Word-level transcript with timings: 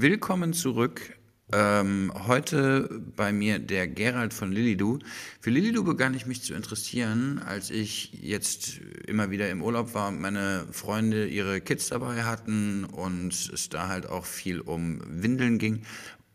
Willkommen 0.00 0.52
zurück. 0.52 1.18
Ähm, 1.52 2.12
heute 2.28 3.02
bei 3.16 3.32
mir 3.32 3.58
der 3.58 3.88
Gerald 3.88 4.32
von 4.32 4.52
Lilidu. 4.52 5.00
Für 5.40 5.50
Lilidu 5.50 5.82
begann 5.82 6.14
ich 6.14 6.24
mich 6.24 6.40
zu 6.40 6.54
interessieren, 6.54 7.40
als 7.44 7.70
ich 7.70 8.12
jetzt 8.12 8.78
immer 9.08 9.32
wieder 9.32 9.50
im 9.50 9.60
Urlaub 9.60 9.94
war 9.94 10.06
und 10.06 10.20
meine 10.20 10.68
Freunde 10.70 11.26
ihre 11.26 11.60
Kids 11.60 11.88
dabei 11.88 12.22
hatten 12.22 12.84
und 12.84 13.32
es 13.52 13.70
da 13.70 13.88
halt 13.88 14.08
auch 14.08 14.24
viel 14.24 14.60
um 14.60 15.00
Windeln 15.04 15.58
ging. 15.58 15.82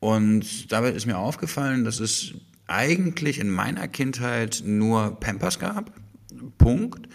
Und 0.01 0.73
dabei 0.73 0.89
ist 0.89 1.05
mir 1.05 1.17
aufgefallen, 1.17 1.85
dass 1.85 2.01
es 2.01 2.33
eigentlich 2.67 3.39
in 3.39 3.49
meiner 3.49 3.87
Kindheit 3.87 4.61
nur 4.65 5.17
Pampers 5.21 5.57
gab. 5.57 5.93
Punkt. 6.57 7.07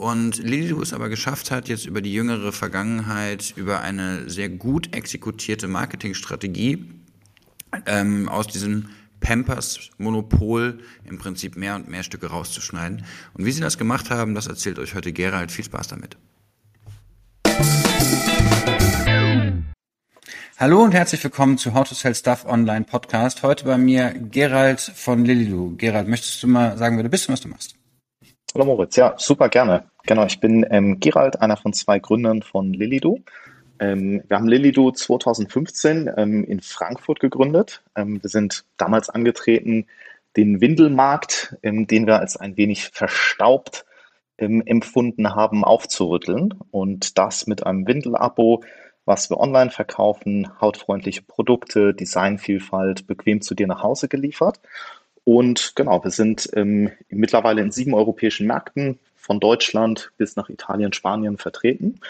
Und 0.00 0.38
Lilidu 0.38 0.80
es 0.80 0.94
aber 0.94 1.10
geschafft 1.10 1.50
hat, 1.50 1.68
jetzt 1.68 1.84
über 1.84 2.00
die 2.00 2.10
jüngere 2.10 2.52
Vergangenheit, 2.52 3.52
über 3.56 3.82
eine 3.82 4.30
sehr 4.30 4.48
gut 4.48 4.96
exekutierte 4.96 5.68
Marketingstrategie 5.68 6.86
ähm, 7.84 8.26
aus 8.30 8.46
diesem 8.46 8.88
Pampers-Monopol 9.20 10.78
im 11.04 11.18
Prinzip 11.18 11.54
mehr 11.54 11.74
und 11.76 11.90
mehr 11.90 12.02
Stücke 12.02 12.28
rauszuschneiden. 12.28 13.04
Und 13.34 13.44
wie 13.44 13.52
sie 13.52 13.60
das 13.60 13.76
gemacht 13.76 14.08
haben, 14.08 14.34
das 14.34 14.46
erzählt 14.46 14.78
euch 14.78 14.94
heute 14.94 15.12
Gerald. 15.12 15.52
Viel 15.52 15.66
Spaß 15.66 15.88
damit. 15.88 16.16
Hallo 20.56 20.82
und 20.82 20.94
herzlich 20.94 21.22
willkommen 21.22 21.58
zu 21.58 21.74
How 21.74 21.86
to 21.86 21.94
Sell 21.94 22.14
Stuff 22.14 22.46
Online 22.46 22.86
Podcast. 22.86 23.42
Heute 23.42 23.66
bei 23.66 23.76
mir 23.76 24.14
Gerald 24.14 24.80
von 24.80 25.26
Lililu. 25.26 25.76
Gerald, 25.76 26.08
möchtest 26.08 26.42
du 26.42 26.46
mal 26.46 26.78
sagen, 26.78 26.96
wer 26.96 27.02
du 27.02 27.10
bist 27.10 27.28
und 27.28 27.34
was 27.34 27.42
du 27.42 27.48
machst? 27.48 27.79
Hallo 28.52 28.64
Moritz, 28.64 28.96
ja, 28.96 29.14
super 29.16 29.48
gerne. 29.48 29.84
Genau, 30.06 30.26
ich 30.26 30.40
bin 30.40 30.66
ähm, 30.70 30.98
Gerald, 30.98 31.40
einer 31.40 31.56
von 31.56 31.72
zwei 31.72 32.00
Gründern 32.00 32.42
von 32.42 32.72
Lilido. 32.72 33.20
Ähm, 33.78 34.24
wir 34.26 34.38
haben 34.38 34.48
Lilido 34.48 34.90
2015 34.90 36.10
ähm, 36.16 36.42
in 36.42 36.60
Frankfurt 36.60 37.20
gegründet. 37.20 37.84
Ähm, 37.94 38.20
wir 38.20 38.28
sind 38.28 38.64
damals 38.76 39.08
angetreten, 39.08 39.86
den 40.36 40.60
Windelmarkt, 40.60 41.56
ähm, 41.62 41.86
den 41.86 42.08
wir 42.08 42.18
als 42.18 42.36
ein 42.36 42.56
wenig 42.56 42.88
verstaubt 42.88 43.84
ähm, 44.36 44.64
empfunden 44.66 45.32
haben, 45.36 45.62
aufzurütteln. 45.64 46.52
Und 46.72 47.18
das 47.18 47.46
mit 47.46 47.64
einem 47.64 47.86
Windelabo, 47.86 48.64
was 49.04 49.30
wir 49.30 49.38
online 49.38 49.70
verkaufen, 49.70 50.60
hautfreundliche 50.60 51.22
Produkte, 51.22 51.94
Designvielfalt, 51.94 53.06
bequem 53.06 53.42
zu 53.42 53.54
dir 53.54 53.68
nach 53.68 53.84
Hause 53.84 54.08
geliefert. 54.08 54.58
Und 55.24 55.72
genau, 55.76 56.02
wir 56.02 56.10
sind 56.10 56.48
ähm, 56.54 56.90
mittlerweile 57.08 57.60
in 57.60 57.70
sieben 57.70 57.94
europäischen 57.94 58.46
Märkten, 58.46 58.98
von 59.20 59.38
Deutschland 59.38 60.10
bis 60.16 60.34
nach 60.34 60.48
Italien, 60.48 60.92
Spanien 60.92 61.36
vertreten. 61.38 62.00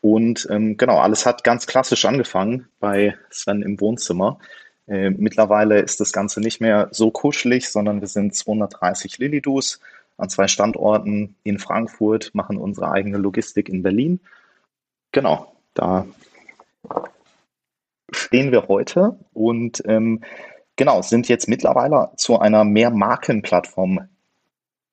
Und 0.00 0.46
ähm, 0.50 0.76
genau, 0.76 0.98
alles 0.98 1.26
hat 1.26 1.42
ganz 1.42 1.66
klassisch 1.66 2.04
angefangen 2.04 2.68
bei 2.78 3.16
Sven 3.30 3.62
im 3.62 3.80
Wohnzimmer. 3.80 4.38
Äh, 4.86 5.10
mittlerweile 5.10 5.80
ist 5.80 5.98
das 5.98 6.12
Ganze 6.12 6.40
nicht 6.40 6.60
mehr 6.60 6.88
so 6.92 7.10
kuschelig, 7.10 7.68
sondern 7.70 8.00
wir 8.00 8.06
sind 8.06 8.34
230 8.34 9.18
Lilidus 9.18 9.80
an 10.18 10.28
zwei 10.28 10.46
Standorten 10.46 11.34
in 11.42 11.58
Frankfurt, 11.58 12.30
machen 12.32 12.58
unsere 12.58 12.92
eigene 12.92 13.18
Logistik 13.18 13.68
in 13.68 13.82
Berlin. 13.82 14.20
Genau, 15.10 15.52
da 15.74 16.06
stehen 18.12 18.52
wir 18.52 18.68
heute 18.68 19.18
und 19.32 19.82
ähm, 19.86 20.22
Genau, 20.78 21.02
sind 21.02 21.26
jetzt 21.28 21.48
mittlerweile 21.48 22.12
zu 22.16 22.38
einer 22.38 22.62
Mehrmarkenplattform 22.62 24.08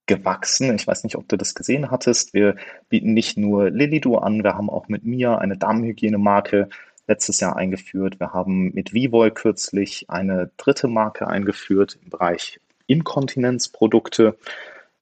gewachsen. 0.08 0.73
Ich 0.73 0.88
weiß 0.88 1.03
nicht, 1.03 1.16
ob 1.16 1.30
du 1.30 1.38
das 1.38 1.53
gesehen 1.53 1.92
hattest. 1.92 2.33
Wir 2.33 2.55
bieten 2.89 3.14
nicht 3.14 3.38
nur 3.38 3.69
Lilido 3.69 4.17
an, 4.17 4.44
wir 4.44 4.55
haben 4.55 4.72
auch 4.72 4.88
mit 4.88 5.05
Mia 5.05 5.38
eine 5.38 5.58
Damenhygienemarke 5.58 6.70
letztes 7.05 7.39
Jahr 7.39 7.55
eingeführt. 7.55 8.20
Wir 8.20 8.33
haben 8.33 8.71
mit 8.73 8.95
Vivol 8.95 9.30
kürzlich 9.30 10.09
eine 10.09 10.49
dritte 10.58 10.87
Marke 10.87 11.27
eingeführt 11.27 11.99
im 12.02 12.09
Bereich 12.09 12.59
Inkontinenzprodukte. 12.88 14.39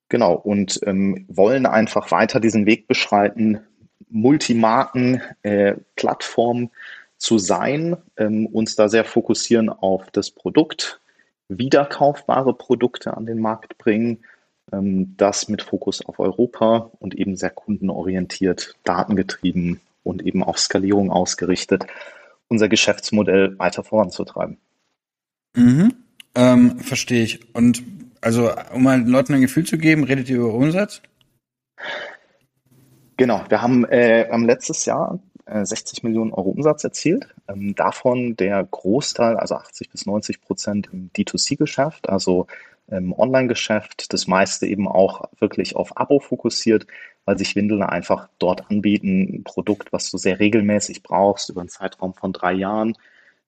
Genau, 0.10 0.34
und 0.34 0.82
ähm, 0.86 1.24
wollen 1.30 1.66
einfach 1.66 2.12
weiter 2.12 2.42
diesen 2.42 2.66
Weg 2.66 2.90
beschreiten, 2.90 3.62
Multimarken, 4.10 5.22
äh, 5.44 5.76
Plattformen 5.96 6.72
zu 7.24 7.38
sein, 7.38 7.96
ähm, 8.18 8.48
uns 8.48 8.76
da 8.76 8.90
sehr 8.90 9.06
fokussieren 9.06 9.70
auf 9.70 10.12
das 10.12 10.30
Produkt, 10.30 11.00
wiederkaufbare 11.48 12.54
Produkte 12.54 13.16
an 13.16 13.26
den 13.26 13.40
Markt 13.40 13.78
bringen, 13.78 14.26
ähm, 14.74 15.16
das 15.16 15.48
mit 15.48 15.62
Fokus 15.62 16.06
auf 16.06 16.20
Europa 16.20 16.92
und 17.00 17.16
eben 17.16 17.38
sehr 17.38 17.50
kundenorientiert, 17.50 18.76
datengetrieben 18.84 19.80
und 20.04 20.22
eben 20.26 20.44
auf 20.44 20.60
Skalierung 20.60 21.12
ausgerichtet, 21.12 21.86
unser 22.50 22.68
Geschäftsmodell 22.68 23.58
weiter 23.58 23.86
voranzutreiben. 23.86 24.58
Mhm. 25.56 25.94
Ähm, 26.36 26.80
verstehe 26.80 27.24
ich. 27.24 27.56
Und 27.56 27.84
also, 28.20 28.52
um 28.74 28.84
mal 28.84 29.02
Leuten 29.02 29.34
ein 29.34 29.42
Gefühl 29.42 29.66
zu 29.66 29.78
geben, 29.78 30.04
redet 30.04 30.30
ihr 30.30 30.40
über 30.40 30.54
Umsatz? 30.54 31.02
Genau, 33.16 33.46
wir 33.48 33.62
haben, 33.62 33.86
äh, 33.86 34.28
haben 34.30 34.46
letztes 34.46 34.84
Jahr 34.84 35.20
60 35.46 36.04
äh, 36.04 36.08
Millionen 36.08 36.34
Euro 36.34 36.50
Umsatz 36.50 36.84
erzielt. 36.84 37.28
Ähm, 37.48 37.76
davon 37.76 38.36
der 38.36 38.64
Großteil, 38.64 39.38
also 39.38 39.56
80 39.56 39.90
bis 39.90 40.06
90 40.06 40.42
Prozent 40.42 40.90
im 40.92 41.12
D2C-Geschäft, 41.16 42.10
also 42.10 42.48
im 42.88 43.14
Online-Geschäft, 43.14 44.12
das 44.14 44.28
meiste 44.28 44.68
eben 44.68 44.88
auch 44.88 45.24
wirklich 45.40 45.76
auf 45.76 45.98
Abo 45.98 46.20
fokussiert, 46.20 46.86
weil 47.26 47.38
sich 47.38 47.56
Windeln 47.56 47.82
einfach 47.82 48.28
dort 48.40 48.70
anbieten, 48.70 49.38
ein 49.38 49.44
Produkt, 49.44 49.94
was 49.94 50.12
du 50.12 50.18
sehr 50.18 50.40
regelmäßig 50.40 51.04
brauchst, 51.04 51.50
über 51.50 51.62
einen 51.62 51.70
Zeitraum 51.70 52.14
von 52.14 52.34
drei 52.34 52.54
Jahren. 52.54 52.96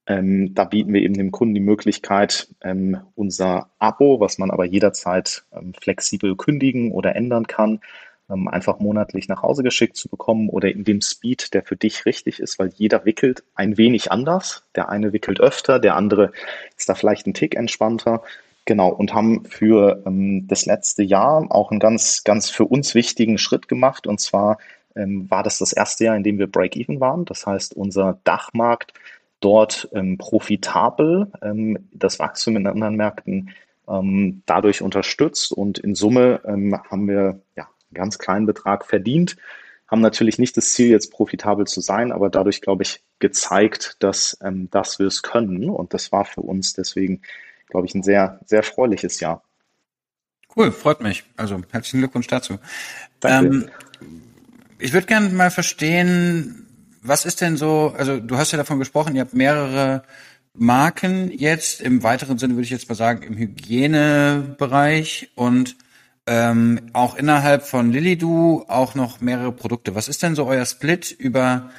Ähm, 0.08 0.54
da 0.54 0.66
bieten 0.66 0.94
wir 0.94 1.02
eben 1.02 1.16
dem 1.16 1.32
Kunden 1.32 1.56
die 1.56 1.60
Möglichkeit, 1.60 2.48
ähm, 2.62 2.98
unser 3.16 3.70
Abo, 3.80 4.20
was 4.20 4.38
man 4.38 4.52
aber 4.52 4.66
jederzeit 4.66 5.46
ähm, 5.52 5.74
flexibel 5.74 6.36
kündigen 6.36 6.92
oder 6.92 7.16
ändern 7.16 7.48
kann, 7.48 7.82
ähm, 8.30 8.48
einfach 8.48 8.80
monatlich 8.80 9.28
nach 9.28 9.42
Hause 9.44 9.64
geschickt 9.64 9.98
zu 9.98 10.10
bekommen 10.10 10.50
oder 10.50 10.72
in 10.72 10.84
dem 10.84 11.02
Speed, 11.02 11.54
der 11.54 11.64
für 11.64 11.76
dich 11.76 12.06
richtig 12.06 12.40
ist, 12.40 12.60
weil 12.60 12.72
jeder 12.76 13.06
wickelt 13.06 13.44
ein 13.56 13.78
wenig 13.78 14.12
anders. 14.12 14.64
Der 14.76 14.90
eine 14.90 15.14
wickelt 15.14 15.40
öfter, 15.40 15.80
der 15.80 15.96
andere 15.96 16.32
ist 16.78 16.90
da 16.90 16.96
vielleicht 16.96 17.28
ein 17.28 17.34
Tick 17.34 17.56
entspannter. 17.56 18.24
Genau, 18.66 18.90
und 18.90 19.14
haben 19.14 19.46
für 19.46 20.02
ähm, 20.08 20.48
das 20.48 20.66
letzte 20.66 21.04
Jahr 21.04 21.46
auch 21.52 21.70
einen 21.70 21.80
ganz, 21.80 22.24
ganz 22.24 22.50
für 22.50 22.66
uns 22.66 22.96
wichtigen 22.96 23.38
Schritt 23.38 23.68
gemacht. 23.68 24.08
Und 24.08 24.20
zwar 24.20 24.58
ähm, 24.96 25.30
war 25.30 25.44
das 25.44 25.60
das 25.60 25.72
erste 25.72 26.06
Jahr, 26.06 26.16
in 26.16 26.24
dem 26.24 26.40
wir 26.40 26.48
Break-Even 26.48 27.00
waren. 27.00 27.26
Das 27.26 27.46
heißt, 27.46 27.76
unser 27.76 28.20
Dachmarkt 28.24 28.94
dort 29.40 29.88
ähm, 29.94 30.18
profitabel, 30.18 31.32
ähm, 31.44 31.90
das 31.94 32.18
Wachstum 32.18 32.58
in 32.58 32.66
anderen 32.66 32.96
Märkten 32.96 33.52
ähm, 33.88 34.42
dadurch 34.48 34.82
unterstützt. 34.82 35.52
Und 35.52 35.78
in 35.78 35.94
Summe 35.94 36.42
ähm, 36.46 36.76
haben 36.90 37.08
wir 37.08 37.40
ja, 37.56 37.68
ganz 37.96 38.20
kleinen 38.20 38.46
Betrag 38.46 38.86
verdient, 38.86 39.36
haben 39.88 40.02
natürlich 40.02 40.40
nicht 40.40 40.58
das 40.58 40.72
Ziel, 40.72 40.90
jetzt 40.90 41.12
profitabel 41.12 41.66
zu 41.66 41.82
sein, 41.82 42.12
aber 42.12 42.30
dadurch, 42.30 42.62
glaube 42.62 42.84
ich, 42.84 43.02
gezeigt, 43.20 43.98
dass, 44.00 44.38
ähm, 44.42 44.70
dass 44.72 45.00
wir 45.00 45.08
es 45.08 45.22
können. 45.22 45.70
Und 45.70 45.94
das 45.94 46.12
war 46.12 46.26
für 46.26 46.42
uns 46.42 46.74
deswegen, 46.74 47.22
glaube 47.70 47.88
ich, 47.88 47.96
ein 47.96 48.04
sehr, 48.04 48.40
sehr 48.46 48.60
erfreuliches 48.60 49.20
Jahr. 49.20 49.44
Cool, 50.56 50.72
freut 50.72 51.02
mich. 51.02 51.24
Also 51.38 51.62
herzlichen 51.72 52.00
Glückwunsch 52.00 52.28
dazu. 52.28 52.58
Ähm, 53.24 53.70
ich 54.80 54.94
würde 54.94 55.08
gerne 55.08 55.30
mal 55.30 55.52
verstehen, 55.52 56.66
was 57.02 57.26
ist 57.26 57.42
denn 57.42 57.58
so, 57.58 57.94
also 57.98 58.20
du 58.20 58.38
hast 58.38 58.52
ja 58.52 58.58
davon 58.58 58.80
gesprochen, 58.80 59.16
ihr 59.16 59.22
habt 59.22 59.34
mehrere 59.34 60.04
Marken 60.54 61.30
jetzt, 61.32 61.82
im 61.82 62.04
weiteren 62.04 62.38
Sinne 62.38 62.56
würde 62.56 62.64
ich 62.64 62.70
jetzt 62.70 62.90
mal 62.90 62.96
sagen, 62.96 63.22
im 63.24 63.38
Hygienebereich 63.38 65.32
und 65.36 65.76
ähm, 66.28 66.90
auch 66.94 67.16
innerhalb 67.16 67.64
von 67.64 67.92
Lilidu 67.92 68.66
auch 68.68 68.96
noch 68.96 69.22
mehrere 69.22 69.52
Produkte. 69.52 69.96
Was 69.96 70.08
ist 70.08 70.24
denn 70.24 70.36
so 70.36 70.46
euer 70.46 70.66
Split 70.66 71.12
über 71.12 71.70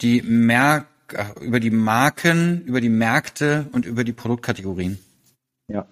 die 0.00 0.22
Merk 0.22 0.86
über 1.40 1.60
die 1.60 1.70
Marken, 1.70 2.62
über 2.62 2.80
die 2.80 2.88
Märkte 2.88 3.66
und 3.72 3.86
über 3.86 4.04
die 4.04 4.12
Produktkategorien? 4.12 4.98
Ja, 5.68 5.86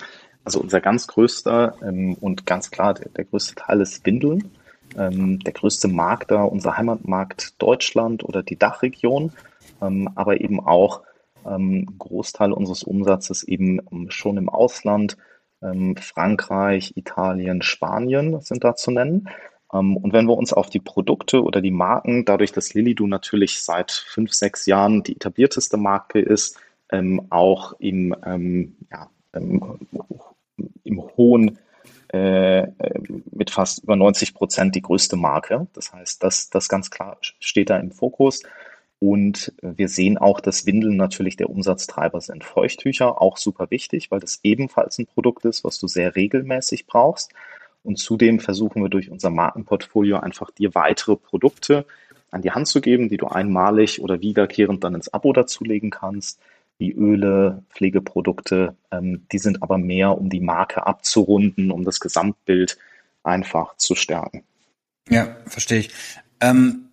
also 0.45 0.61
unser 0.61 0.81
ganz 0.81 1.07
größter 1.07 1.77
ähm, 1.83 2.15
und 2.15 2.47
ganz 2.47 2.71
klar 2.71 2.95
der, 2.95 3.09
der, 3.11 3.25
größte 3.25 3.55
Teil 3.55 3.81
ist 3.81 4.05
Windeln. 4.05 4.51
Ähm, 4.97 5.41
der 5.41 5.53
größte 5.53 5.89
Markt 5.89 6.31
da, 6.31 6.43
unser 6.45 6.77
Heimatmarkt 6.77 7.61
Deutschland 7.61 8.23
oder 8.25 8.43
die 8.43 8.57
Dachregion, 8.57 9.33
ähm, 9.81 10.09
aber 10.15 10.41
eben 10.41 10.61
auch 10.61 11.03
ähm, 11.47 11.99
Großteil 11.99 12.53
unseres 12.53 12.83
Umsatzes 12.83 13.43
eben 13.43 13.81
ähm, 13.91 14.11
schon 14.11 14.37
im 14.37 14.49
Ausland 14.49 15.17
ähm, 15.65 15.97
Frankreich, 15.97 16.97
Italien, 16.97 17.63
Spanien 17.63 18.41
sind 18.41 18.65
da 18.65 18.77
zu 18.77 18.91
nennen. 18.91 19.29
Ähm, 19.73 19.97
und 19.97 20.13
wenn 20.13 20.27
wir 20.27 20.37
uns 20.37 20.53
auf 20.53 20.71
die 20.71 20.81
Produkte 20.81 21.43
oder 21.43 21.61
die 21.61 21.71
Marken, 21.71 22.25
dadurch, 22.25 22.53
dass 22.53 22.75
Lilido 22.75 23.07
natürlich 23.07 23.63
seit 23.63 23.91
fünf, 23.91 24.33
sechs 24.33 24.67
Jahren 24.67 25.03
die 25.03 25.17
etablierteste 25.17 25.77
Marke 25.77 26.21
ist, 26.21 26.59
ähm, 26.93 27.27
auch 27.31 27.73
im, 27.81 28.15
ja, 28.93 29.11
im 30.85 31.03
hohen 31.17 31.59
äh, 32.15 32.69
mit 33.33 33.51
fast 33.51 33.83
über 33.83 33.97
90 33.97 34.35
Prozent 34.35 34.75
die 34.77 34.83
größte 34.83 35.17
Marke. 35.17 35.67
Das 35.73 35.93
heißt, 35.93 36.23
das, 36.23 36.49
das 36.49 36.69
ganz 36.69 36.91
klar 36.91 37.19
steht 37.21 37.71
da 37.71 37.77
im 37.79 37.91
Fokus. 37.91 38.45
Und 39.07 39.53
wir 39.61 39.91
sehen 39.91 40.17
auch, 40.17 40.41
dass 40.41 40.65
Windeln 40.65 40.97
natürlich 40.97 41.37
der 41.37 41.51
Umsatztreiber 41.51 42.23
sind. 42.23 42.43
Feuchttücher 42.43 43.21
auch 43.21 43.37
super 43.37 43.71
wichtig, 43.71 44.11
weil 44.11 44.21
das 44.21 44.41
ebenfalls 44.45 44.99
ein 44.99 45.05
Produkt 45.05 45.45
ist, 45.45 45.63
was 45.63 45.79
du 45.79 45.87
sehr 45.89 46.17
regelmäßig 46.17 46.87
brauchst. 46.87 47.31
Und 47.83 47.99
zudem 47.99 48.41
versuchen 48.41 48.81
wir 48.81 48.89
durch 48.89 49.11
unser 49.11 49.29
Markenportfolio 49.29 50.21
einfach 50.21 50.51
dir 50.51 50.75
weitere 50.75 51.17
Produkte 51.17 51.85
an 52.31 52.41
die 52.41 52.53
Hand 52.53 52.67
zu 52.67 52.81
geben, 52.81 53.11
die 53.11 53.19
du 53.19 53.27
einmalig 53.27 54.01
oder 54.01 54.23
wiederkehrend 54.23 54.83
dann 54.83 54.95
ins 54.95 55.13
Abo 55.13 55.35
dazulegen 55.35 55.91
kannst, 55.91 56.41
wie 56.79 56.91
Öle, 56.91 57.63
Pflegeprodukte. 57.69 58.75
Ähm, 58.91 59.27
die 59.31 59.39
sind 59.39 59.63
aber 59.63 59.77
mehr, 59.77 60.17
um 60.17 60.31
die 60.31 60.41
Marke 60.41 60.87
abzurunden, 60.87 61.71
um 61.71 61.85
das 61.85 62.01
Gesamtbild 62.01 62.79
einfach 63.23 63.77
zu 63.77 63.97
stärken. 63.97 64.45
Ja, 65.11 65.37
verstehe 65.45 65.81
ich. 65.81 65.91
Ähm, 66.41 66.87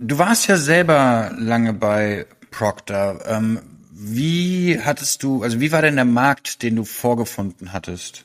du 0.00 0.18
warst 0.18 0.48
ja 0.48 0.56
selber 0.56 1.32
lange 1.38 1.72
bei 1.72 2.26
Procter. 2.50 3.20
Ähm, 3.26 3.60
wie 3.92 4.80
hattest 4.80 5.22
du, 5.22 5.42
also 5.42 5.60
wie 5.60 5.72
war 5.72 5.82
denn 5.82 5.96
der 5.96 6.04
Markt, 6.04 6.62
den 6.62 6.76
du 6.76 6.84
vorgefunden 6.84 7.72
hattest? 7.72 8.24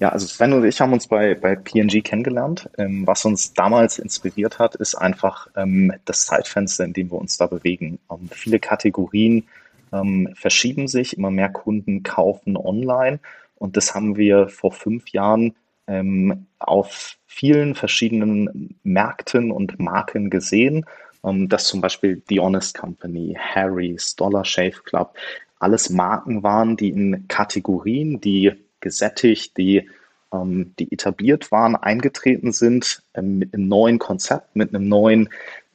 Ja, 0.00 0.08
also 0.08 0.26
Sven 0.26 0.52
und 0.52 0.64
ich 0.64 0.80
haben 0.80 0.92
uns 0.92 1.06
bei, 1.06 1.34
bei 1.34 1.54
PNG 1.54 2.02
kennengelernt. 2.02 2.68
Ähm, 2.78 3.06
was 3.06 3.24
uns 3.24 3.52
damals 3.52 3.98
inspiriert 3.98 4.58
hat, 4.58 4.74
ist 4.74 4.94
einfach 4.94 5.48
ähm, 5.54 5.92
das 6.04 6.26
Zeitfenster, 6.26 6.84
in 6.84 6.94
dem 6.94 7.10
wir 7.10 7.18
uns 7.18 7.36
da 7.36 7.46
bewegen. 7.46 7.98
Ähm, 8.10 8.28
viele 8.32 8.58
Kategorien 8.58 9.44
ähm, 9.92 10.34
verschieben 10.34 10.88
sich, 10.88 11.16
immer 11.16 11.30
mehr 11.30 11.50
Kunden 11.50 12.02
kaufen 12.02 12.56
online 12.56 13.20
und 13.56 13.76
das 13.76 13.94
haben 13.94 14.16
wir 14.16 14.48
vor 14.48 14.72
fünf 14.72 15.10
Jahren 15.10 15.54
ähm, 15.86 16.46
auf 16.58 17.16
vielen 17.26 17.74
verschiedenen 17.74 18.76
Märkten 18.82 19.50
und 19.50 19.78
Marken 19.78 20.30
gesehen, 20.30 20.86
ähm, 21.24 21.48
dass 21.48 21.66
zum 21.66 21.80
Beispiel 21.80 22.22
The 22.28 22.40
Honest 22.40 22.76
Company, 22.76 23.36
Harry's, 23.38 24.16
Dollar 24.16 24.44
Shave 24.44 24.82
Club, 24.84 25.14
alles 25.58 25.90
Marken 25.90 26.42
waren, 26.42 26.76
die 26.76 26.90
in 26.90 27.26
Kategorien, 27.28 28.20
die 28.20 28.52
gesättigt, 28.80 29.56
die, 29.56 29.88
ähm, 30.32 30.74
die 30.78 30.92
etabliert 30.92 31.50
waren, 31.50 31.74
eingetreten 31.76 32.52
sind 32.52 33.02
ähm, 33.14 33.38
mit 33.38 33.54
einem 33.54 33.68
neuen 33.68 33.98
Konzept, 33.98 34.54
mit 34.54 34.74
einem 34.74 34.88
neuen, 34.88 35.28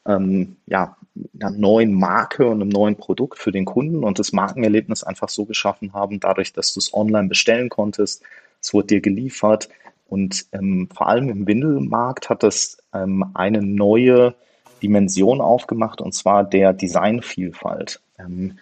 ähm, 0.05 0.57
ja, 0.67 0.95
einer 1.39 1.49
neuen 1.49 1.93
Marke 1.93 2.47
und 2.47 2.61
einem 2.61 2.69
neuen 2.69 2.95
Produkt 2.95 3.39
für 3.39 3.51
den 3.51 3.65
Kunden 3.65 4.03
und 4.03 4.19
das 4.19 4.31
Markenerlebnis 4.31 5.03
einfach 5.03 5.27
so 5.27 5.45
geschaffen 5.45 5.93
haben, 5.93 6.19
dadurch, 6.19 6.53
dass 6.53 6.73
du 6.73 6.79
es 6.79 6.93
online 6.93 7.27
bestellen 7.27 7.69
konntest, 7.69 8.23
es 8.61 8.73
wurde 8.73 8.87
dir 8.87 9.01
geliefert 9.01 9.69
und 10.09 10.45
ähm, 10.51 10.89
vor 10.93 11.07
allem 11.07 11.29
im 11.29 11.47
Windelmarkt 11.47 12.29
hat 12.29 12.43
das 12.43 12.77
ähm, 12.93 13.31
eine 13.33 13.61
neue 13.61 14.35
Dimension 14.81 15.41
aufgemacht 15.41 16.01
und 16.01 16.13
zwar 16.13 16.43
der 16.43 16.73
Designvielfalt. 16.73 18.01
Ähm, 18.17 18.57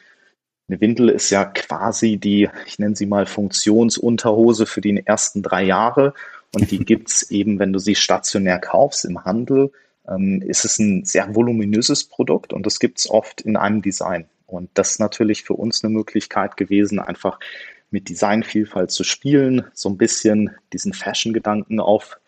eine 0.70 0.82
Windel 0.82 1.10
ist 1.10 1.30
ja 1.30 1.46
quasi 1.46 2.18
die, 2.18 2.50
ich 2.66 2.78
nenne 2.78 2.96
sie 2.96 3.06
mal 3.06 3.26
Funktionsunterhose 3.26 4.66
für 4.66 4.82
die 4.82 5.02
ersten 5.06 5.42
drei 5.42 5.64
Jahre. 5.64 6.14
Und 6.54 6.72
die 6.72 6.80
gibt's 6.86 7.32
eben, 7.32 7.60
wenn 7.60 7.72
du 7.72 7.80
sie 7.80 7.96
stationär 7.96 8.60
kaufst 8.60 9.06
im 9.06 9.24
Handel, 9.24 9.72
ähm, 10.08 10.42
ist 10.42 10.66
es 10.66 10.80
ein 10.80 11.06
sehr 11.06 11.34
voluminöses 11.34 12.04
Produkt 12.04 12.52
und 12.52 12.66
das 12.66 12.80
gibt's 12.80 13.10
oft 13.10 13.42
in 13.42 13.56
einem 13.56 13.82
Design. 13.82 14.26
Und 14.46 14.70
das 14.74 14.92
ist 14.92 15.00
natürlich 15.00 15.44
für 15.44 15.54
uns 15.54 15.84
eine 15.84 15.94
Möglichkeit 15.94 16.58
gewesen, 16.58 17.00
einfach 17.00 17.40
mit 17.90 18.10
Designvielfalt 18.10 18.92
zu 18.92 19.04
spielen, 19.04 19.66
so 19.74 19.90
ein 19.90 19.98
bisschen 19.98 20.52
diesen 20.74 20.94
Fashion-Gedanken 20.94 21.80
auf, 21.80 22.20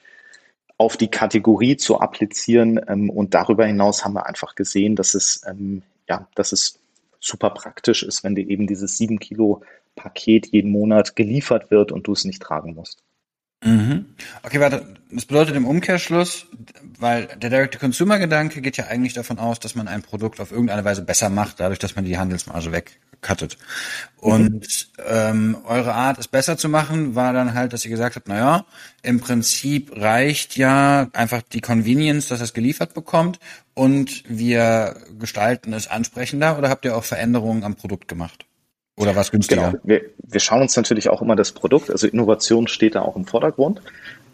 auf 0.78 0.98
die 0.98 1.10
Kategorie 1.10 1.78
zu 1.78 2.00
applizieren. 2.00 2.80
Ähm, 2.88 3.10
und 3.10 3.34
darüber 3.34 3.66
hinaus 3.66 4.06
haben 4.06 4.14
wir 4.14 4.26
einfach 4.26 4.56
gesehen, 4.56 4.96
dass 4.96 5.14
es, 5.14 5.42
ähm, 5.48 5.82
ja, 6.08 6.28
dass 6.36 6.52
es 6.52 6.80
super 7.20 7.50
praktisch 7.50 8.04
ist, 8.04 8.24
wenn 8.24 8.36
dir 8.36 8.48
eben 8.48 8.68
dieses 8.68 8.98
7 8.98 9.20
Kilo 9.20 9.62
Paket 9.96 10.48
jeden 10.48 10.72
Monat 10.72 11.16
geliefert 11.16 11.72
wird 11.72 11.92
und 11.92 12.08
du 12.08 12.14
es 12.14 12.24
nicht 12.24 12.42
tragen 12.42 12.74
musst. 12.74 13.04
Mhm. 13.62 14.06
Okay, 14.44 14.60
warte, 14.62 14.86
das 15.12 15.26
bedeutet 15.26 15.56
im 15.56 15.66
Umkehrschluss, 15.66 16.46
weil 16.98 17.28
der 17.38 17.50
Direct-to-Consumer-Gedanke 17.50 18.62
geht 18.62 18.78
ja 18.78 18.88
eigentlich 18.88 19.14
davon 19.14 19.38
aus, 19.38 19.60
dass 19.60 19.76
man 19.76 19.88
ein 19.88 20.02
Produkt 20.02 20.40
auf 20.40 20.52
irgendeine 20.52 20.86
Weise 20.86 21.02
besser 21.02 21.30
macht, 21.30 21.60
dadurch, 21.60 21.80
dass 21.80 21.96
man 21.96 22.06
die 22.06 22.18
Handelsmarge 22.18 22.72
wegcuttet. 22.72 23.58
Und 24.18 24.50
mhm. 24.52 25.04
ähm, 25.08 25.58
eure 25.66 25.94
Art, 25.94 26.20
es 26.20 26.30
besser 26.30 26.58
zu 26.58 26.70
machen, 26.70 27.16
war 27.16 27.34
dann 27.34 27.54
halt, 27.54 27.74
dass 27.74 27.84
ihr 27.84 27.92
gesagt 27.92 28.16
habt, 28.16 28.30
naja, 28.30 28.66
im 29.02 29.20
Prinzip 29.20 29.92
reicht 29.94 30.56
ja 30.56 31.10
einfach 31.12 31.42
die 31.42 31.62
Convenience, 31.62 32.30
dass 32.30 32.40
es 32.40 32.54
geliefert 32.54 32.94
bekommt 32.94 33.40
und 33.74 34.24
wir 34.30 34.96
gestalten 35.20 35.74
es 35.74 35.88
ansprechender 35.88 36.58
oder 36.58 36.70
habt 36.70 36.86
ihr 36.86 36.96
auch 36.96 37.04
Veränderungen 37.04 37.66
am 37.66 37.76
Produkt 37.76 38.08
gemacht? 38.08 38.46
Oder 39.00 39.16
was 39.16 39.32
günstiger? 39.32 39.72
Genau. 39.72 39.84
Wir, 39.84 40.02
wir 40.18 40.40
schauen 40.40 40.62
uns 40.62 40.76
natürlich 40.76 41.10
auch 41.10 41.22
immer 41.22 41.38
das 41.38 41.54
Produkt, 41.54 41.90
also 41.90 42.06
Innovation 42.06 42.68
steht 42.68 42.96
da 42.96 43.02
auch 43.02 43.16
im 43.16 43.26
Vordergrund. 43.26 43.82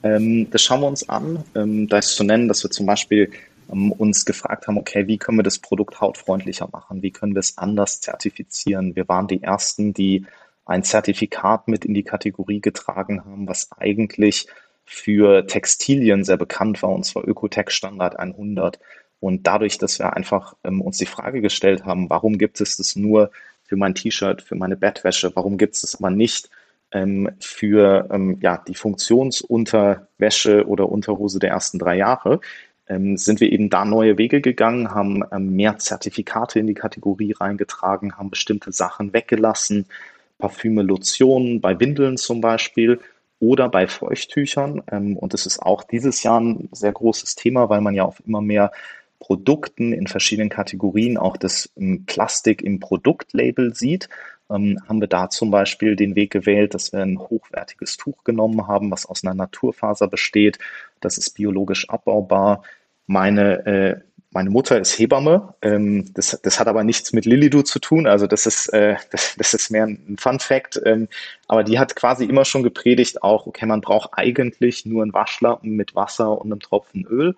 Ähm, 0.01 0.49
das 0.49 0.63
schauen 0.63 0.81
wir 0.81 0.87
uns 0.87 1.07
an. 1.07 1.43
Ähm, 1.55 1.87
da 1.87 1.99
ist 1.99 2.15
zu 2.15 2.23
nennen, 2.23 2.47
dass 2.47 2.63
wir 2.63 2.71
zum 2.71 2.87
Beispiel 2.87 3.31
ähm, 3.71 3.91
uns 3.91 4.25
gefragt 4.25 4.67
haben, 4.67 4.79
okay, 4.79 5.07
wie 5.07 5.17
können 5.17 5.37
wir 5.37 5.43
das 5.43 5.59
Produkt 5.59 6.01
hautfreundlicher 6.01 6.67
machen? 6.71 7.03
Wie 7.03 7.11
können 7.11 7.35
wir 7.35 7.41
es 7.41 7.59
anders 7.59 8.01
zertifizieren? 8.01 8.95
Wir 8.95 9.07
waren 9.07 9.27
die 9.27 9.43
Ersten, 9.43 9.93
die 9.93 10.25
ein 10.65 10.83
Zertifikat 10.83 11.67
mit 11.67 11.85
in 11.85 11.93
die 11.93 12.03
Kategorie 12.03 12.59
getragen 12.59 13.23
haben, 13.23 13.47
was 13.47 13.69
eigentlich 13.77 14.47
für 14.83 15.45
Textilien 15.45 16.23
sehr 16.23 16.37
bekannt 16.37 16.81
war, 16.81 16.89
und 16.89 17.05
zwar 17.05 17.27
Ökotech 17.27 17.69
Standard 17.69 18.17
100. 18.17 18.79
Und 19.19 19.45
dadurch, 19.45 19.77
dass 19.77 19.99
wir 19.99 20.15
einfach 20.15 20.55
ähm, 20.63 20.81
uns 20.81 20.97
die 20.97 21.05
Frage 21.05 21.41
gestellt 21.41 21.85
haben, 21.85 22.09
warum 22.09 22.39
gibt 22.39 22.61
es 22.61 22.77
das 22.77 22.95
nur 22.95 23.29
für 23.75 23.79
mein 23.79 23.93
T-Shirt, 23.93 24.41
für 24.41 24.55
meine 24.55 24.77
Bettwäsche? 24.77 25.35
Warum 25.35 25.57
gibt 25.57 25.75
es 25.75 25.81
das 25.81 25.95
aber 25.95 26.09
nicht 26.09 26.49
ähm, 26.91 27.29
für 27.41 28.07
ähm, 28.09 28.37
ja, 28.41 28.63
die 28.65 28.73
Funktionsunterwäsche 28.73 30.65
oder 30.65 30.87
Unterhose 30.87 31.39
der 31.39 31.49
ersten 31.49 31.77
drei 31.77 31.97
Jahre? 31.97 32.39
Ähm, 32.87 33.17
sind 33.17 33.41
wir 33.41 33.51
eben 33.51 33.69
da 33.69 33.83
neue 33.83 34.17
Wege 34.17 34.39
gegangen, 34.39 34.91
haben 34.91 35.23
ähm, 35.33 35.57
mehr 35.57 35.77
Zertifikate 35.77 36.59
in 36.59 36.67
die 36.67 36.73
Kategorie 36.73 37.33
reingetragen, 37.33 38.17
haben 38.17 38.29
bestimmte 38.29 38.71
Sachen 38.71 39.11
weggelassen, 39.11 39.87
Parfüme, 40.37 40.81
Lotionen, 40.81 41.59
bei 41.59 41.77
Windeln 41.77 42.15
zum 42.15 42.39
Beispiel 42.39 43.01
oder 43.41 43.67
bei 43.67 43.87
Feuchttüchern. 43.87 44.83
Ähm, 44.89 45.17
und 45.17 45.33
es 45.33 45.45
ist 45.45 45.61
auch 45.61 45.83
dieses 45.83 46.23
Jahr 46.23 46.39
ein 46.39 46.69
sehr 46.71 46.93
großes 46.93 47.35
Thema, 47.35 47.67
weil 47.67 47.81
man 47.81 47.93
ja 47.93 48.05
auf 48.05 48.23
immer 48.25 48.39
mehr 48.39 48.71
Produkten 49.25 49.91
in 49.91 50.05
verschiedenen 50.05 50.49
Kategorien 50.49 51.17
auch 51.17 51.35
das 51.35 51.71
ähm, 51.77 52.05
Plastik 52.05 52.61
im 52.61 52.79
Produktlabel 52.79 53.73
sieht, 53.73 54.07
ähm, 54.51 54.79
haben 54.87 55.01
wir 55.01 55.07
da 55.07 55.31
zum 55.31 55.49
Beispiel 55.49 55.95
den 55.95 56.15
Weg 56.15 56.31
gewählt, 56.31 56.75
dass 56.75 56.93
wir 56.93 56.99
ein 57.01 57.17
hochwertiges 57.17 57.97
Tuch 57.97 58.23
genommen 58.23 58.67
haben, 58.67 58.91
was 58.91 59.07
aus 59.07 59.23
einer 59.23 59.33
Naturfaser 59.33 60.07
besteht. 60.07 60.59
Das 61.01 61.17
ist 61.17 61.31
biologisch 61.31 61.89
abbaubar. 61.89 62.61
Meine, 63.07 63.65
äh, 63.65 63.99
meine 64.29 64.51
Mutter 64.51 64.79
ist 64.79 64.93
Hebamme. 64.99 65.55
Ähm, 65.63 66.13
das, 66.13 66.39
das 66.43 66.59
hat 66.59 66.67
aber 66.67 66.83
nichts 66.83 67.11
mit 67.11 67.25
Lilidu 67.25 67.63
zu 67.63 67.79
tun. 67.79 68.05
Also 68.05 68.27
das 68.27 68.45
ist, 68.45 68.67
äh, 68.73 68.97
das, 69.09 69.35
das 69.39 69.55
ist 69.55 69.71
mehr 69.71 69.85
ein 69.85 70.17
Fun 70.19 70.39
Fact. 70.39 70.79
Ähm, 70.85 71.07
aber 71.47 71.63
die 71.63 71.79
hat 71.79 71.95
quasi 71.95 72.25
immer 72.25 72.45
schon 72.45 72.61
gepredigt 72.61 73.23
auch, 73.23 73.47
okay, 73.47 73.65
man 73.65 73.81
braucht 73.81 74.11
eigentlich 74.13 74.85
nur 74.85 75.01
einen 75.01 75.13
Waschlappen 75.13 75.75
mit 75.75 75.95
Wasser 75.95 76.39
und 76.39 76.51
einem 76.51 76.59
Tropfen 76.59 77.07
Öl. 77.07 77.35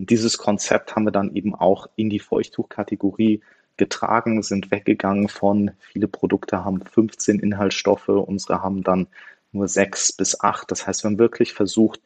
Und 0.00 0.08
dieses 0.08 0.38
Konzept 0.38 0.96
haben 0.96 1.04
wir 1.04 1.12
dann 1.12 1.36
eben 1.36 1.54
auch 1.54 1.86
in 1.94 2.08
die 2.08 2.20
Feuchttuchkategorie 2.20 3.42
getragen, 3.76 4.42
sind 4.42 4.70
weggegangen 4.70 5.28
von, 5.28 5.72
viele 5.92 6.08
Produkte 6.08 6.64
haben 6.64 6.80
15 6.80 7.38
Inhaltsstoffe, 7.38 8.08
unsere 8.08 8.62
haben 8.62 8.82
dann 8.82 9.08
nur 9.52 9.68
sechs 9.68 10.10
bis 10.10 10.40
acht. 10.40 10.70
Das 10.70 10.86
heißt, 10.86 11.04
wir 11.04 11.10
haben 11.10 11.18
wirklich 11.18 11.52
versucht, 11.52 12.00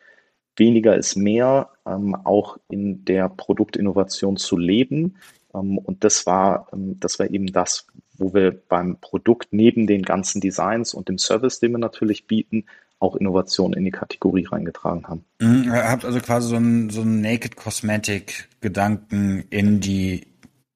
weniger 0.57 0.97
ist 0.97 1.15
mehr, 1.15 1.71
ähm, 1.87 2.17
auch 2.17 2.59
in 2.69 3.05
der 3.05 3.29
Produktinnovation 3.29 4.39
zu 4.39 4.59
leben. 4.59 5.15
Ähm, 5.55 5.79
und 5.79 6.03
das 6.03 6.27
war, 6.27 6.67
ähm, 6.73 6.99
das 6.99 7.21
war 7.21 7.31
eben 7.31 7.53
das, 7.53 7.87
wo 8.15 8.35
wir 8.35 8.61
beim 8.69 8.99
Produkt 9.01 9.53
neben 9.53 9.87
den 9.87 10.03
ganzen 10.03 10.41
Designs 10.41 10.95
und 10.95 11.09
dem 11.09 11.19
Service, 11.19 11.61
den 11.61 11.71
wir 11.71 11.79
natürlich 11.79 12.27
bieten, 12.27 12.67
auch 12.99 13.17
Innovationen 13.17 13.77
in 13.79 13.85
die 13.85 13.91
Kategorie 13.91 14.47
reingetragen 14.47 15.07
haben. 15.07 15.25
Mhm, 15.41 15.65
ihr 15.65 15.89
habt 15.89 16.05
also 16.05 16.21
quasi 16.21 16.49
so 16.49 16.57
einen, 16.57 16.91
so 16.91 17.03
einen 17.03 17.21
Naked 17.21 17.57
Cosmetic 17.57 18.49
Gedanken 18.61 19.45
in 19.51 19.81
die 19.81 20.27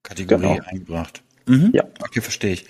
Kategorie 0.02 0.56
genau. 0.56 0.66
eingebracht. 0.66 1.22
Mhm. 1.46 1.70
Ja. 1.72 1.84
Okay, 2.00 2.20
verstehe 2.20 2.52
ich. 2.52 2.66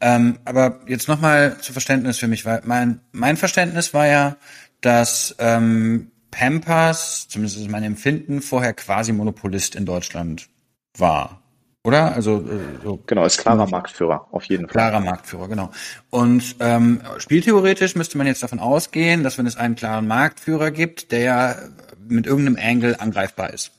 Ähm, 0.00 0.38
aber 0.44 0.80
jetzt 0.86 1.08
nochmal 1.08 1.58
zu 1.60 1.72
Verständnis 1.72 2.18
für 2.18 2.28
mich, 2.28 2.44
weil 2.44 2.62
mein, 2.64 3.00
mein 3.12 3.36
Verständnis 3.36 3.92
war 3.92 4.06
ja, 4.06 4.36
dass 4.80 5.34
ähm, 5.38 6.10
Pampers, 6.30 7.28
zumindest 7.28 7.58
ist 7.58 7.70
mein 7.70 7.82
Empfinden, 7.82 8.40
vorher 8.40 8.72
quasi 8.72 9.12
Monopolist 9.12 9.74
in 9.74 9.84
Deutschland 9.84 10.48
war. 10.96 11.39
Oder? 11.82 12.14
Also 12.14 12.40
äh, 12.40 12.82
so 12.84 13.02
genau, 13.06 13.24
ist 13.24 13.38
klarer 13.38 13.66
Marktführer, 13.66 14.26
auf 14.32 14.44
jeden 14.44 14.64
Fall. 14.64 14.72
Klarer 14.72 15.00
Marktführer, 15.00 15.48
genau. 15.48 15.70
Und 16.10 16.56
ähm, 16.60 17.00
spieltheoretisch 17.18 17.96
müsste 17.96 18.18
man 18.18 18.26
jetzt 18.26 18.42
davon 18.42 18.58
ausgehen, 18.58 19.22
dass 19.22 19.38
wenn 19.38 19.46
es 19.46 19.56
einen 19.56 19.76
klaren 19.76 20.06
Marktführer 20.06 20.70
gibt, 20.70 21.10
der 21.10 21.70
mit 22.06 22.26
irgendeinem 22.26 22.58
Angle 22.60 23.00
angreifbar 23.00 23.52
ist. 23.54 23.72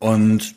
Und 0.00 0.56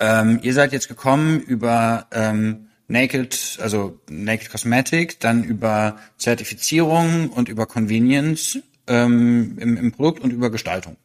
ähm, 0.00 0.38
ihr 0.42 0.54
seid 0.54 0.72
jetzt 0.72 0.88
gekommen 0.88 1.40
über 1.40 2.06
ähm, 2.12 2.68
Naked, 2.88 3.58
also 3.60 4.00
Naked 4.08 4.50
Cosmetic, 4.50 5.20
dann 5.20 5.44
über 5.44 5.98
Zertifizierung 6.16 7.28
und 7.30 7.48
über 7.48 7.66
Convenience 7.66 8.58
ähm, 8.86 9.58
im, 9.58 9.76
im 9.76 9.92
Produkt 9.92 10.22
und 10.22 10.30
über 10.30 10.50
Gestaltung. 10.50 10.96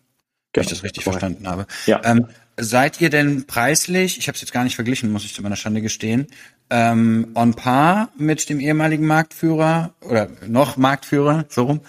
Wenn 0.54 0.62
ich 0.62 0.68
genau. 0.68 0.78
das 0.78 0.84
richtig 0.84 1.04
Correct. 1.04 1.20
verstanden 1.20 1.48
habe. 1.48 1.68
Ja. 1.86 2.02
Ähm, 2.04 2.28
seid 2.60 3.02
ihr 3.02 3.10
denn 3.10 3.46
preislich, 3.46 4.18
ich 4.18 4.28
habe 4.28 4.36
es 4.36 4.42
jetzt 4.42 4.54
gar 4.54 4.64
nicht 4.64 4.76
verglichen, 4.76 5.12
muss 5.12 5.26
ich 5.26 5.34
zu 5.34 5.42
meiner 5.42 5.56
Schande 5.56 5.82
gestehen, 5.82 6.28
ähm, 6.70 7.32
on 7.36 7.54
par 7.54 8.10
mit 8.18 8.50
dem 8.50 8.60
ehemaligen 8.60 9.08
Marktführer 9.08 9.94
oder 10.02 10.30
noch 10.48 10.78
Marktführer, 10.78 11.46
so 11.50 11.64
rum? 11.64 11.82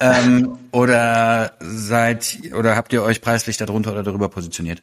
Ähm, 0.00 0.58
oder 0.72 1.52
seid 1.60 2.38
oder 2.56 2.76
habt 2.76 2.92
ihr 2.92 3.02
euch 3.02 3.20
preislich 3.20 3.56
darunter 3.56 3.92
oder 3.92 4.02
darüber 4.02 4.28
positioniert? 4.28 4.82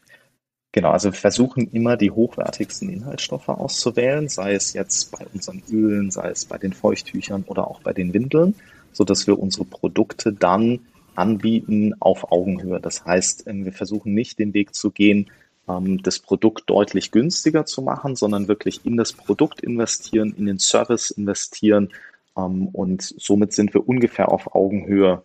Genau, 0.74 0.92
also 0.92 1.12
wir 1.12 1.20
versuchen 1.20 1.68
immer 1.72 1.98
die 1.98 2.12
hochwertigsten 2.12 2.90
Inhaltsstoffe 2.90 3.50
auszuwählen, 3.50 4.30
sei 4.30 4.54
es 4.54 4.72
jetzt 4.72 5.12
bei 5.12 5.26
unseren 5.34 5.62
Ölen, 5.70 6.12
sei 6.12 6.30
es 6.30 6.46
bei 6.46 6.58
den 6.58 6.72
Feuchttüchern 6.72 7.44
oder 7.48 7.68
auch 7.68 7.82
bei 7.82 7.92
den 7.92 8.14
Windeln, 8.14 8.56
so 8.94 9.04
dass 9.04 9.28
wir 9.28 9.38
unsere 9.38 9.66
Produkte 9.66 10.32
dann 10.32 10.80
anbieten 11.16 11.94
auf 12.00 12.32
Augenhöhe. 12.32 12.80
Das 12.80 13.06
heißt, 13.06 13.48
ähm, 13.48 13.66
wir 13.66 13.74
versuchen 13.74 14.14
nicht 14.14 14.40
den 14.40 14.54
Weg 14.54 14.76
zu 14.76 14.92
gehen, 14.92 15.30
ähm, 15.68 16.02
das 16.04 16.20
Produkt 16.20 16.70
deutlich 16.70 17.12
günstiger 17.12 17.66
zu 17.66 17.82
machen, 17.82 18.16
sondern 18.16 18.48
wirklich 18.48 18.86
in 18.86 18.98
das 18.98 19.14
Produkt 19.14 19.62
investieren, 19.62 20.34
in 20.38 20.46
den 20.46 20.60
Service 20.60 21.12
investieren 21.12 21.90
ähm, 22.38 22.68
und 22.68 23.02
somit 23.18 23.54
sind 23.54 23.74
wir 23.74 23.88
ungefähr 23.88 24.30
auf 24.30 24.56
Augenhöhe 24.56 25.24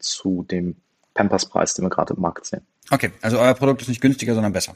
zu 0.00 0.42
dem 0.50 0.76
Pampers-Preis, 1.14 1.72
den 1.72 1.86
wir 1.86 1.88
gerade 1.88 2.12
im 2.12 2.20
Markt 2.20 2.44
sehen. 2.44 2.60
Okay, 2.90 3.12
also 3.22 3.38
euer 3.38 3.54
Produkt 3.54 3.80
ist 3.80 3.88
nicht 3.88 4.02
günstiger, 4.02 4.34
sondern 4.34 4.52
besser. 4.52 4.74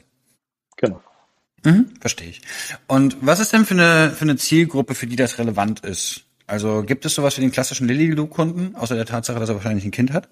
Genau. 0.77 1.01
Mhm, 1.63 1.91
verstehe 1.99 2.29
ich. 2.29 2.41
Und 2.87 3.17
was 3.21 3.39
ist 3.39 3.53
denn 3.53 3.65
für 3.65 3.73
eine, 3.73 4.11
für 4.11 4.23
eine 4.23 4.37
Zielgruppe, 4.37 4.95
für 4.95 5.07
die 5.07 5.15
das 5.15 5.37
relevant 5.37 5.81
ist? 5.81 6.23
Also 6.45 6.83
gibt 6.83 7.05
es 7.05 7.13
sowas 7.13 7.35
für 7.35 7.41
den 7.41 7.51
klassischen 7.51 7.87
Lilly-Kunden, 7.87 8.75
außer 8.75 8.95
der 8.95 9.05
Tatsache, 9.05 9.39
dass 9.39 9.49
er 9.49 9.55
wahrscheinlich 9.55 9.85
ein 9.85 9.91
Kind 9.91 10.13
hat? 10.13 10.29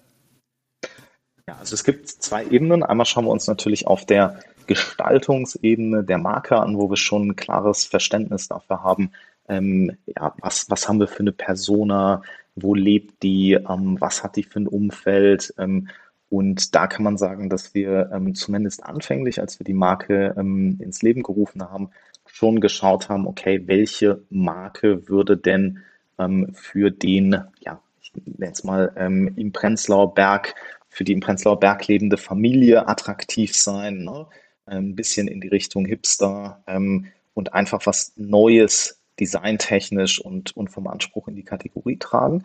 Ja, 1.48 1.56
also 1.58 1.74
es 1.74 1.84
gibt 1.84 2.08
zwei 2.08 2.44
Ebenen. 2.46 2.82
Einmal 2.82 3.06
schauen 3.06 3.26
wir 3.26 3.30
uns 3.30 3.46
natürlich 3.46 3.86
auf 3.86 4.04
der 4.04 4.40
Gestaltungsebene 4.66 6.02
der 6.02 6.18
Marke 6.18 6.56
an, 6.58 6.76
wo 6.76 6.90
wir 6.90 6.96
schon 6.96 7.28
ein 7.28 7.36
klares 7.36 7.84
Verständnis 7.84 8.48
dafür 8.48 8.82
haben, 8.82 9.12
ähm, 9.48 9.96
ja, 10.06 10.34
was, 10.40 10.68
was 10.70 10.88
haben 10.88 10.98
wir 10.98 11.06
für 11.06 11.20
eine 11.20 11.30
Persona, 11.30 12.22
wo 12.56 12.74
lebt 12.74 13.22
die, 13.22 13.52
ähm, 13.52 13.96
was 14.00 14.24
hat 14.24 14.34
die 14.34 14.42
für 14.42 14.58
ein 14.58 14.66
Umfeld, 14.66 15.54
ähm, 15.58 15.88
und 16.28 16.74
da 16.74 16.88
kann 16.88 17.04
man 17.04 17.16
sagen, 17.16 17.48
dass 17.48 17.72
wir 17.74 18.10
ähm, 18.12 18.34
zumindest 18.34 18.82
anfänglich, 18.82 19.40
als 19.40 19.60
wir 19.60 19.64
die 19.64 19.74
Marke 19.74 20.34
ähm, 20.36 20.76
ins 20.80 21.02
Leben 21.02 21.22
gerufen 21.22 21.62
haben, 21.62 21.90
schon 22.26 22.60
geschaut 22.60 23.08
haben, 23.08 23.28
okay, 23.28 23.62
welche 23.66 24.20
Marke 24.30 25.08
würde 25.08 25.36
denn 25.36 25.78
ähm, 26.18 26.52
für 26.54 26.90
den, 26.90 27.44
ja, 27.60 27.80
ich 28.02 28.12
nenne 28.24 28.52
es 28.52 28.64
mal 28.64 28.92
im 29.36 29.52
Prenzlauer 29.52 30.14
Berg, 30.14 30.54
für 30.96 31.04
die 31.04 31.12
im 31.12 31.20
Prenzlauer 31.20 31.60
Berg 31.60 31.88
lebende 31.88 32.16
Familie 32.16 32.88
attraktiv 32.88 33.54
sein, 33.54 33.98
ne? 33.98 34.26
ein 34.64 34.96
bisschen 34.96 35.28
in 35.28 35.42
die 35.42 35.48
Richtung 35.48 35.84
Hipster 35.84 36.62
ähm, 36.66 37.08
und 37.34 37.52
einfach 37.52 37.84
was 37.84 38.14
Neues, 38.16 38.98
designtechnisch 39.20 40.18
und, 40.18 40.56
und 40.56 40.68
vom 40.70 40.86
Anspruch 40.86 41.28
in 41.28 41.36
die 41.36 41.42
Kategorie 41.42 41.98
tragen. 41.98 42.44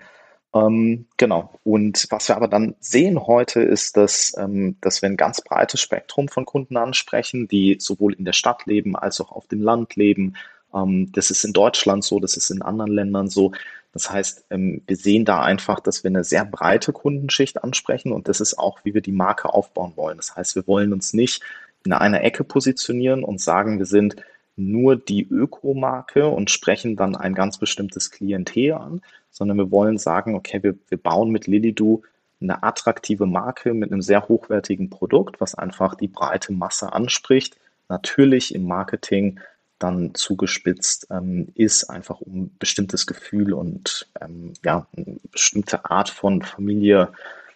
Ähm, 0.53 1.05
genau. 1.15 1.53
Und 1.63 2.05
was 2.09 2.27
wir 2.27 2.35
aber 2.35 2.49
dann 2.49 2.75
sehen 2.81 3.25
heute 3.25 3.61
ist, 3.61 3.95
dass, 3.95 4.35
ähm, 4.37 4.75
dass 4.81 5.01
wir 5.01 5.07
ein 5.07 5.15
ganz 5.15 5.39
breites 5.39 5.79
Spektrum 5.79 6.27
von 6.27 6.43
Kunden 6.43 6.75
ansprechen, 6.75 7.47
die 7.47 7.77
sowohl 7.79 8.13
in 8.15 8.25
der 8.25 8.33
Stadt 8.33 8.65
leben 8.65 8.97
als 8.97 9.21
auch 9.21 9.31
auf 9.31 9.47
dem 9.47 9.61
Land 9.61 9.95
leben. 9.95 10.33
Ähm, 10.75 11.09
das 11.13 11.31
ist 11.31 11.45
in 11.45 11.53
Deutschland 11.53 12.03
so, 12.03 12.19
das 12.19 12.35
ist 12.35 12.49
in 12.49 12.61
anderen 12.61 12.91
Ländern 12.91 13.29
so. 13.29 13.53
Das 13.93 14.09
heißt, 14.09 14.45
ähm, 14.49 14.81
wir 14.87 14.95
sehen 14.95 15.25
da 15.25 15.41
einfach, 15.41 15.79
dass 15.79 16.03
wir 16.03 16.09
eine 16.09 16.23
sehr 16.23 16.45
breite 16.45 16.93
Kundenschicht 16.93 17.63
ansprechen 17.63 18.11
und 18.11 18.27
das 18.27 18.39
ist 18.39 18.57
auch, 18.57 18.79
wie 18.83 18.93
wir 18.93 19.01
die 19.01 19.11
Marke 19.11 19.53
aufbauen 19.53 19.93
wollen. 19.95 20.17
Das 20.17 20.35
heißt, 20.35 20.55
wir 20.55 20.67
wollen 20.67 20.93
uns 20.93 21.13
nicht 21.13 21.43
in 21.83 21.93
einer 21.93 22.23
Ecke 22.23 22.43
positionieren 22.43 23.23
und 23.23 23.41
sagen, 23.41 23.79
wir 23.79 23.85
sind 23.85 24.15
nur 24.55 24.95
die 24.95 25.27
Ökomarke 25.27 26.27
und 26.27 26.51
sprechen 26.51 26.95
dann 26.95 27.15
ein 27.15 27.33
ganz 27.33 27.57
bestimmtes 27.57 28.11
Klientel 28.11 28.73
an, 28.73 29.01
sondern 29.29 29.57
wir 29.57 29.71
wollen 29.71 29.97
sagen, 29.97 30.35
okay, 30.35 30.61
wir, 30.61 30.75
wir 30.89 30.97
bauen 30.97 31.31
mit 31.31 31.47
Lilidu 31.47 32.03
eine 32.41 32.63
attraktive 32.63 33.25
Marke 33.25 33.73
mit 33.73 33.91
einem 33.91 34.01
sehr 34.01 34.27
hochwertigen 34.27 34.89
Produkt, 34.89 35.39
was 35.39 35.55
einfach 35.55 35.95
die 35.95 36.07
breite 36.07 36.53
Masse 36.53 36.91
anspricht. 36.91 37.57
Natürlich 37.87 38.53
im 38.53 38.65
Marketing 38.65 39.39
dann 39.83 40.13
zugespitzt 40.15 41.07
ähm, 41.09 41.49
ist, 41.55 41.85
einfach 41.85 42.21
um 42.21 42.43
ein 42.43 42.51
bestimmtes 42.59 43.07
Gefühl 43.07 43.53
und 43.53 44.07
ähm, 44.21 44.53
ja, 44.63 44.87
eine 44.95 45.17
bestimmte 45.31 45.85
Art 45.85 46.09
von 46.09 46.41
Familie 46.41 47.09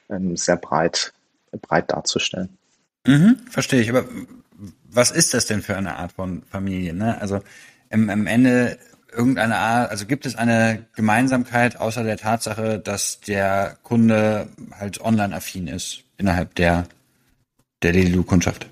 ähm, 0.10 0.36
sehr 0.36 0.58
breit, 0.58 1.14
breit 1.62 1.92
darzustellen. 1.92 2.50
Mhm, 3.06 3.38
verstehe 3.50 3.82
ich. 3.82 3.90
Aber 3.90 4.06
was 4.90 5.12
ist 5.12 5.34
das 5.34 5.46
denn 5.46 5.62
für 5.62 5.78
eine 5.78 5.98
Art 5.98 6.14
von 6.14 6.44
Familie? 6.44 6.94
Ne? 6.94 7.20
Also 7.22 7.42
im, 7.90 8.10
am 8.10 8.28
Ende 8.28 8.78
irgendeine 9.16 9.56
Art, 9.56 9.92
also 9.92 10.06
gibt 10.06 10.26
es 10.26 10.36
eine 10.36 10.86
Gemeinsamkeit 10.96 11.80
außer 11.80 12.04
der 12.04 12.18
Tatsache, 12.18 12.80
dass 12.80 13.20
der 13.22 13.78
Kunde 13.84 14.48
halt 14.78 15.02
online-affin 15.02 15.68
ist 15.68 16.04
innerhalb 16.18 16.56
der, 16.56 16.88
der 17.82 17.94
Lelilu-Kundschaft? 17.94 18.68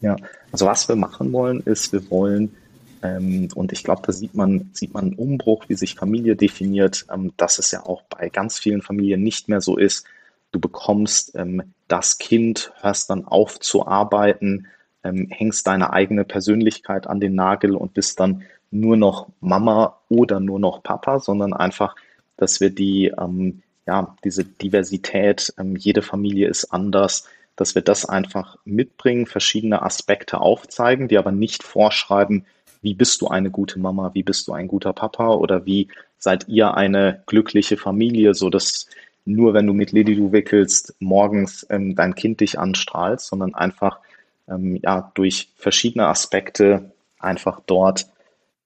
Ja, 0.00 0.16
also 0.50 0.66
was 0.66 0.88
wir 0.88 0.96
machen 0.96 1.32
wollen, 1.32 1.60
ist, 1.60 1.92
wir 1.92 2.10
wollen, 2.10 2.54
ähm, 3.02 3.48
und 3.54 3.72
ich 3.72 3.84
glaube, 3.84 4.02
da 4.04 4.12
sieht 4.12 4.34
man, 4.34 4.70
sieht 4.72 4.94
man 4.94 5.06
einen 5.06 5.14
Umbruch, 5.14 5.64
wie 5.68 5.74
sich 5.74 5.94
Familie 5.94 6.36
definiert, 6.36 7.06
ähm, 7.12 7.32
dass 7.36 7.58
es 7.58 7.70
ja 7.70 7.84
auch 7.84 8.02
bei 8.02 8.28
ganz 8.28 8.58
vielen 8.58 8.82
Familien 8.82 9.22
nicht 9.22 9.48
mehr 9.48 9.60
so 9.60 9.76
ist, 9.76 10.06
du 10.52 10.60
bekommst 10.60 11.34
ähm, 11.34 11.74
das 11.88 12.18
Kind, 12.18 12.72
hörst 12.80 13.10
dann 13.10 13.26
auf 13.26 13.58
zu 13.58 13.86
arbeiten, 13.86 14.68
ähm, 15.02 15.28
hängst 15.30 15.66
deine 15.66 15.92
eigene 15.92 16.24
Persönlichkeit 16.24 17.06
an 17.06 17.20
den 17.20 17.34
Nagel 17.34 17.74
und 17.74 17.94
bist 17.94 18.20
dann 18.20 18.42
nur 18.70 18.96
noch 18.96 19.28
Mama 19.40 19.98
oder 20.08 20.40
nur 20.40 20.60
noch 20.60 20.82
Papa, 20.82 21.18
sondern 21.18 21.52
einfach, 21.52 21.96
dass 22.36 22.60
wir 22.60 22.70
die, 22.70 23.12
ähm, 23.18 23.62
ja, 23.86 24.16
diese 24.24 24.44
Diversität, 24.44 25.52
ähm, 25.58 25.76
jede 25.76 26.02
Familie 26.02 26.48
ist 26.48 26.72
anders, 26.72 27.28
dass 27.56 27.74
wir 27.74 27.82
das 27.82 28.06
einfach 28.06 28.56
mitbringen, 28.64 29.26
verschiedene 29.26 29.82
Aspekte 29.82 30.40
aufzeigen, 30.40 31.08
die 31.08 31.18
aber 31.18 31.32
nicht 31.32 31.62
vorschreiben, 31.62 32.46
wie 32.82 32.94
bist 32.94 33.20
du 33.22 33.28
eine 33.28 33.50
gute 33.50 33.78
Mama, 33.78 34.10
wie 34.14 34.22
bist 34.22 34.48
du 34.48 34.52
ein 34.52 34.68
guter 34.68 34.92
Papa 34.92 35.28
oder 35.28 35.64
wie 35.64 35.88
seid 36.18 36.48
ihr 36.48 36.74
eine 36.74 37.22
glückliche 37.26 37.76
Familie, 37.76 38.34
so 38.34 38.50
dass 38.50 38.88
nur 39.24 39.54
wenn 39.54 39.66
du 39.66 39.72
mit 39.72 39.92
Lady 39.92 40.16
du 40.16 40.32
wickelst, 40.32 40.94
morgens 40.98 41.64
ähm, 41.70 41.94
dein 41.94 42.14
Kind 42.14 42.40
dich 42.40 42.58
anstrahlt, 42.58 43.20
sondern 43.20 43.54
einfach 43.54 44.00
ähm, 44.48 44.78
ja, 44.82 45.12
durch 45.14 45.50
verschiedene 45.56 46.08
Aspekte 46.08 46.92
einfach 47.18 47.60
dort 47.66 48.06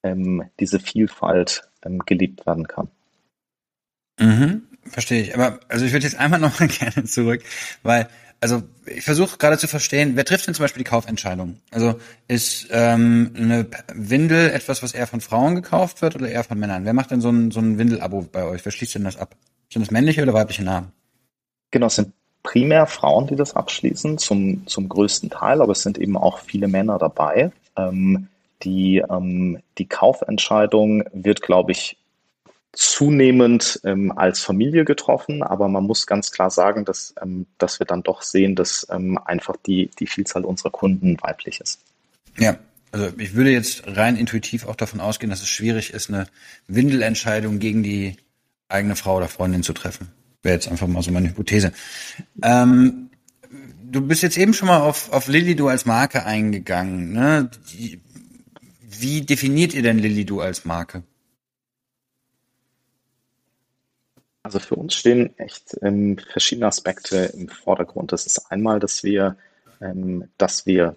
ähm, 0.02 0.44
diese 0.58 0.80
Vielfalt 0.80 1.68
ähm, 1.84 1.98
gelebt 2.00 2.46
werden 2.46 2.66
kann. 2.66 2.88
Mhm, 4.18 4.62
verstehe 4.84 5.22
ich. 5.22 5.34
Aber 5.34 5.60
also 5.68 5.84
ich 5.84 5.92
würde 5.92 6.04
jetzt 6.04 6.18
einmal 6.18 6.40
noch 6.40 6.58
mal 6.58 6.68
gerne 6.68 7.04
zurück, 7.04 7.42
weil 7.82 8.08
also 8.40 8.62
ich 8.86 9.04
versuche 9.04 9.38
gerade 9.38 9.58
zu 9.58 9.66
verstehen, 9.66 10.12
wer 10.14 10.24
trifft 10.24 10.46
denn 10.46 10.54
zum 10.54 10.64
Beispiel 10.64 10.84
die 10.84 10.88
Kaufentscheidung? 10.88 11.58
Also 11.70 11.98
ist 12.28 12.68
ähm, 12.70 13.32
eine 13.36 13.66
Windel 13.94 14.50
etwas, 14.50 14.82
was 14.82 14.92
eher 14.92 15.06
von 15.06 15.20
Frauen 15.20 15.54
gekauft 15.54 16.02
wird 16.02 16.16
oder 16.16 16.28
eher 16.28 16.44
von 16.44 16.58
Männern? 16.58 16.84
Wer 16.84 16.92
macht 16.92 17.10
denn 17.10 17.20
so 17.20 17.30
ein, 17.30 17.50
so 17.50 17.60
ein 17.60 17.78
Windel-Abo 17.78 18.28
bei 18.30 18.44
euch? 18.44 18.64
Wer 18.64 18.72
schließt 18.72 18.94
denn 18.96 19.04
das 19.04 19.16
ab? 19.16 19.34
Sind 19.72 19.82
das 19.82 19.90
männliche 19.90 20.22
oder 20.22 20.34
weibliche 20.34 20.64
Namen? 20.64 20.92
Genau, 21.70 21.86
es 21.86 21.96
sind 21.96 22.12
primär 22.42 22.86
Frauen, 22.86 23.26
die 23.26 23.36
das 23.36 23.56
abschließen, 23.56 24.18
zum, 24.18 24.66
zum 24.66 24.88
größten 24.88 25.30
Teil, 25.30 25.60
aber 25.60 25.72
es 25.72 25.82
sind 25.82 25.98
eben 25.98 26.16
auch 26.16 26.38
viele 26.38 26.68
Männer 26.68 26.98
dabei. 26.98 27.50
Ähm, 27.76 28.28
die, 28.62 29.02
ähm, 29.10 29.58
die 29.78 29.86
Kaufentscheidung 29.86 31.04
wird, 31.12 31.42
glaube 31.42 31.72
ich, 31.72 31.98
zunehmend 32.76 33.80
ähm, 33.84 34.12
als 34.12 34.40
Familie 34.40 34.84
getroffen, 34.84 35.42
aber 35.42 35.68
man 35.68 35.84
muss 35.84 36.06
ganz 36.06 36.30
klar 36.30 36.50
sagen, 36.50 36.84
dass, 36.84 37.14
ähm, 37.22 37.46
dass 37.56 37.80
wir 37.80 37.86
dann 37.86 38.02
doch 38.02 38.22
sehen, 38.22 38.54
dass 38.54 38.86
ähm, 38.90 39.18
einfach 39.18 39.56
die, 39.66 39.90
die 39.98 40.06
Vielzahl 40.06 40.44
unserer 40.44 40.70
Kunden 40.70 41.16
weiblich 41.22 41.60
ist. 41.60 41.80
Ja, 42.38 42.58
also 42.92 43.08
ich 43.16 43.34
würde 43.34 43.50
jetzt 43.50 43.84
rein 43.86 44.16
intuitiv 44.16 44.66
auch 44.66 44.76
davon 44.76 45.00
ausgehen, 45.00 45.30
dass 45.30 45.40
es 45.40 45.48
schwierig 45.48 45.94
ist, 45.94 46.10
eine 46.10 46.26
Windelentscheidung 46.68 47.58
gegen 47.60 47.82
die 47.82 48.16
eigene 48.68 48.94
Frau 48.94 49.16
oder 49.16 49.28
Freundin 49.28 49.62
zu 49.62 49.72
treffen. 49.72 50.08
Wäre 50.42 50.54
jetzt 50.54 50.68
einfach 50.68 50.86
mal 50.86 51.02
so 51.02 51.10
meine 51.10 51.30
Hypothese. 51.30 51.72
Ähm, 52.42 53.08
du 53.84 54.02
bist 54.02 54.22
jetzt 54.22 54.36
eben 54.36 54.52
schon 54.52 54.68
mal 54.68 54.80
auf, 54.80 55.10
auf 55.12 55.28
Lilido 55.28 55.68
als 55.68 55.86
Marke 55.86 56.26
eingegangen. 56.26 57.12
Ne? 57.12 57.50
Die, 57.72 58.00
wie 58.82 59.22
definiert 59.22 59.72
ihr 59.72 59.82
denn 59.82 59.98
Lilido 59.98 60.40
als 60.40 60.66
Marke? 60.66 61.02
Also 64.46 64.60
für 64.60 64.76
uns 64.76 64.94
stehen 64.94 65.36
echt 65.40 65.76
ähm, 65.82 66.18
verschiedene 66.18 66.68
Aspekte 66.68 67.32
im 67.36 67.48
Vordergrund. 67.48 68.12
Das 68.12 68.26
ist 68.26 68.52
einmal, 68.52 68.78
dass 68.78 69.02
wir, 69.02 69.36
ähm, 69.80 70.28
dass 70.38 70.66
wir 70.66 70.94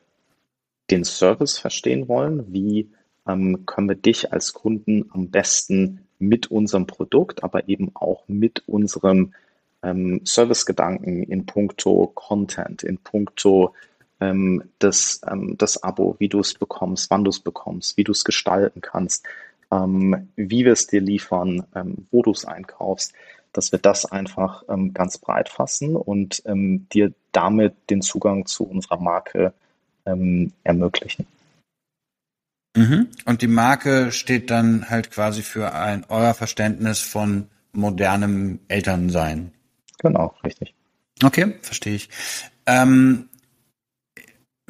den 0.91 1.03
Service 1.03 1.57
verstehen 1.57 2.07
wollen. 2.07 2.53
Wie 2.53 2.91
ähm, 3.27 3.65
können 3.65 3.89
wir 3.89 3.95
dich 3.95 4.31
als 4.31 4.53
Kunden 4.53 5.09
am 5.13 5.31
besten 5.31 6.05
mit 6.19 6.51
unserem 6.51 6.85
Produkt, 6.85 7.43
aber 7.43 7.67
eben 7.67 7.89
auch 7.95 8.23
mit 8.27 8.61
unserem 8.67 9.33
ähm, 9.81 10.21
Servicegedanken 10.25 11.23
in 11.23 11.47
puncto 11.47 12.05
Content, 12.13 12.83
in 12.83 12.99
puncto 12.99 13.73
ähm, 14.19 14.61
das, 14.77 15.21
ähm, 15.27 15.55
das 15.57 15.81
Abo, 15.81 16.17
wie 16.19 16.29
du 16.29 16.39
es 16.39 16.53
bekommst, 16.53 17.09
wann 17.09 17.23
du 17.23 17.31
es 17.31 17.39
bekommst, 17.39 17.97
wie 17.97 18.03
du 18.03 18.11
es 18.11 18.23
gestalten 18.23 18.81
kannst, 18.81 19.25
ähm, 19.71 20.29
wie 20.35 20.65
wir 20.65 20.73
es 20.73 20.85
dir 20.85 21.01
liefern, 21.01 21.63
wo 22.11 22.21
du 22.21 22.31
es 22.31 22.45
einkaufst, 22.45 23.13
dass 23.53 23.71
wir 23.71 23.79
das 23.79 24.05
einfach 24.05 24.63
ähm, 24.69 24.93
ganz 24.93 25.17
breit 25.17 25.49
fassen 25.49 25.95
und 25.95 26.41
ähm, 26.45 26.87
dir 26.91 27.13
damit 27.31 27.73
den 27.89 28.01
Zugang 28.01 28.45
zu 28.45 28.63
unserer 28.63 28.99
Marke 28.99 29.53
ähm, 30.05 30.53
ermöglichen. 30.63 31.25
Mhm. 32.75 33.07
Und 33.25 33.41
die 33.41 33.47
Marke 33.47 34.11
steht 34.11 34.51
dann 34.51 34.89
halt 34.89 35.11
quasi 35.11 35.41
für 35.41 35.73
ein 35.73 36.05
euer 36.09 36.33
Verständnis 36.33 36.99
von 36.99 37.47
modernem 37.71 38.59
Elternsein. 38.67 39.51
Genau, 39.99 40.35
richtig. 40.43 40.73
Okay, 41.23 41.55
verstehe 41.61 41.95
ich. 41.95 42.09
Ähm, 42.65 43.28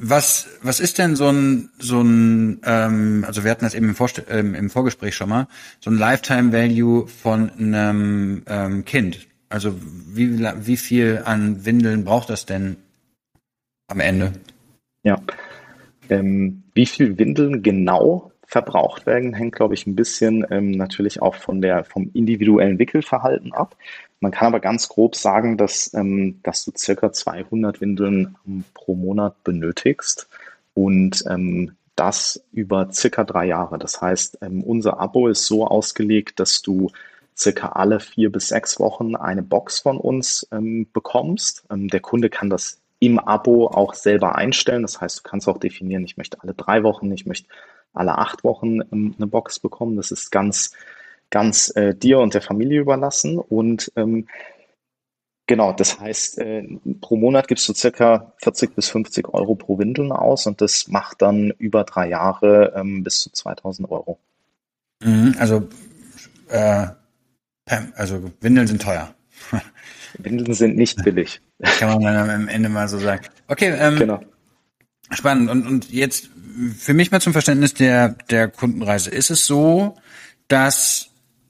was, 0.02 0.48
was 0.62 0.80
ist 0.80 0.98
denn 0.98 1.16
so 1.16 1.30
ein, 1.30 1.70
so 1.78 2.02
ein, 2.02 2.62
ähm, 2.64 3.24
also 3.28 3.44
wir 3.44 3.52
hatten 3.52 3.66
das 3.66 3.74
eben 3.74 3.90
im, 3.90 3.96
Vorst 3.96 4.22
ähm, 4.30 4.56
im 4.56 4.70
Vorgespräch 4.70 5.16
schon 5.16 5.30
mal, 5.30 5.48
so 5.80 5.90
ein 5.90 5.98
Lifetime 5.98 6.54
Value 6.54 7.08
von 7.08 7.52
einem 7.52 8.44
ähm, 8.48 8.86
Kind? 8.86 9.28
Also 9.50 9.76
wie, 10.08 10.40
wie 10.40 10.78
viel 10.78 11.22
an 11.26 11.66
Windeln 11.66 12.06
braucht 12.06 12.30
das 12.30 12.46
denn 12.46 12.78
am 13.88 14.00
Ende? 14.00 14.34
Ja. 15.04 15.22
Ähm, 16.10 16.64
wie 16.74 16.86
viel 16.86 17.18
Windeln 17.18 17.62
genau 17.62 18.32
verbraucht 18.50 19.06
werden, 19.06 19.36
hängt, 19.36 19.56
glaube 19.56 19.76
ich, 19.76 19.86
ein 19.86 19.96
bisschen 19.96 20.44
ähm, 20.50 20.72
natürlich 20.72 21.22
auch 21.22 21.36
von 21.36 21.62
der, 21.62 21.84
vom 21.84 22.10
individuellen 22.16 22.80
Wickelverhalten 22.80 23.54
ab. 23.54 23.78
Man 24.22 24.32
kann 24.32 24.48
aber 24.48 24.60
ganz 24.60 24.90
grob 24.90 25.16
sagen, 25.16 25.56
dass, 25.56 25.94
ähm, 25.94 26.40
dass 26.42 26.66
du 26.66 26.72
circa 26.76 27.14
200 27.14 27.80
Windeln 27.80 28.36
ähm, 28.48 28.64
pro 28.74 28.96
Monat 28.96 29.44
benötigst 29.44 30.28
und 30.74 31.24
ähm, 31.30 31.74
das 31.96 32.44
über 32.52 32.92
circa 32.92 33.24
drei 33.24 33.46
Jahre. 33.46 33.78
Das 33.78 34.02
heißt, 34.02 34.40
ähm, 34.42 34.64
unser 34.64 35.00
Abo 35.00 35.28
ist 35.28 35.46
so 35.46 35.68
ausgelegt, 35.68 36.40
dass 36.40 36.64
du 36.64 36.90
circa 37.38 37.74
alle 37.74 38.00
vier 38.00 38.32
bis 38.32 38.48
sechs 38.48 38.80
Wochen 38.80 39.16
eine 39.16 39.44
Box 39.44 39.80
von 39.80 39.98
uns 39.98 40.48
ähm, 40.52 40.88
bekommst. 40.92 41.66
Der 41.70 42.00
Kunde 42.00 42.32
kann 42.32 42.50
das 42.50 42.80
im 42.98 43.20
Abo 43.20 43.68
auch 43.68 43.94
selber 43.94 44.36
einstellen. 44.36 44.82
Das 44.82 45.00
heißt, 45.00 45.20
du 45.20 45.24
kannst 45.24 45.48
auch 45.48 45.60
definieren, 45.60 46.04
ich 46.04 46.18
möchte 46.18 46.42
alle 46.42 46.56
drei 46.56 46.82
Wochen, 46.82 47.12
ich 47.12 47.28
möchte 47.28 47.48
alle 47.94 48.18
acht 48.18 48.44
Wochen 48.44 48.82
ähm, 48.92 49.16
eine 49.18 49.28
Box 49.28 49.60
bekommen. 49.60 49.98
Das 49.98 50.12
ist 50.12 50.32
ganz, 50.32 50.72
ganz 51.30 51.76
äh, 51.76 51.96
dir 51.96 52.20
und 52.20 52.34
der 52.34 52.42
Familie 52.42 52.82
überlassen. 52.82 53.38
Und 53.38 53.92
ähm, 53.96 54.28
genau, 55.48 55.74
das 55.74 56.00
heißt, 56.00 56.40
äh, 56.40 56.68
pro 57.02 57.18
Monat 57.18 57.48
gibst 57.48 57.68
du 57.68 57.74
circa 57.74 58.34
40 58.44 58.76
bis 58.76 58.90
50 58.90 59.34
Euro 59.34 59.56
pro 59.56 59.78
Windeln 59.80 60.12
aus 60.12 60.48
und 60.48 60.62
das 60.62 60.88
macht 60.88 61.22
dann 61.22 61.52
über 61.58 61.84
drei 61.84 62.10
Jahre 62.10 62.74
ähm, 62.76 63.04
bis 63.04 63.20
zu 63.20 63.32
2000 63.32 63.90
Euro. 63.92 64.20
Mhm, 65.04 65.36
also, 65.40 65.68
äh, 66.50 66.88
also 67.96 68.32
Windeln 68.42 68.68
sind 68.68 68.82
teuer. 68.82 69.14
Windeln 70.18 70.54
sind 70.54 70.76
nicht 70.76 71.04
billig. 71.04 71.42
Kann 71.62 71.90
man 71.90 72.02
dann 72.02 72.30
am 72.30 72.48
Ende 72.48 72.70
mal 72.70 72.88
so 72.88 72.98
sagen. 72.98 73.26
Okay, 73.48 73.74
ähm, 73.78 73.98
genau. 73.98 74.20
Spannend. 75.12 75.50
Und, 75.50 75.68
und 75.68 75.92
jetzt 75.92 76.30
für 76.78 76.94
mich 76.94 77.12
mal 77.12 77.22
zum 77.22 77.34
Verständnis 77.34 77.74
der, 77.74 78.10
der 78.30 78.48
Kundenreise. 78.48 79.10
Ist 79.10 79.30
es 79.30 79.46
so, 79.46 79.96
dass 80.48 81.10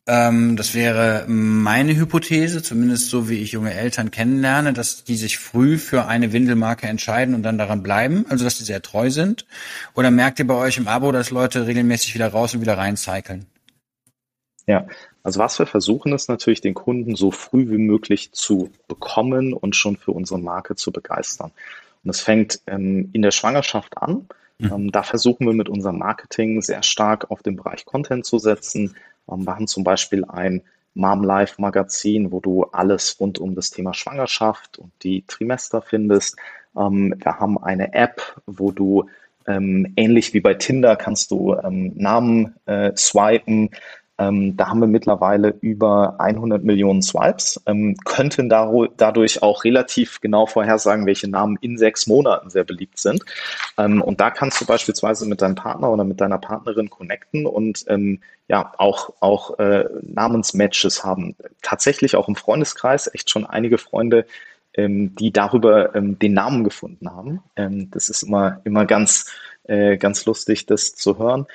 ähm, 0.10 0.56
das 0.56 0.74
wäre 0.74 1.26
meine 1.28 1.96
Hypothese, 1.96 2.64
zumindest 2.64 3.10
so 3.10 3.30
wie 3.30 3.42
ich 3.42 3.52
junge 3.52 3.74
Eltern 3.74 4.10
kennenlerne, 4.10 4.74
dass 4.74 5.04
die 5.04 5.16
sich 5.16 5.38
früh 5.38 5.78
für 5.78 6.06
eine 6.06 6.34
Windelmarke 6.34 6.88
entscheiden 6.88 7.36
und 7.36 7.44
dann 7.44 7.60
daran 7.60 7.84
bleiben, 7.84 8.26
also 8.28 8.44
dass 8.44 8.58
die 8.58 8.64
sehr 8.64 8.82
treu 8.82 9.12
sind? 9.12 9.46
Oder 9.94 10.10
merkt 10.10 10.40
ihr 10.40 10.48
bei 10.48 10.56
euch 10.56 10.78
im 10.78 10.88
Abo, 10.88 11.12
dass 11.12 11.30
Leute 11.30 11.68
regelmäßig 11.68 12.16
wieder 12.16 12.30
raus 12.30 12.56
und 12.56 12.62
wieder 12.62 12.78
rein 12.78 12.98
cyclen? 12.98 13.46
Ja, 14.66 14.88
also 15.24 15.40
was 15.40 15.60
wir 15.60 15.68
versuchen 15.68 16.12
ist 16.14 16.28
natürlich, 16.28 16.62
den 16.62 16.74
Kunden 16.74 17.16
so 17.16 17.30
früh 17.30 17.70
wie 17.70 17.78
möglich 17.78 18.32
zu 18.32 18.72
bekommen 18.88 19.54
und 19.54 19.76
schon 19.76 19.98
für 19.98 20.12
unsere 20.12 20.40
Marke 20.40 20.76
zu 20.76 20.92
begeistern. 20.92 21.52
Und 22.04 22.10
es 22.10 22.22
fängt 22.22 22.62
ähm, 22.68 23.10
in 23.14 23.22
der 23.22 23.32
Schwangerschaft 23.32 23.98
an. 23.98 24.28
Mhm. 24.58 24.72
Ähm, 24.72 24.92
da 24.92 25.04
versuchen 25.04 25.46
wir 25.46 25.54
mit 25.54 25.70
unserem 25.70 26.00
Marketing 26.00 26.62
sehr 26.62 26.84
stark 26.84 27.32
auf 27.32 27.42
den 27.44 27.56
Bereich 27.56 27.86
Content 27.86 28.26
zu 28.26 28.40
setzen. 28.40 28.96
Ähm, 29.32 29.46
wir 29.46 29.56
haben 29.56 29.68
zum 29.68 29.84
Beispiel 29.84 30.26
ein 30.26 30.62
Mom 30.94 31.24
Life 31.24 31.62
Magazin, 31.62 32.32
wo 32.32 32.40
du 32.40 32.66
alles 32.66 33.20
rund 33.20 33.40
um 33.40 33.56
das 33.56 33.70
Thema 33.70 33.94
Schwangerschaft 33.94 34.80
und 34.80 34.92
die 35.04 35.24
Trimester 35.28 35.82
findest. 35.82 36.38
Ähm, 36.78 37.16
wir 37.18 37.40
haben 37.40 37.62
eine 37.62 37.94
App, 37.94 38.42
wo 38.46 38.72
du 38.72 39.06
ähm, 39.48 39.94
ähnlich 39.96 40.34
wie 40.34 40.42
bei 40.42 40.54
Tinder 40.54 40.96
kannst 40.96 41.32
du 41.32 41.56
ähm, 41.56 41.94
Namen 41.96 42.56
äh, 42.66 42.92
swipen. 42.96 43.72
Ähm, 44.20 44.58
da 44.58 44.68
haben 44.68 44.82
wir 44.82 44.88
mittlerweile 44.88 45.56
über 45.62 46.20
100 46.20 46.64
Millionen 46.64 47.02
Swipes, 47.02 47.62
ähm, 47.66 47.96
könnten 48.04 48.50
dadurch 48.50 49.42
auch 49.42 49.64
relativ 49.64 50.20
genau 50.20 50.46
vorhersagen, 50.46 51.06
welche 51.06 51.30
Namen 51.30 51.58
in 51.62 51.78
sechs 51.78 52.06
Monaten 52.06 52.50
sehr 52.50 52.66
beliebt 52.66 53.00
sind. 53.00 53.24
Ähm, 53.78 54.02
und 54.02 54.20
da 54.20 54.30
kannst 54.30 54.60
du 54.60 54.66
beispielsweise 54.66 55.26
mit 55.26 55.42
deinem 55.42 55.56
Partner 55.56 55.90
oder 55.90 56.04
mit 56.04 56.20
deiner 56.20 56.38
Partnerin 56.38 56.90
connecten 56.90 57.46
und 57.46 57.86
ähm, 57.88 58.20
ja 58.50 58.74
auch, 58.78 59.14
auch 59.22 59.58
äh, 59.58 59.86
Namensmatches 60.02 61.06
haben. 61.06 61.36
Tatsächlich 61.62 62.18
auch 62.18 62.28
im 62.28 62.36
Freundeskreis 62.36 63.10
echt 63.14 63.30
schon 63.30 63.46
einige 63.46 63.78
Freunde, 63.78 64.26
ähm, 64.74 65.16
die 65.16 65.32
darüber 65.32 65.96
ähm, 65.96 66.20
den 66.20 66.34
Namen 66.34 66.66
gefunden 66.66 67.10
haben. 67.10 67.42
das 67.56 68.10
ist 68.10 68.24
immer, 68.24 68.60
immer 68.66 68.86
ganz, 68.86 69.32
äh, 69.64 69.98
ganz 69.98 70.26
lustig, 70.26 70.66
das 70.66 70.96
zu 70.96 71.18
hören. 71.20 71.46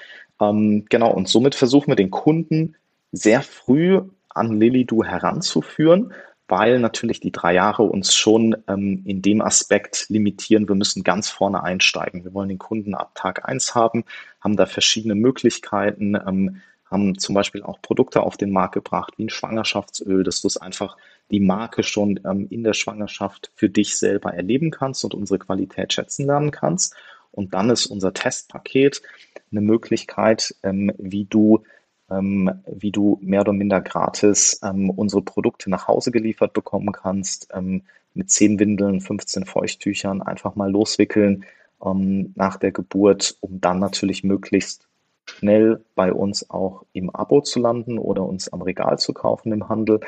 Ähm, 0.40 0.84
genau, 0.88 1.12
und 1.12 1.28
somit 1.28 1.54
versuchen 1.54 1.88
wir 1.88 1.96
den 1.96 2.10
Kunden 2.10 2.76
sehr 3.12 3.42
früh 3.42 4.00
an 4.28 4.58
Lilido 4.58 5.04
heranzuführen, 5.04 6.12
weil 6.48 6.78
natürlich 6.78 7.20
die 7.20 7.32
drei 7.32 7.54
Jahre 7.54 7.84
uns 7.84 8.14
schon 8.14 8.56
ähm, 8.68 9.02
in 9.06 9.22
dem 9.22 9.40
Aspekt 9.40 10.06
limitieren. 10.08 10.68
Wir 10.68 10.74
müssen 10.74 11.02
ganz 11.02 11.30
vorne 11.30 11.62
einsteigen. 11.62 12.24
Wir 12.24 12.34
wollen 12.34 12.48
den 12.48 12.58
Kunden 12.58 12.94
ab 12.94 13.12
Tag 13.14 13.48
eins 13.48 13.74
haben, 13.74 14.04
haben 14.40 14.56
da 14.56 14.66
verschiedene 14.66 15.14
Möglichkeiten, 15.14 16.14
ähm, 16.14 16.60
haben 16.90 17.18
zum 17.18 17.34
Beispiel 17.34 17.62
auch 17.62 17.80
Produkte 17.80 18.22
auf 18.22 18.36
den 18.36 18.50
Markt 18.52 18.74
gebracht, 18.74 19.14
wie 19.16 19.24
ein 19.24 19.30
Schwangerschaftsöl, 19.30 20.22
dass 20.22 20.42
du 20.42 20.48
es 20.48 20.56
einfach 20.56 20.96
die 21.30 21.40
Marke 21.40 21.82
schon 21.82 22.20
ähm, 22.24 22.46
in 22.50 22.62
der 22.62 22.74
Schwangerschaft 22.74 23.50
für 23.54 23.70
dich 23.70 23.96
selber 23.96 24.34
erleben 24.34 24.70
kannst 24.70 25.04
und 25.04 25.14
unsere 25.14 25.38
Qualität 25.38 25.92
schätzen 25.92 26.26
lernen 26.26 26.50
kannst. 26.50 26.94
Und 27.34 27.54
dann 27.54 27.70
ist 27.70 27.86
unser 27.86 28.12
Testpaket 28.12 29.02
eine 29.50 29.60
Möglichkeit, 29.60 30.54
ähm, 30.62 30.92
wie 30.98 31.24
du 31.24 31.62
ähm, 32.10 32.50
wie 32.66 32.90
du 32.90 33.18
mehr 33.22 33.40
oder 33.40 33.52
minder 33.52 33.80
gratis 33.80 34.60
ähm, 34.62 34.90
unsere 34.90 35.22
Produkte 35.22 35.70
nach 35.70 35.88
Hause 35.88 36.10
geliefert 36.10 36.52
bekommen 36.52 36.92
kannst, 36.92 37.48
ähm, 37.52 37.82
mit 38.12 38.30
10 38.30 38.58
Windeln, 38.60 39.00
15 39.00 39.44
Feuchttüchern 39.46 40.22
einfach 40.22 40.54
mal 40.54 40.70
loswickeln 40.70 41.44
ähm, 41.84 42.32
nach 42.36 42.56
der 42.56 42.72
Geburt, 42.72 43.36
um 43.40 43.60
dann 43.60 43.78
natürlich 43.78 44.22
möglichst 44.22 44.86
schnell 45.26 45.82
bei 45.94 46.12
uns 46.12 46.50
auch 46.50 46.84
im 46.92 47.10
Abo 47.10 47.40
zu 47.40 47.58
landen 47.58 47.98
oder 47.98 48.22
uns 48.24 48.52
am 48.52 48.62
Regal 48.62 48.98
zu 48.98 49.12
kaufen 49.14 49.52
im 49.52 49.68
Handel. 49.68 50.00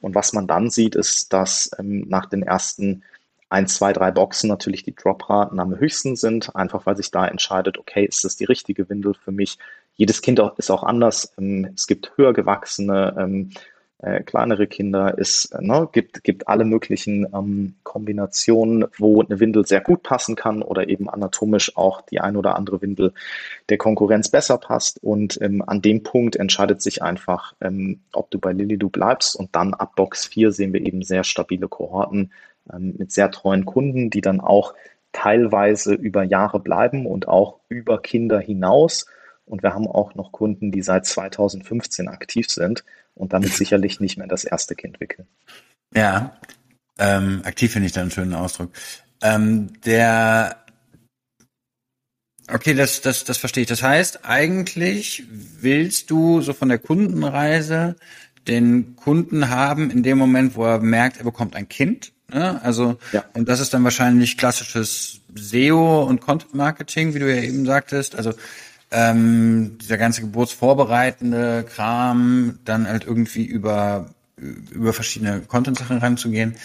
Und 0.00 0.14
was 0.14 0.32
man 0.32 0.46
dann 0.46 0.70
sieht, 0.70 0.96
ist, 0.96 1.32
dass 1.32 1.70
ähm, 1.78 2.06
nach 2.08 2.26
den 2.26 2.42
ersten 2.42 3.04
ein, 3.52 3.66
zwei, 3.66 3.92
drei 3.92 4.10
Boxen 4.10 4.48
natürlich 4.48 4.82
die 4.82 4.94
Dropraten 4.94 5.60
am 5.60 5.78
höchsten 5.78 6.16
sind, 6.16 6.56
einfach 6.56 6.86
weil 6.86 6.96
sich 6.96 7.10
da 7.10 7.26
entscheidet, 7.26 7.78
okay, 7.78 8.04
ist 8.04 8.24
das 8.24 8.36
die 8.36 8.46
richtige 8.46 8.88
Windel 8.88 9.14
für 9.14 9.30
mich? 9.30 9.58
Jedes 9.94 10.22
Kind 10.22 10.40
ist 10.56 10.70
auch 10.70 10.82
anders. 10.82 11.34
Ähm, 11.38 11.70
es 11.76 11.86
gibt 11.86 12.12
höher 12.16 12.32
gewachsene, 12.32 13.14
ähm, 13.18 13.50
äh, 13.98 14.22
kleinere 14.22 14.66
Kinder, 14.66 15.14
es 15.18 15.50
ne, 15.60 15.88
gibt, 15.92 16.24
gibt 16.24 16.48
alle 16.48 16.64
möglichen 16.64 17.26
ähm, 17.32 17.74
Kombinationen, 17.84 18.86
wo 18.98 19.22
eine 19.22 19.38
Windel 19.38 19.64
sehr 19.66 19.80
gut 19.80 20.02
passen 20.02 20.34
kann 20.34 20.62
oder 20.62 20.88
eben 20.88 21.08
anatomisch 21.08 21.76
auch 21.76 22.00
die 22.00 22.20
ein 22.20 22.36
oder 22.36 22.56
andere 22.56 22.80
Windel 22.82 23.12
der 23.68 23.78
Konkurrenz 23.78 24.30
besser 24.30 24.56
passt. 24.56 24.98
Und 25.04 25.38
ähm, 25.42 25.62
an 25.64 25.82
dem 25.82 26.02
Punkt 26.02 26.36
entscheidet 26.36 26.80
sich 26.80 27.02
einfach, 27.02 27.54
ähm, 27.60 28.00
ob 28.12 28.30
du 28.30 28.38
bei 28.38 28.52
Lilidu 28.52 28.88
bleibst. 28.88 29.36
Und 29.36 29.54
dann 29.54 29.74
ab 29.74 29.94
Box 29.94 30.26
4 30.26 30.52
sehen 30.52 30.72
wir 30.72 30.80
eben 30.80 31.02
sehr 31.02 31.22
stabile 31.22 31.68
Kohorten, 31.68 32.32
mit 32.78 33.12
sehr 33.12 33.30
treuen 33.30 33.64
Kunden, 33.64 34.10
die 34.10 34.20
dann 34.20 34.40
auch 34.40 34.74
teilweise 35.12 35.94
über 35.94 36.22
Jahre 36.22 36.60
bleiben 36.60 37.06
und 37.06 37.28
auch 37.28 37.60
über 37.68 38.00
Kinder 38.00 38.40
hinaus. 38.40 39.06
Und 39.44 39.62
wir 39.62 39.74
haben 39.74 39.86
auch 39.86 40.14
noch 40.14 40.32
Kunden, 40.32 40.72
die 40.72 40.82
seit 40.82 41.06
2015 41.06 42.08
aktiv 42.08 42.48
sind 42.48 42.84
und 43.14 43.32
damit 43.32 43.52
sicherlich 43.52 44.00
nicht 44.00 44.16
mehr 44.16 44.28
das 44.28 44.44
erste 44.44 44.74
Kind 44.74 45.00
wickeln. 45.00 45.26
Ja, 45.94 46.36
ähm, 46.98 47.42
aktiv 47.44 47.72
finde 47.72 47.86
ich 47.86 47.92
da 47.92 48.00
einen 48.00 48.10
schönen 48.10 48.34
Ausdruck. 48.34 48.70
Ähm, 49.22 49.72
der 49.84 50.62
Okay, 52.50 52.74
das, 52.74 53.00
das, 53.00 53.24
das 53.24 53.38
verstehe 53.38 53.62
ich. 53.62 53.68
Das 53.68 53.82
heißt, 53.82 54.24
eigentlich 54.24 55.24
willst 55.30 56.10
du 56.10 56.40
so 56.42 56.52
von 56.52 56.68
der 56.68 56.78
Kundenreise 56.78 57.96
den 58.48 58.96
Kunden 58.96 59.48
haben 59.48 59.90
in 59.90 60.02
dem 60.02 60.18
Moment, 60.18 60.56
wo 60.56 60.64
er 60.64 60.80
merkt, 60.80 61.18
er 61.18 61.24
bekommt 61.24 61.54
ein 61.54 61.68
Kind. 61.68 62.11
Ne? 62.32 62.60
Also, 62.62 62.98
ja. 63.12 63.24
und 63.34 63.48
das 63.48 63.60
ist 63.60 63.74
dann 63.74 63.84
wahrscheinlich 63.84 64.38
klassisches 64.38 65.20
SEO 65.34 66.04
und 66.04 66.20
Content 66.20 66.54
Marketing, 66.54 67.14
wie 67.14 67.18
du 67.18 67.34
ja 67.34 67.42
eben 67.42 67.64
sagtest. 67.66 68.16
Also 68.16 68.32
ähm, 68.90 69.78
dieser 69.80 69.98
ganze 69.98 70.20
geburtsvorbereitende 70.20 71.64
Kram, 71.68 72.58
dann 72.64 72.86
halt 72.88 73.06
irgendwie 73.06 73.44
über 73.44 74.10
über 74.36 74.92
verschiedene 74.92 75.42
Content-Sachen 75.42 75.98
ranzugehen. 75.98 76.56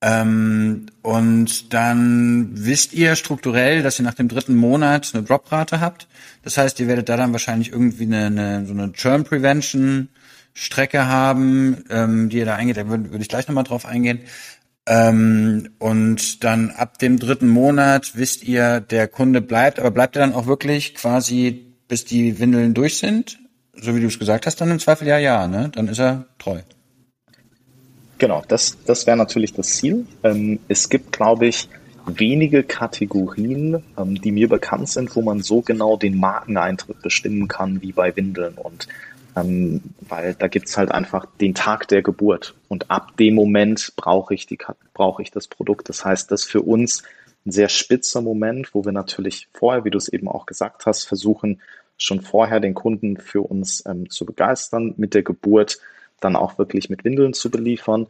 Ähm, 0.00 0.86
und 1.02 1.72
dann 1.74 2.50
wisst 2.52 2.92
ihr 2.92 3.16
strukturell, 3.16 3.82
dass 3.82 3.98
ihr 3.98 4.04
nach 4.04 4.14
dem 4.14 4.28
dritten 4.28 4.54
Monat 4.54 5.10
eine 5.12 5.24
Droprate 5.24 5.80
habt. 5.80 6.06
Das 6.44 6.56
heißt, 6.56 6.78
ihr 6.78 6.86
werdet 6.86 7.08
da 7.08 7.16
dann 7.16 7.32
wahrscheinlich 7.32 7.72
irgendwie 7.72 8.04
eine, 8.04 8.26
eine 8.26 8.66
so 8.66 8.72
eine 8.72 8.92
Churn 8.92 9.24
Prevention 9.24 10.08
Strecke 10.54 11.06
haben, 11.06 11.84
ähm, 11.90 12.28
die 12.28 12.38
ihr 12.38 12.44
da 12.44 12.54
eingeht. 12.54 12.76
Da 12.76 12.88
würde 12.88 13.10
würd 13.10 13.22
ich 13.22 13.28
gleich 13.28 13.48
nochmal 13.48 13.64
drauf 13.64 13.86
eingehen. 13.86 14.20
Ähm, 14.90 15.68
und 15.78 16.42
dann 16.44 16.70
ab 16.70 16.98
dem 16.98 17.18
dritten 17.18 17.48
Monat 17.48 18.16
wisst 18.16 18.42
ihr, 18.42 18.80
der 18.80 19.06
Kunde 19.06 19.42
bleibt, 19.42 19.78
aber 19.78 19.90
bleibt 19.90 20.16
er 20.16 20.20
dann 20.20 20.34
auch 20.34 20.46
wirklich 20.46 20.94
quasi, 20.94 21.74
bis 21.88 22.06
die 22.06 22.38
Windeln 22.40 22.72
durch 22.72 22.96
sind? 22.96 23.38
So 23.74 23.94
wie 23.94 24.00
du 24.00 24.06
es 24.06 24.18
gesagt 24.18 24.46
hast, 24.46 24.60
dann 24.62 24.70
im 24.70 24.78
Zweifel 24.78 25.06
ja, 25.06 25.18
ja, 25.18 25.46
ne? 25.46 25.70
Dann 25.74 25.88
ist 25.88 26.00
er 26.00 26.24
treu. 26.38 26.60
Genau, 28.16 28.42
das, 28.48 28.78
das 28.86 29.06
wäre 29.06 29.16
natürlich 29.16 29.52
das 29.52 29.68
Ziel. 29.76 30.06
Ähm, 30.24 30.58
es 30.68 30.88
gibt, 30.88 31.12
glaube 31.12 31.46
ich, 31.46 31.68
wenige 32.06 32.62
Kategorien, 32.62 33.82
ähm, 33.98 34.20
die 34.20 34.32
mir 34.32 34.48
bekannt 34.48 34.88
sind, 34.88 35.14
wo 35.14 35.20
man 35.20 35.42
so 35.42 35.60
genau 35.60 35.98
den 35.98 36.18
Markeneintritt 36.18 37.02
bestimmen 37.02 37.46
kann 37.46 37.82
wie 37.82 37.92
bei 37.92 38.16
Windeln. 38.16 38.54
Und 38.54 38.88
ähm, 39.40 39.82
weil 40.00 40.34
da 40.34 40.48
gibt's 40.48 40.76
halt 40.76 40.90
einfach 40.90 41.26
den 41.40 41.54
Tag 41.54 41.88
der 41.88 42.02
Geburt. 42.02 42.54
Und 42.68 42.90
ab 42.90 43.16
dem 43.16 43.34
Moment 43.34 43.92
brauche 43.96 44.34
ich, 44.34 44.46
die, 44.46 44.58
brauche 44.94 45.22
ich 45.22 45.30
das 45.30 45.48
Produkt. 45.48 45.88
Das 45.88 46.04
heißt, 46.04 46.30
das 46.30 46.42
ist 46.42 46.50
für 46.50 46.62
uns 46.62 47.02
ein 47.46 47.52
sehr 47.52 47.68
spitzer 47.68 48.20
Moment, 48.20 48.74
wo 48.74 48.84
wir 48.84 48.92
natürlich 48.92 49.48
vorher, 49.52 49.84
wie 49.84 49.90
du 49.90 49.98
es 49.98 50.08
eben 50.08 50.28
auch 50.28 50.46
gesagt 50.46 50.86
hast, 50.86 51.04
versuchen, 51.04 51.60
schon 51.96 52.20
vorher 52.20 52.60
den 52.60 52.74
Kunden 52.74 53.16
für 53.16 53.42
uns 53.42 53.84
ähm, 53.86 54.08
zu 54.08 54.24
begeistern 54.24 54.94
mit 54.96 55.14
der 55.14 55.22
Geburt 55.22 55.78
dann 56.20 56.36
auch 56.36 56.58
wirklich 56.58 56.90
mit 56.90 57.04
Windeln 57.04 57.32
zu 57.32 57.50
beliefern. 57.50 58.06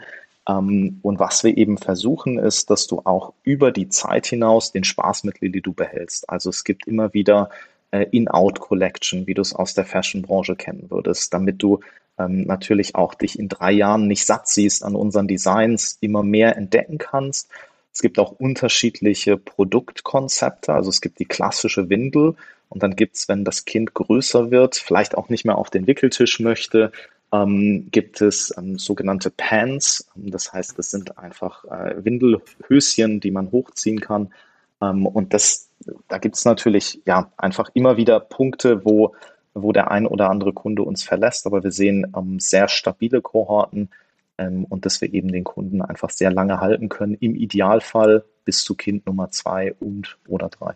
Ähm, 0.49 0.99
und 1.03 1.19
was 1.19 1.45
wir 1.45 1.57
eben 1.57 1.79
versuchen, 1.79 2.39
ist, 2.39 2.71
dass 2.71 2.87
du 2.87 3.03
auch 3.05 3.33
über 3.43 3.73
die 3.73 3.89
Zeit 3.89 4.27
hinaus 4.27 4.73
den 4.73 4.85
Spaß 4.85 5.25
mit 5.25 5.41
Lilly 5.41 5.61
du 5.61 5.73
behältst. 5.73 6.29
Also 6.29 6.51
es 6.51 6.65
gibt 6.65 6.87
immer 6.87 7.13
wieder 7.15 7.51
äh, 7.91 8.07
In-Out-Collection, 8.11 9.27
wie 9.27 9.35
du 9.35 9.43
es 9.43 9.55
aus 9.55 9.75
der 9.75 9.85
Fashion-Branche 9.85 10.57
kennen 10.57 10.91
würdest, 10.91 11.33
damit 11.33 11.63
du 11.63 11.81
ähm, 12.19 12.43
natürlich 12.43 12.95
auch 12.95 13.15
dich 13.15 13.39
in 13.39 13.49
drei 13.49 13.73
Jahren 13.73 14.07
nicht 14.07 14.27
satt 14.27 14.49
siehst 14.49 14.85
an 14.85 14.95
unseren 14.95 15.29
Designs, 15.29 15.99
immer 16.01 16.23
mehr 16.23 16.57
entdecken 16.57 16.99
kannst. 16.99 17.49
Es 17.93 18.01
gibt 18.01 18.19
auch 18.19 18.33
unterschiedliche 18.33 19.37
Produktkonzepte. 19.37 20.73
Also 20.73 20.91
es 20.91 21.01
gibt 21.01 21.19
die 21.19 21.25
klassische 21.25 21.89
Windel 21.89 22.35
und 22.69 22.83
dann 22.83 22.97
gibt 22.97 23.17
es, 23.17 23.29
wenn 23.29 23.45
das 23.45 23.65
Kind 23.65 23.95
größer 23.95 24.51
wird, 24.51 24.77
vielleicht 24.77 25.17
auch 25.17 25.29
nicht 25.29 25.45
mehr 25.45 25.59
auf 25.59 25.71
den 25.71 25.87
Wickeltisch 25.87 26.41
möchte, 26.41 26.93
ähm, 27.33 27.89
gibt 27.91 28.21
es 28.21 28.55
ähm, 28.57 28.79
sogenannte 28.79 29.31
Pants. 29.31 30.09
Das 30.15 30.53
heißt, 30.53 30.79
das 30.79 30.91
sind 30.91 31.19
einfach 31.19 31.65
äh, 31.65 32.05
Windelhöschen, 32.05 33.21
die 33.21 33.31
man 33.31 33.51
hochziehen 33.51 34.01
kann. 34.01 34.33
Ähm, 34.81 35.07
und 35.07 35.35
das, 35.35 35.68
da 36.09 36.19
gibt 36.19 36.37
es 36.37 36.45
natürlich 36.45 37.01
ja 37.07 37.31
einfach 37.37 37.71
immer 37.75 37.97
wieder 37.97 38.21
Punkte, 38.21 38.85
wo, 38.85 39.15
wo 39.55 39.73
der 39.73 39.91
ein 39.91 40.07
oder 40.07 40.31
andere 40.31 40.53
Kunde 40.53 40.83
uns 40.83 41.03
verlässt. 41.03 41.47
Aber 41.47 41.63
wir 41.63 41.73
sehen 41.73 42.13
ähm, 42.17 42.41
sehr 42.41 42.69
stabile 42.69 43.21
Kohorten 43.21 43.91
ähm, 44.39 44.65
und 44.65 44.87
dass 44.87 45.01
wir 45.01 45.13
eben 45.13 45.31
den 45.33 45.45
Kunden 45.45 45.83
einfach 45.83 46.11
sehr 46.11 46.31
lange 46.31 46.61
halten 46.61 46.89
können. 46.89 47.15
Im 47.15 47.35
Idealfall 47.35 48.25
bis 48.45 48.63
zu 48.63 48.75
Kind 48.75 49.07
Nummer 49.07 49.31
zwei 49.31 49.75
und 49.81 50.19
oder 50.27 50.49
drei. 50.49 50.75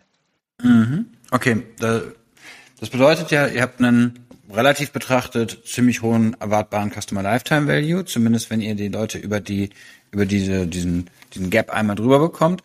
Mhm. 0.62 1.06
Okay, 1.30 1.62
das 1.78 2.90
bedeutet 2.90 3.30
ja, 3.30 3.46
ihr 3.46 3.62
habt 3.62 3.80
einen 3.80 4.26
relativ 4.50 4.92
betrachtet 4.92 5.62
ziemlich 5.64 6.02
hohen 6.02 6.36
erwartbaren 6.40 6.90
Customer 6.90 7.22
Lifetime 7.22 7.66
Value, 7.66 8.04
zumindest 8.04 8.50
wenn 8.50 8.60
ihr 8.60 8.74
die 8.74 8.88
Leute 8.88 9.18
über 9.18 9.40
die 9.40 9.70
über 10.10 10.26
diese 10.26 10.66
diesen 10.66 11.08
diesen 11.34 11.50
Gap 11.50 11.70
einmal 11.70 11.96
drüber 11.96 12.18
bekommt. 12.18 12.62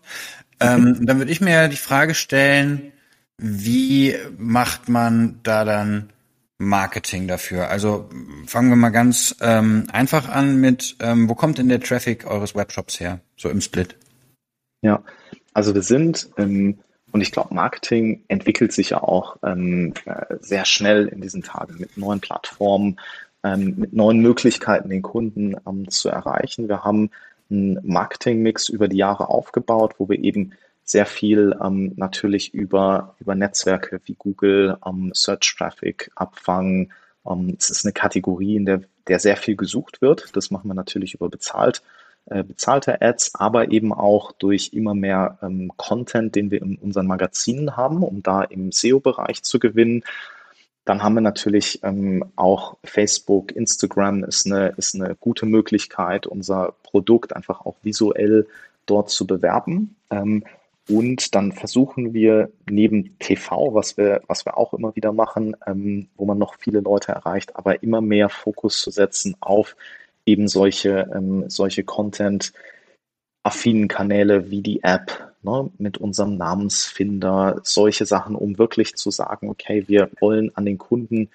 Ähm, 0.60 1.06
dann 1.06 1.20
würde 1.20 1.32
ich 1.32 1.41
mir 1.41 1.67
die 1.67 1.78
Frage 1.78 2.13
stellen, 2.13 2.91
wie 3.38 4.15
macht 4.38 4.89
man 4.89 5.39
da 5.43 5.63
dann 5.63 6.10
Marketing 6.58 7.28
dafür? 7.28 7.70
Also 7.70 8.10
fangen 8.48 8.70
wir 8.70 8.76
mal 8.76 8.89
ganz 8.89 9.36
ähm, 9.41 9.86
einfach 9.91 10.28
an 10.30 10.60
mit, 10.60 10.96
ähm, 11.00 11.30
wo 11.30 11.36
kommt 11.36 11.60
denn 11.60 11.70
der 11.70 11.80
Traffic 11.80 12.26
eures 12.26 12.56
Webshops 12.56 13.00
her, 13.00 13.20
so 13.36 13.50
im 13.50 13.62
Split? 13.62 13.96
Ja, 14.82 15.04
also 15.54 15.76
wir 15.76 15.84
sind 15.84 16.30
ähm, 16.38 16.80
und 17.12 17.22
ich 17.22 17.32
glaube, 17.32 17.54
Marketing 17.54 18.24
entwickelt 18.28 18.74
sich 18.74 18.91
ja 18.91 19.02
auch 19.02 19.38
ähm, 19.43 19.93
äh, 20.06 20.36
sehr 20.39 20.65
schnell 20.65 21.08
in 21.08 21.22
diesen 21.22 21.41
Tagen 21.41 21.78
mit 21.80 21.98
neuen 21.98 22.20
Plattformen, 22.20 23.00
ähm, 23.43 23.76
mit 23.78 23.93
neuen 23.93 24.20
Möglichkeiten, 24.20 24.89
den 24.89 25.02
Kunden 25.02 25.56
ähm, 25.67 25.89
zu 25.89 26.10
erreichen. 26.10 26.67
Wir 26.67 26.84
haben 26.84 27.12
einen 27.49 27.79
Marketing-Mix 27.83 28.69
über 28.69 28.88
die 28.88 28.97
Jahre 28.97 29.29
aufgebaut, 29.29 29.95
wo 29.97 30.10
wir 30.10 30.23
eben 30.23 30.53
sehr 30.83 31.05
viel 31.05 31.55
ähm, 31.62 31.93
natürlich 31.97 32.53
über, 32.53 33.15
über 33.19 33.36
Netzwerke 33.36 33.99
wie 34.05 34.15
Google, 34.15 34.77
ähm, 34.86 35.12
Search 35.13 35.55
Traffic 35.57 36.12
abfangen. 36.15 36.93
Ähm, 37.27 37.55
es 37.60 37.69
ist 37.69 37.86
eine 37.86 37.93
Kategorie, 37.93 38.55
in 38.55 38.65
der, 38.65 38.81
der 39.07 39.19
sehr 39.19 39.38
viel 39.38 39.55
gesucht 39.55 40.01
wird. 40.01 40.36
Das 40.36 40.49
machen 40.49 40.69
wir 40.69 40.75
natürlich 40.75 41.13
über 41.13 41.29
bezahlt 41.29 41.81
äh, 42.29 42.43
bezahlte 42.43 43.01
Ads, 43.01 43.36
aber 43.36 43.71
eben 43.71 43.93
auch 43.93 44.33
durch 44.33 44.71
immer 44.73 44.93
mehr 44.93 45.38
ähm, 45.41 45.71
Content, 45.77 46.36
den 46.36 46.51
wir 46.51 46.62
in 46.62 46.75
unseren 46.75 47.07
Magazinen 47.07 47.77
haben, 47.77 48.03
um 48.03 48.21
da 48.21 48.43
im 48.43 48.73
SEO-Bereich 48.73 49.43
zu 49.43 49.60
gewinnen. 49.60 50.03
Dann 50.88 51.04
haben 51.04 51.13
wir 51.15 51.21
natürlich 51.21 51.82
ähm, 51.84 52.23
auch 52.38 52.78
Facebook, 52.86 53.54
Instagram 53.54 54.23
ist 54.23 54.45
eine, 54.45 54.69
ist 54.78 54.95
eine 54.95 55.15
gute 55.15 55.45
Möglichkeit, 55.45 56.26
unser 56.26 56.76
Produkt 56.84 57.36
einfach 57.36 57.65
auch 57.65 57.76
visuell 57.84 58.47
dort 58.86 59.10
zu 59.10 59.28
bewerben. 59.28 59.97
Ähm, 60.10 60.45
und 60.88 61.36
dann 61.36 61.52
versuchen 61.52 62.13
wir 62.13 62.50
neben 62.69 63.19
TV, 63.19 63.73
was 63.73 63.97
wir, 63.97 64.21
was 64.28 64.45
wir 64.45 64.58
auch 64.58 64.73
immer 64.73 64.95
wieder 64.95 65.12
machen, 65.12 65.58
ähm, 65.65 66.08
wo 66.15 66.23
man 66.23 66.38
noch 66.38 66.56
viele 66.58 66.80
Leute 66.80 67.12
erreicht, 67.12 67.58
aber 67.58 67.84
immer 67.84 68.00
mehr 68.00 68.30
Fokus 68.30 68.80
zu 68.80 68.89
setzen 68.89 69.36
auf 69.41 69.76
eben 70.26 70.47
solche, 70.47 71.12
ähm, 71.13 71.50
solche 71.50 71.84
Content-affinen 71.84 73.89
Kanäle 73.89 74.50
wie 74.50 74.62
die 74.62 74.84
App 74.84 75.34
ne, 75.47 75.71
mit 75.77 75.97
unserem 75.97 76.38
Namensfinder, 76.38 77.62
solche 77.63 78.05
Sachen, 78.05 78.36
um 78.36 78.57
wirklich 78.57 78.95
zu 78.95 79.12
sagen, 79.12 79.49
okay, 79.49 79.86
wir 79.88 80.10
wollen 80.19 80.51
an 80.55 80.65
den 80.65 80.77
Kunden 80.77 81.29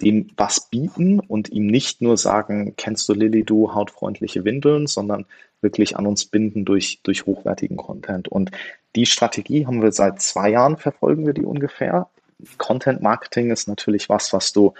dem 0.00 0.30
was 0.36 0.68
bieten 0.68 1.20
und 1.20 1.50
ihm 1.50 1.66
nicht 1.66 2.00
nur 2.00 2.16
sagen, 2.16 2.74
kennst 2.76 3.08
du 3.08 3.14
Lilly, 3.14 3.44
du 3.44 3.74
hautfreundliche 3.74 4.44
Windeln, 4.44 4.86
sondern 4.86 5.26
wirklich 5.62 5.96
an 5.96 6.06
uns 6.06 6.24
binden 6.26 6.64
durch, 6.64 7.00
durch 7.02 7.26
hochwertigen 7.26 7.76
Content. 7.76 8.28
Und 8.28 8.50
die 8.96 9.06
Strategie 9.06 9.66
haben 9.66 9.82
wir 9.82 9.92
seit 9.92 10.20
zwei 10.20 10.50
Jahren, 10.50 10.76
verfolgen 10.76 11.26
wir 11.26 11.34
die 11.34 11.44
ungefähr. 11.44 12.08
Content 12.56 13.02
Marketing 13.02 13.50
ist 13.50 13.68
natürlich 13.68 14.08
was, 14.08 14.32
was 14.32 14.52
du 14.52 14.74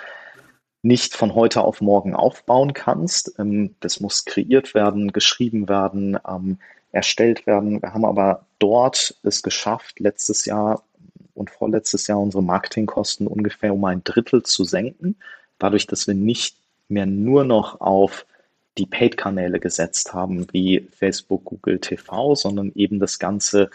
nicht 0.82 1.14
von 1.14 1.34
heute 1.34 1.62
auf 1.62 1.80
morgen 1.80 2.14
aufbauen 2.14 2.72
kannst. 2.72 3.34
Ähm, 3.38 3.74
das 3.80 4.00
muss 4.00 4.24
kreiert 4.24 4.74
werden, 4.74 5.12
geschrieben 5.12 5.68
werden, 5.68 6.18
ähm, 6.26 6.58
erstellt 6.92 7.46
werden. 7.46 7.82
Wir 7.82 7.92
haben 7.92 8.04
aber 8.04 8.46
dort 8.60 9.16
es 9.24 9.42
geschafft, 9.42 9.98
letztes 9.98 10.44
Jahr 10.44 10.84
und 11.34 11.50
vorletztes 11.50 12.06
Jahr 12.06 12.20
unsere 12.20 12.42
Marketingkosten 12.42 13.26
ungefähr 13.26 13.74
um 13.74 13.84
ein 13.84 14.04
Drittel 14.04 14.44
zu 14.44 14.64
senken, 14.64 15.16
dadurch, 15.58 15.88
dass 15.88 16.06
wir 16.06 16.14
nicht 16.14 16.56
mehr 16.88 17.06
nur 17.06 17.44
noch 17.44 17.80
auf 17.80 18.26
die 18.78 18.86
Paid-Kanäle 18.86 19.58
gesetzt 19.58 20.12
haben, 20.12 20.46
wie 20.52 20.86
Facebook, 20.96 21.44
Google 21.44 21.80
TV, 21.80 22.34
sondern 22.34 22.72
eben 22.74 23.00
das 23.00 23.18
Ganze 23.18 23.70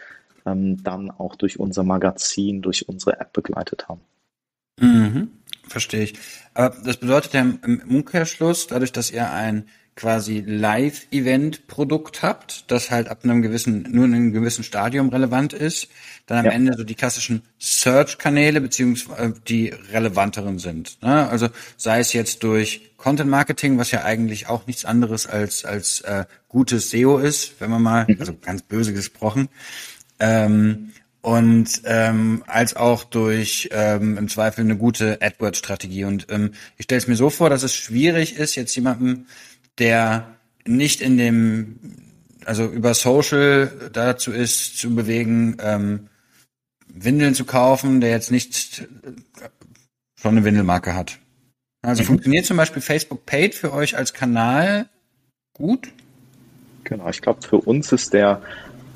ähm, 0.46 0.82
dann 0.84 1.12
auch 1.12 1.36
durch 1.36 1.60
unser 1.60 1.84
Magazin, 1.84 2.62
durch 2.62 2.88
unsere 2.88 3.20
App 3.20 3.34
begleitet 3.34 3.90
haben. 3.90 4.02
Mhm. 4.80 5.32
Verstehe 5.68 6.04
ich. 6.04 6.14
Aber 6.54 6.76
das 6.84 6.98
bedeutet 6.98 7.34
ja 7.34 7.42
im 7.42 7.82
Umkehrschluss, 7.90 8.68
dadurch, 8.68 8.92
dass 8.92 9.12
ihr 9.12 9.32
ein 9.32 9.68
quasi 9.96 10.44
Live-Event-Produkt 10.46 12.22
habt, 12.22 12.70
das 12.70 12.92
halt 12.92 13.08
ab 13.08 13.20
einem 13.24 13.42
gewissen, 13.42 13.88
nur 13.90 14.06
in 14.06 14.14
einem 14.14 14.34
gewissen 14.34 14.64
Stadium 14.64 15.08
relevant 15.08 15.54
ist, 15.54 15.88
dann 16.26 16.40
am 16.40 16.46
ja. 16.46 16.52
Ende 16.52 16.74
so 16.76 16.84
die 16.84 16.96
klassischen 16.96 17.44
Search-Kanäle 17.60 18.60
beziehungsweise 18.60 19.36
die 19.48 19.70
relevanteren 19.70 20.60
sind. 20.60 21.02
Ne? 21.02 21.30
Also 21.30 21.48
sei 21.78 22.00
es 22.00 22.12
jetzt 22.12 22.44
durch 22.44 22.92
Content-Marketing, 22.98 23.78
was 23.78 23.92
ja 23.92 24.04
eigentlich 24.04 24.48
auch 24.50 24.68
nichts 24.68 24.84
anderes 24.84 25.28
als 25.28 25.64
als 25.64 26.02
äh, 26.02 26.26
gutes 26.50 26.90
SEO 26.90 27.18
ist, 27.18 27.54
wenn 27.60 27.70
man 27.70 27.82
mal, 27.82 28.06
mhm. 28.08 28.18
also 28.20 28.34
ganz 28.34 28.64
böse 28.64 28.94
gesprochen, 28.94 29.48
ähm, 30.20 30.92
und 31.22 31.82
ähm, 31.86 32.44
als 32.46 32.76
auch 32.76 33.04
durch 33.04 33.70
ähm, 33.72 34.16
im 34.16 34.30
Zweifel 34.30 34.62
eine 34.62 34.78
gute 34.78 35.20
AdWords-Strategie. 35.24 36.04
Und 36.04 36.28
ähm, 36.30 36.52
ich 36.78 36.84
stelle 36.84 37.00
es 37.00 37.08
mir 37.08 37.16
so 37.16 37.32
vor, 37.32 37.50
dass 37.50 37.64
es 37.64 37.74
schwierig 37.74 38.36
ist, 38.36 38.54
jetzt 38.54 38.76
jemandem, 38.76 39.26
der 39.80 40.36
nicht 40.66 41.02
in 41.02 41.18
dem, 41.18 41.80
also 42.46 42.66
über 42.66 42.94
Social 42.94 43.72
dazu 43.94 44.32
ist, 44.32 44.78
zu 44.78 44.96
bewegen, 44.96 45.58
ähm, 45.62 46.10
Windeln 46.88 47.36
zu 47.36 47.46
kaufen, 47.46 48.02
der 48.02 48.12
jetzt 48.12 48.32
nicht 48.32 48.82
äh, 48.82 49.12
schon 50.16 50.32
eine 50.32 50.46
Windelmarke 50.46 50.96
hat. 50.96 51.20
Also 51.82 52.04
mhm. 52.04 52.08
funktioniert 52.08 52.46
zum 52.46 52.58
Beispiel 52.58 52.82
Facebook 52.82 53.26
Paid 53.26 53.54
für 53.54 53.74
euch 53.74 53.98
als 53.98 54.14
Kanal 54.14 54.88
gut? 55.54 55.90
Genau, 56.84 57.10
ich 57.10 57.22
glaube, 57.22 57.42
für 57.42 57.58
uns 57.58 57.92
ist 57.92 58.14
der 58.14 58.42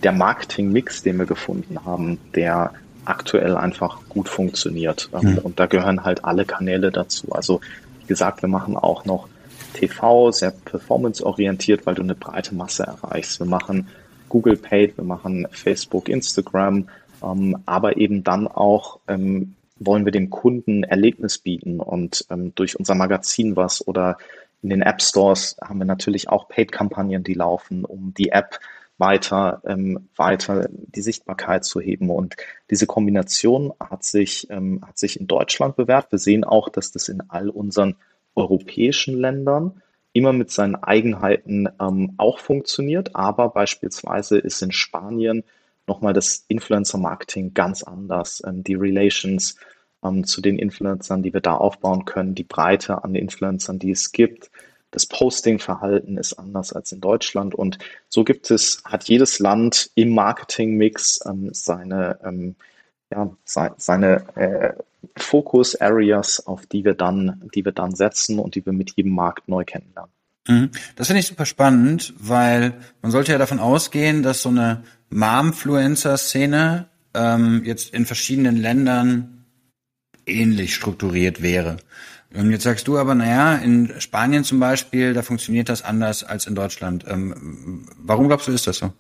der 0.03 0.11
Marketing-Mix, 0.11 1.03
den 1.03 1.17
wir 1.17 1.25
gefunden 1.25 1.85
haben, 1.85 2.19
der 2.35 2.73
aktuell 3.05 3.57
einfach 3.57 3.99
gut 4.09 4.29
funktioniert. 4.29 5.09
Mhm. 5.21 5.39
Und 5.39 5.59
da 5.59 5.65
gehören 5.65 6.03
halt 6.03 6.23
alle 6.23 6.45
Kanäle 6.45 6.91
dazu. 6.91 7.31
Also 7.31 7.61
wie 7.99 8.07
gesagt, 8.07 8.41
wir 8.41 8.49
machen 8.49 8.77
auch 8.77 9.05
noch 9.05 9.27
TV, 9.73 10.31
sehr 10.31 10.51
performance-orientiert, 10.51 11.85
weil 11.85 11.95
du 11.95 12.03
eine 12.03 12.15
breite 12.15 12.55
Masse 12.55 12.83
erreichst. 12.83 13.39
Wir 13.39 13.47
machen 13.47 13.87
Google 14.29 14.57
Paid, 14.57 14.97
wir 14.97 15.03
machen 15.03 15.47
Facebook, 15.51 16.09
Instagram, 16.09 16.89
ähm, 17.23 17.57
aber 17.65 17.97
eben 17.97 18.23
dann 18.23 18.47
auch 18.47 18.99
ähm, 19.07 19.55
wollen 19.79 20.05
wir 20.05 20.11
dem 20.11 20.29
Kunden 20.29 20.83
Erlebnis 20.83 21.37
bieten 21.37 21.79
und 21.79 22.25
ähm, 22.29 22.53
durch 22.55 22.77
unser 22.77 22.95
Magazin 22.95 23.55
was 23.55 23.85
oder 23.87 24.17
in 24.61 24.69
den 24.69 24.81
App 24.81 25.01
Stores 25.01 25.55
haben 25.61 25.79
wir 25.79 25.85
natürlich 25.85 26.27
auch 26.27 26.49
Paid-Kampagnen, 26.49 27.23
die 27.23 27.33
laufen, 27.33 27.85
um 27.85 28.13
die 28.13 28.29
App 28.29 28.59
weiter, 28.97 29.61
ähm, 29.65 30.09
weiter 30.17 30.67
die 30.69 31.01
Sichtbarkeit 31.01 31.63
zu 31.63 31.79
heben. 31.79 32.09
Und 32.09 32.35
diese 32.69 32.85
Kombination 32.85 33.73
hat 33.79 34.03
sich, 34.03 34.49
ähm, 34.49 34.83
hat 34.85 34.97
sich 34.97 35.17
in 35.17 35.27
Deutschland 35.27 35.77
bewährt. 35.77 36.11
Wir 36.11 36.19
sehen 36.19 36.43
auch, 36.43 36.67
dass 36.67 36.91
das 36.91 37.07
in 37.07 37.23
all 37.29 37.49
unseren 37.49 37.95
europäischen 38.35 39.19
Ländern 39.19 39.81
immer 40.13 40.33
mit 40.33 40.51
seinen 40.51 40.75
Eigenheiten 40.75 41.69
ähm, 41.79 42.13
auch 42.17 42.39
funktioniert. 42.39 43.15
Aber 43.15 43.49
beispielsweise 43.49 44.37
ist 44.37 44.61
in 44.61 44.71
Spanien 44.71 45.43
nochmal 45.87 46.13
das 46.13 46.45
Influencer-Marketing 46.47 47.53
ganz 47.53 47.83
anders. 47.83 48.41
Ähm, 48.45 48.63
die 48.63 48.75
Relations 48.75 49.57
ähm, 50.03 50.23
zu 50.23 50.41
den 50.41 50.57
Influencern, 50.57 51.23
die 51.23 51.33
wir 51.33 51.41
da 51.41 51.55
aufbauen 51.55 52.05
können, 52.05 52.35
die 52.35 52.43
Breite 52.43 53.03
an 53.03 53.15
Influencern, 53.15 53.79
die 53.79 53.91
es 53.91 54.11
gibt, 54.11 54.49
das 54.91 55.05
Posting-Verhalten 55.05 56.17
ist 56.17 56.33
anders 56.33 56.73
als 56.73 56.91
in 56.91 57.01
Deutschland 57.01 57.53
und 57.53 57.77
so 58.07 58.23
gibt 58.23 58.49
es, 58.49 58.81
hat 58.85 59.03
jedes 59.03 59.39
Land 59.39 59.91
im 59.95 60.09
Marketing-Mix 60.15 61.19
ähm, 61.27 61.49
seine, 61.53 62.19
ähm, 62.23 62.55
ja, 63.11 63.29
se 63.45 63.71
seine 63.77 64.25
äh, 64.35 64.73
Focus-Areas, 65.17 66.45
auf 66.45 66.65
die 66.65 66.83
wir 66.83 66.93
dann, 66.93 67.49
die 67.53 67.65
wir 67.65 67.71
dann 67.71 67.95
setzen 67.95 68.39
und 68.39 68.55
die 68.55 68.65
wir 68.65 68.73
mit 68.73 68.91
jedem 68.95 69.13
Markt 69.13 69.47
neu 69.47 69.63
kennenlernen. 69.63 70.11
Mhm. 70.47 70.69
Das 70.95 71.07
finde 71.07 71.19
ich 71.21 71.27
super 71.27 71.45
spannend, 71.45 72.13
weil 72.17 72.73
man 73.01 73.11
sollte 73.11 73.31
ja 73.31 73.37
davon 73.37 73.59
ausgehen, 73.59 74.23
dass 74.23 74.41
so 74.41 74.49
eine 74.49 74.83
Mom-Fluencer-Szene 75.09 76.87
ähm, 77.13 77.63
jetzt 77.65 77.93
in 77.93 78.05
verschiedenen 78.05 78.57
Ländern 78.57 79.45
ähnlich 80.25 80.75
strukturiert 80.75 81.41
wäre. 81.41 81.77
Und 82.33 82.51
jetzt 82.51 82.63
sagst 82.63 82.87
du 82.87 82.97
aber, 82.97 83.15
naja, 83.15 83.55
in 83.55 83.99
Spanien 83.99 84.43
zum 84.43 84.59
Beispiel, 84.59 85.13
da 85.13 85.23
funktioniert 85.23 85.67
das 85.67 85.83
anders 85.83 86.23
als 86.23 86.45
in 86.45 86.53
Deutschland. 86.53 87.05
Ähm, 87.07 87.87
warum 87.97 88.27
glaubst 88.27 88.47
du, 88.47 88.51
ist 88.51 88.67
das 88.67 88.77
so? 88.77 88.93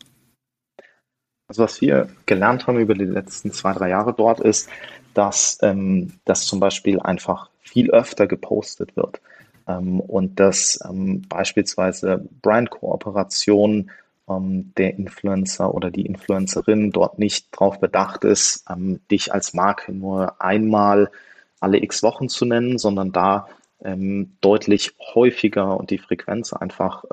Also 1.49 1.63
was 1.63 1.81
wir 1.81 2.07
gelernt 2.27 2.67
haben 2.67 2.79
über 2.79 2.93
die 2.93 3.05
letzten 3.05 3.51
zwei, 3.51 3.73
drei 3.73 3.89
Jahre 3.89 4.13
dort 4.13 4.39
ist, 4.39 4.69
dass, 5.15 5.57
ähm, 5.63 6.13
dass 6.23 6.45
zum 6.45 6.59
Beispiel 6.59 6.99
einfach 6.99 7.49
viel 7.59 7.89
öfter 7.89 8.27
gepostet 8.27 8.95
wird. 8.95 9.19
Ähm, 9.67 9.99
und 9.99 10.39
dass 10.39 10.79
ähm, 10.87 11.23
beispielsweise 11.27 12.23
Brand-Kooperationen 12.43 13.89
ähm, 14.29 14.73
der 14.77 14.93
Influencer 14.97 15.73
oder 15.73 15.89
die 15.89 16.05
Influencerin 16.05 16.91
dort 16.91 17.17
nicht 17.17 17.47
darauf 17.51 17.79
bedacht 17.79 18.25
ist, 18.25 18.65
ähm, 18.69 18.99
dich 19.09 19.33
als 19.33 19.55
Marke 19.55 19.91
nur 19.91 20.39
einmal 20.39 21.09
alle 21.59 21.81
x 21.81 22.03
Wochen 22.03 22.29
zu 22.29 22.45
nennen, 22.45 22.77
sondern 22.77 23.11
da 23.11 23.47
ähm, 23.83 24.33
deutlich 24.41 24.93
häufiger 25.15 25.77
und 25.79 25.89
die 25.89 25.97
Frequenz 25.97 26.53
einfach 26.53 27.05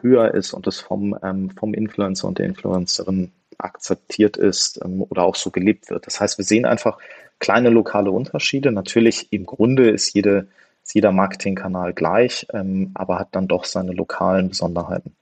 höher 0.00 0.34
ist 0.34 0.52
und 0.52 0.66
es 0.66 0.80
vom, 0.80 1.16
ähm, 1.22 1.50
vom 1.50 1.74
Influencer 1.74 2.28
und 2.28 2.38
der 2.38 2.46
Influencerin 2.46 3.32
akzeptiert 3.58 4.36
ist 4.36 4.80
ähm, 4.84 5.02
oder 5.02 5.22
auch 5.22 5.36
so 5.36 5.50
gelebt 5.50 5.90
wird. 5.90 6.06
Das 6.06 6.20
heißt, 6.20 6.38
wir 6.38 6.44
sehen 6.44 6.64
einfach 6.64 6.98
kleine 7.38 7.70
lokale 7.70 8.10
Unterschiede. 8.10 8.72
Natürlich 8.72 9.32
im 9.32 9.46
Grunde 9.46 9.90
ist, 9.90 10.14
jede, 10.14 10.48
ist 10.82 10.94
jeder 10.94 11.12
Marketingkanal 11.12 11.92
gleich, 11.92 12.46
ähm, 12.52 12.90
aber 12.94 13.18
hat 13.18 13.28
dann 13.32 13.48
doch 13.48 13.64
seine 13.64 13.92
lokalen 13.92 14.50
Besonderheiten. 14.50 15.14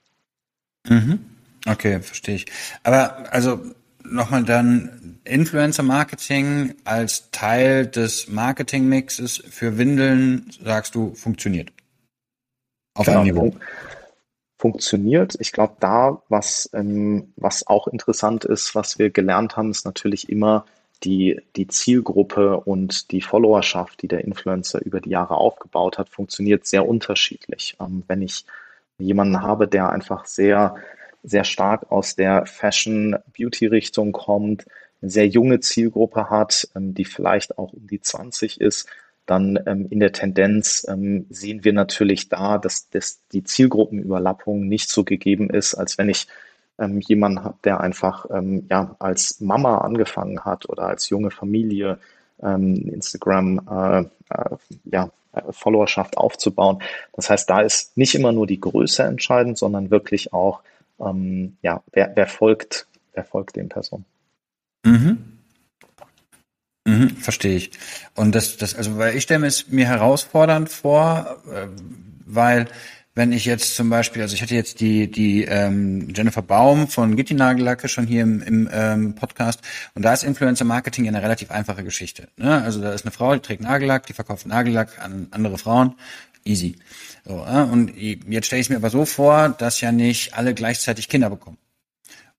Mhm. 0.88 1.20
Okay, 1.66 2.00
verstehe 2.00 2.36
ich. 2.36 2.46
Aber 2.82 3.32
also 3.32 3.60
nochmal 4.04 4.44
dann 4.44 5.18
Influencer-Marketing 5.24 6.74
als 6.84 7.30
Teil 7.30 7.86
des 7.86 8.28
Marketing-Mixes 8.28 9.42
für 9.48 9.78
Windeln, 9.78 10.50
sagst 10.62 10.94
du, 10.94 11.14
funktioniert. 11.14 11.70
Auf 12.94 13.06
genau. 13.06 13.20
einem 13.20 13.34
Niveau. 13.34 13.56
Funktioniert. 14.60 15.36
Ich 15.40 15.52
glaube, 15.52 15.76
da, 15.80 16.20
was, 16.28 16.68
ähm, 16.74 17.32
was 17.36 17.66
auch 17.66 17.88
interessant 17.88 18.44
ist, 18.44 18.74
was 18.74 18.98
wir 18.98 19.10
gelernt 19.10 19.56
haben, 19.56 19.70
ist 19.70 19.86
natürlich 19.86 20.28
immer 20.28 20.66
die, 21.02 21.40
die 21.56 21.66
Zielgruppe 21.66 22.60
und 22.60 23.10
die 23.10 23.22
Followerschaft, 23.22 24.02
die 24.02 24.08
der 24.08 24.24
Influencer 24.24 24.84
über 24.84 25.00
die 25.00 25.10
Jahre 25.10 25.38
aufgebaut 25.38 25.96
hat, 25.96 26.10
funktioniert 26.10 26.66
sehr 26.66 26.86
unterschiedlich. 26.86 27.76
Ähm, 27.80 28.02
wenn 28.06 28.20
ich 28.20 28.44
jemanden 28.98 29.40
habe, 29.40 29.66
der 29.66 29.88
einfach 29.88 30.26
sehr 30.26 30.74
sehr 31.22 31.44
stark 31.44 31.90
aus 31.90 32.16
der 32.16 32.46
Fashion-Beauty-Richtung 32.46 34.12
kommt, 34.12 34.66
eine 35.02 35.10
sehr 35.10 35.26
junge 35.26 35.60
Zielgruppe 35.60 36.30
hat, 36.30 36.68
ähm, 36.74 36.94
die 36.94 37.04
vielleicht 37.04 37.58
auch 37.58 37.72
um 37.72 37.86
die 37.86 38.00
20 38.00 38.60
ist, 38.60 38.88
dann 39.30 39.58
ähm, 39.66 39.86
in 39.90 40.00
der 40.00 40.12
Tendenz 40.12 40.84
ähm, 40.88 41.26
sehen 41.30 41.64
wir 41.64 41.72
natürlich 41.72 42.28
da, 42.28 42.58
dass, 42.58 42.90
dass 42.90 43.20
die 43.32 43.44
Zielgruppenüberlappung 43.44 44.66
nicht 44.66 44.90
so 44.90 45.04
gegeben 45.04 45.50
ist, 45.50 45.74
als 45.74 45.98
wenn 45.98 46.08
ich 46.08 46.26
ähm, 46.78 47.00
jemanden 47.00 47.44
habe, 47.44 47.56
der 47.62 47.80
einfach 47.80 48.26
ähm, 48.30 48.66
ja, 48.68 48.96
als 48.98 49.40
Mama 49.40 49.78
angefangen 49.78 50.44
hat 50.44 50.68
oder 50.68 50.84
als 50.84 51.08
junge 51.10 51.30
Familie 51.30 51.98
ähm, 52.42 52.88
Instagram 52.88 53.60
äh, 53.70 54.00
äh, 54.34 54.56
ja, 54.86 55.10
äh, 55.32 55.42
Followerschaft 55.52 56.16
aufzubauen. 56.16 56.82
Das 57.12 57.30
heißt, 57.30 57.48
da 57.48 57.60
ist 57.60 57.96
nicht 57.96 58.16
immer 58.16 58.32
nur 58.32 58.48
die 58.48 58.60
Größe 58.60 59.04
entscheidend, 59.04 59.58
sondern 59.58 59.90
wirklich 59.90 60.32
auch 60.32 60.62
ähm, 60.98 61.56
ja, 61.62 61.82
wer, 61.92 62.12
wer 62.14 62.26
folgt, 62.26 62.88
wer 63.14 63.24
folgt 63.24 63.56
den 63.56 63.68
Personen. 63.68 64.04
Mhm. 64.84 65.29
Mhm, 66.86 67.16
verstehe 67.16 67.56
ich. 67.56 67.70
Und 68.14 68.34
das, 68.34 68.56
das, 68.56 68.74
also, 68.74 68.96
weil 68.96 69.16
ich 69.16 69.22
stelle 69.22 69.46
es 69.46 69.68
mir 69.68 69.86
herausfordernd 69.86 70.70
vor, 70.70 71.42
äh, 71.52 71.66
weil 72.24 72.68
wenn 73.14 73.32
ich 73.32 73.44
jetzt 73.44 73.74
zum 73.74 73.90
Beispiel, 73.90 74.22
also 74.22 74.34
ich 74.34 74.40
hatte 74.40 74.54
jetzt 74.54 74.80
die, 74.80 75.10
die 75.10 75.44
ähm, 75.44 76.12
Jennifer 76.14 76.42
Baum 76.42 76.88
von 76.88 77.16
Gitti 77.16 77.34
Nagellacke 77.34 77.88
schon 77.88 78.06
hier 78.06 78.22
im, 78.22 78.40
im 78.40 78.68
ähm, 78.72 79.14
Podcast 79.14 79.60
und 79.94 80.02
da 80.02 80.12
ist 80.12 80.22
Influencer 80.22 80.64
Marketing 80.64 81.08
eine 81.08 81.22
relativ 81.22 81.50
einfache 81.50 81.82
Geschichte. 81.82 82.28
Ne? 82.36 82.62
Also 82.62 82.80
da 82.80 82.92
ist 82.92 83.04
eine 83.04 83.10
Frau, 83.10 83.34
die 83.34 83.40
trägt 83.40 83.62
Nagellack, 83.62 84.06
die 84.06 84.12
verkauft 84.12 84.46
Nagellack 84.46 85.02
an 85.04 85.26
andere 85.32 85.58
Frauen, 85.58 85.96
easy. 86.44 86.76
So, 87.24 87.44
äh? 87.44 87.62
Und 87.62 87.94
jetzt 87.96 88.46
stelle 88.46 88.62
ich 88.62 88.70
mir 88.70 88.76
aber 88.76 88.90
so 88.90 89.04
vor, 89.04 89.50
dass 89.50 89.80
ja 89.80 89.92
nicht 89.92 90.34
alle 90.34 90.54
gleichzeitig 90.54 91.08
Kinder 91.08 91.30
bekommen. 91.30 91.58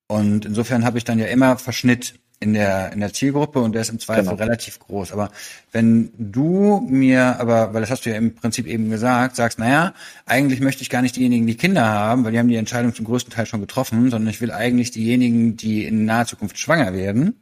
Und 0.07 0.45
insofern 0.45 0.83
habe 0.83 0.97
ich 0.97 1.03
dann 1.03 1.19
ja 1.19 1.27
immer 1.27 1.57
Verschnitt 1.57 2.15
in 2.41 2.53
der, 2.53 2.91
in 2.91 2.99
der 2.99 3.13
Zielgruppe 3.13 3.59
und 3.59 3.73
der 3.73 3.83
ist 3.83 3.89
im 3.89 3.99
Zweifel 3.99 4.23
genau. 4.23 4.35
relativ 4.35 4.79
groß. 4.79 5.11
Aber 5.11 5.29
wenn 5.71 6.11
du 6.17 6.85
mir, 6.89 7.39
aber, 7.39 7.71
weil 7.73 7.81
das 7.81 7.91
hast 7.91 8.05
du 8.05 8.09
ja 8.09 8.15
im 8.15 8.33
Prinzip 8.33 8.65
eben 8.65 8.89
gesagt, 8.89 9.35
sagst, 9.35 9.59
naja, 9.59 9.93
eigentlich 10.25 10.59
möchte 10.59 10.81
ich 10.81 10.89
gar 10.89 11.03
nicht 11.03 11.15
diejenigen, 11.15 11.45
die 11.45 11.55
Kinder 11.55 11.85
haben, 11.85 12.25
weil 12.25 12.31
die 12.31 12.39
haben 12.39 12.47
die 12.47 12.55
Entscheidung 12.55 12.95
zum 12.95 13.05
größten 13.05 13.31
Teil 13.31 13.45
schon 13.45 13.61
getroffen, 13.61 14.09
sondern 14.09 14.29
ich 14.31 14.41
will 14.41 14.51
eigentlich 14.51 14.89
diejenigen, 14.89 15.55
die 15.55 15.85
in 15.85 16.05
naher 16.05 16.25
Zukunft 16.25 16.57
schwanger 16.57 16.95
werden, 16.95 17.39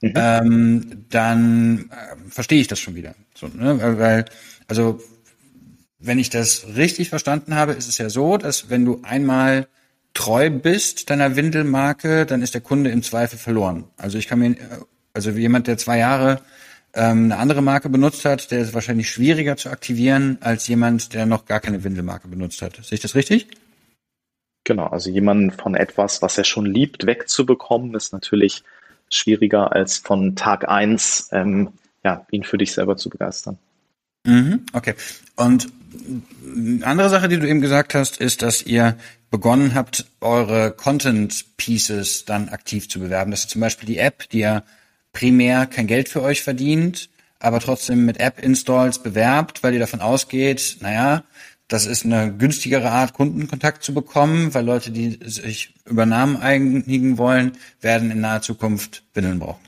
mhm. 0.00 0.12
ähm, 0.16 1.04
dann 1.10 1.90
äh, 1.90 2.30
verstehe 2.30 2.60
ich 2.60 2.68
das 2.68 2.80
schon 2.80 2.94
wieder. 2.94 3.14
So, 3.34 3.48
ne? 3.48 3.98
Weil, 3.98 4.24
also 4.66 4.98
wenn 5.98 6.18
ich 6.18 6.30
das 6.30 6.66
richtig 6.74 7.10
verstanden 7.10 7.54
habe, 7.54 7.72
ist 7.72 7.88
es 7.88 7.98
ja 7.98 8.08
so, 8.08 8.38
dass 8.38 8.70
wenn 8.70 8.86
du 8.86 9.02
einmal 9.02 9.68
treu 10.16 10.50
bist 10.50 11.10
deiner 11.10 11.36
Windelmarke, 11.36 12.26
dann 12.26 12.42
ist 12.42 12.54
der 12.54 12.60
Kunde 12.60 12.90
im 12.90 13.02
Zweifel 13.02 13.38
verloren. 13.38 13.84
Also 13.96 14.18
ich 14.18 14.26
kann 14.26 14.40
mir, 14.40 14.56
also 15.12 15.30
jemand, 15.30 15.66
der 15.66 15.78
zwei 15.78 15.98
Jahre 15.98 16.40
ähm, 16.94 17.26
eine 17.26 17.36
andere 17.36 17.62
Marke 17.62 17.88
benutzt 17.88 18.24
hat, 18.24 18.50
der 18.50 18.60
ist 18.60 18.74
wahrscheinlich 18.74 19.10
schwieriger 19.10 19.56
zu 19.56 19.70
aktivieren 19.70 20.38
als 20.40 20.66
jemand, 20.66 21.12
der 21.12 21.26
noch 21.26 21.44
gar 21.44 21.60
keine 21.60 21.84
Windelmarke 21.84 22.28
benutzt 22.28 22.62
hat. 22.62 22.76
Sehe 22.76 22.96
ich 22.96 23.02
das 23.02 23.14
richtig? 23.14 23.46
Genau, 24.64 24.86
also 24.86 25.10
jemanden 25.10 25.52
von 25.52 25.74
etwas, 25.74 26.22
was 26.22 26.38
er 26.38 26.44
schon 26.44 26.66
liebt, 26.66 27.06
wegzubekommen, 27.06 27.94
ist 27.94 28.12
natürlich 28.12 28.64
schwieriger 29.10 29.72
als 29.72 29.98
von 29.98 30.34
Tag 30.34 30.68
eins 30.68 31.28
ähm, 31.30 31.68
ja, 32.02 32.26
ihn 32.30 32.42
für 32.42 32.58
dich 32.58 32.72
selber 32.72 32.96
zu 32.96 33.10
begeistern. 33.10 33.58
Mhm, 34.26 34.66
okay. 34.72 34.94
Und 35.36 35.68
eine 36.44 36.86
andere 36.86 37.08
Sache, 37.08 37.28
die 37.28 37.38
du 37.38 37.48
eben 37.48 37.60
gesagt 37.60 37.94
hast, 37.94 38.18
ist, 38.18 38.42
dass 38.42 38.62
ihr 38.62 38.96
begonnen 39.30 39.74
habt, 39.74 40.06
eure 40.20 40.72
Content 40.72 41.56
Pieces 41.56 42.24
dann 42.24 42.48
aktiv 42.48 42.88
zu 42.88 43.00
bewerben. 43.00 43.30
Das 43.30 43.40
ist 43.40 43.50
zum 43.50 43.60
Beispiel 43.60 43.86
die 43.86 43.98
App, 43.98 44.28
die 44.30 44.40
ja 44.40 44.62
primär 45.12 45.66
kein 45.66 45.86
Geld 45.86 46.08
für 46.08 46.22
euch 46.22 46.42
verdient, 46.42 47.08
aber 47.38 47.60
trotzdem 47.60 48.04
mit 48.04 48.20
App-Installs 48.20 49.02
bewerbt, 49.02 49.62
weil 49.62 49.74
ihr 49.74 49.80
davon 49.80 50.00
ausgeht, 50.00 50.78
naja, 50.80 51.24
das 51.68 51.86
ist 51.86 52.04
eine 52.04 52.32
günstigere 52.32 52.90
Art, 52.90 53.12
Kundenkontakt 53.12 53.82
zu 53.82 53.92
bekommen, 53.92 54.54
weil 54.54 54.64
Leute, 54.64 54.92
die 54.92 55.18
sich 55.24 55.74
über 55.84 56.06
Namen 56.06 56.36
einigen 56.36 57.18
wollen, 57.18 57.52
werden 57.80 58.10
in 58.10 58.20
naher 58.20 58.42
Zukunft 58.42 59.02
Windeln 59.14 59.40
brauchen. 59.40 59.64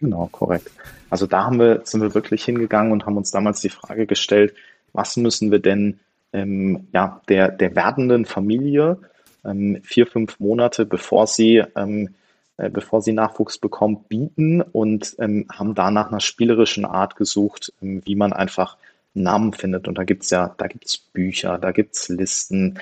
Genau, 0.00 0.28
korrekt. 0.30 0.70
Also 1.10 1.26
da 1.26 1.44
haben 1.44 1.58
wir, 1.58 1.80
sind 1.84 2.00
wir 2.02 2.14
wirklich 2.14 2.44
hingegangen 2.44 2.92
und 2.92 3.04
haben 3.04 3.16
uns 3.16 3.32
damals 3.32 3.60
die 3.60 3.68
Frage 3.68 4.06
gestellt, 4.06 4.54
was 4.92 5.16
müssen 5.16 5.50
wir 5.50 5.58
denn 5.58 5.98
ähm, 6.32 6.86
ja, 6.92 7.20
der, 7.28 7.50
der 7.50 7.74
werdenden 7.74 8.24
Familie 8.24 8.98
ähm, 9.44 9.80
vier, 9.82 10.06
fünf 10.06 10.38
Monate 10.38 10.86
bevor 10.86 11.26
sie, 11.26 11.64
ähm, 11.74 12.10
äh, 12.58 12.70
bevor 12.70 13.02
sie 13.02 13.12
Nachwuchs 13.12 13.58
bekommt, 13.58 14.08
bieten 14.08 14.62
und 14.62 15.16
ähm, 15.18 15.46
haben 15.50 15.74
da 15.74 15.90
nach 15.90 16.12
einer 16.12 16.20
spielerischen 16.20 16.84
Art 16.84 17.16
gesucht, 17.16 17.72
ähm, 17.82 18.00
wie 18.04 18.14
man 18.14 18.32
einfach 18.32 18.76
Namen 19.14 19.52
findet. 19.52 19.88
Und 19.88 19.98
da 19.98 20.04
gibt's 20.04 20.30
ja, 20.30 20.54
da 20.58 20.68
gibt's 20.68 20.96
Bücher, 20.96 21.58
da 21.58 21.72
gibt's 21.72 22.08
Listen. 22.08 22.78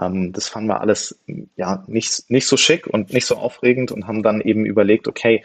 Ähm, 0.00 0.32
das 0.32 0.46
fanden 0.46 0.68
wir 0.68 0.80
alles 0.80 1.18
ja 1.56 1.82
nicht, 1.88 2.30
nicht 2.30 2.46
so 2.46 2.56
schick 2.56 2.86
und 2.86 3.12
nicht 3.12 3.26
so 3.26 3.36
aufregend 3.36 3.90
und 3.90 4.06
haben 4.06 4.22
dann 4.22 4.40
eben 4.40 4.64
überlegt, 4.64 5.08
okay, 5.08 5.42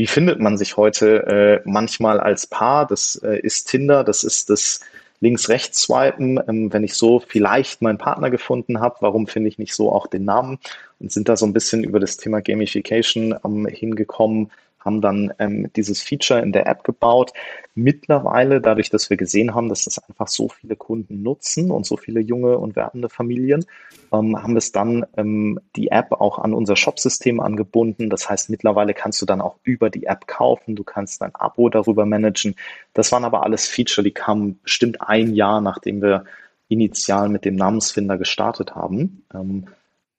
wie 0.00 0.06
findet 0.06 0.40
man 0.40 0.56
sich 0.56 0.78
heute 0.78 1.26
äh, 1.26 1.68
manchmal 1.68 2.20
als 2.20 2.46
Paar? 2.46 2.86
Das 2.86 3.16
äh, 3.16 3.38
ist 3.38 3.68
Tinder, 3.68 4.02
das 4.02 4.24
ist 4.24 4.48
das 4.48 4.80
links-rechts 5.20 5.82
swipen. 5.82 6.40
Ähm, 6.48 6.72
wenn 6.72 6.84
ich 6.84 6.94
so 6.94 7.20
vielleicht 7.20 7.82
meinen 7.82 7.98
Partner 7.98 8.30
gefunden 8.30 8.80
habe, 8.80 8.96
warum 9.00 9.26
finde 9.26 9.50
ich 9.50 9.58
nicht 9.58 9.74
so 9.74 9.92
auch 9.92 10.06
den 10.06 10.24
Namen? 10.24 10.58
Und 11.00 11.12
sind 11.12 11.28
da 11.28 11.36
so 11.36 11.44
ein 11.44 11.52
bisschen 11.52 11.84
über 11.84 12.00
das 12.00 12.16
Thema 12.16 12.40
Gamification 12.40 13.34
ähm, 13.44 13.66
hingekommen, 13.66 14.50
haben 14.80 15.00
dann 15.00 15.32
ähm, 15.38 15.70
dieses 15.74 16.02
Feature 16.02 16.40
in 16.40 16.52
der 16.52 16.66
App 16.66 16.84
gebaut. 16.84 17.32
Mittlerweile, 17.74 18.60
dadurch, 18.60 18.90
dass 18.90 19.10
wir 19.10 19.16
gesehen 19.16 19.54
haben, 19.54 19.68
dass 19.68 19.84
das 19.84 19.98
einfach 20.08 20.28
so 20.28 20.48
viele 20.48 20.76
Kunden 20.76 21.22
nutzen 21.22 21.70
und 21.70 21.86
so 21.86 21.96
viele 21.96 22.20
junge 22.20 22.58
und 22.58 22.76
werdende 22.76 23.08
Familien, 23.08 23.64
ähm, 24.12 24.42
haben 24.42 24.54
wir 24.54 24.58
es 24.58 24.72
dann 24.72 25.06
ähm, 25.16 25.60
die 25.76 25.88
App 25.88 26.12
auch 26.12 26.38
an 26.38 26.54
unser 26.54 26.76
Shopsystem 26.76 27.40
angebunden. 27.40 28.10
Das 28.10 28.28
heißt, 28.28 28.50
mittlerweile 28.50 28.94
kannst 28.94 29.20
du 29.22 29.26
dann 29.26 29.40
auch 29.40 29.56
über 29.62 29.90
die 29.90 30.06
App 30.06 30.26
kaufen, 30.26 30.76
du 30.76 30.84
kannst 30.84 31.22
dein 31.22 31.34
Abo 31.34 31.68
darüber 31.68 32.06
managen. 32.06 32.54
Das 32.94 33.12
waren 33.12 33.24
aber 33.24 33.44
alles 33.44 33.66
Feature, 33.66 34.04
die 34.04 34.12
kamen 34.12 34.58
bestimmt 34.62 35.00
ein 35.00 35.34
Jahr, 35.34 35.60
nachdem 35.60 36.02
wir 36.02 36.24
initial 36.68 37.28
mit 37.28 37.44
dem 37.44 37.56
Namensfinder 37.56 38.16
gestartet 38.16 38.74
haben. 38.74 39.24
Ähm, 39.34 39.66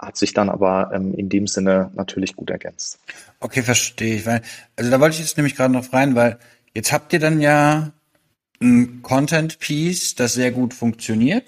hat 0.02 0.18
sich 0.18 0.34
dann 0.34 0.50
aber 0.50 0.92
ähm, 0.94 1.14
in 1.14 1.30
dem 1.30 1.48
Sinne 1.48 1.92
natürlich 1.94 2.36
gut 2.36 2.50
ergänzt. 2.50 3.00
Okay, 3.40 3.62
verstehe 3.62 4.16
ich. 4.16 4.26
Weil, 4.26 4.42
also 4.76 4.90
da 4.90 5.00
wollte 5.00 5.14
ich 5.14 5.22
jetzt 5.22 5.38
nämlich 5.38 5.56
gerade 5.56 5.74
noch 5.74 5.94
rein, 5.94 6.16
weil 6.16 6.40
jetzt 6.74 6.92
habt 6.92 7.14
ihr 7.14 7.20
dann 7.20 7.40
ja 7.40 7.92
ein 8.60 9.02
Content-Piece, 9.02 10.16
das 10.16 10.34
sehr 10.34 10.52
gut 10.52 10.74
funktioniert. 10.74 11.46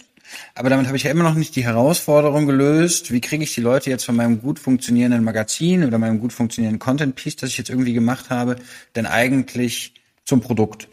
Aber 0.55 0.69
damit 0.69 0.87
habe 0.87 0.97
ich 0.97 1.03
ja 1.03 1.11
immer 1.11 1.23
noch 1.23 1.35
nicht 1.35 1.55
die 1.55 1.63
Herausforderung 1.63 2.45
gelöst, 2.45 3.11
wie 3.11 3.21
kriege 3.21 3.43
ich 3.43 3.53
die 3.53 3.61
Leute 3.61 3.89
jetzt 3.89 4.05
von 4.05 4.15
meinem 4.15 4.41
gut 4.41 4.57
funktionierenden 4.57 5.23
Magazin 5.23 5.83
oder 5.83 5.97
meinem 5.97 6.19
gut 6.19 6.33
funktionierenden 6.33 6.79
Content-Piece, 6.79 7.35
das 7.35 7.49
ich 7.49 7.57
jetzt 7.57 7.69
irgendwie 7.69 7.93
gemacht 7.93 8.29
habe, 8.29 8.55
denn 8.95 9.05
eigentlich 9.05 9.93
zum 10.25 10.41
Produkt? 10.41 10.87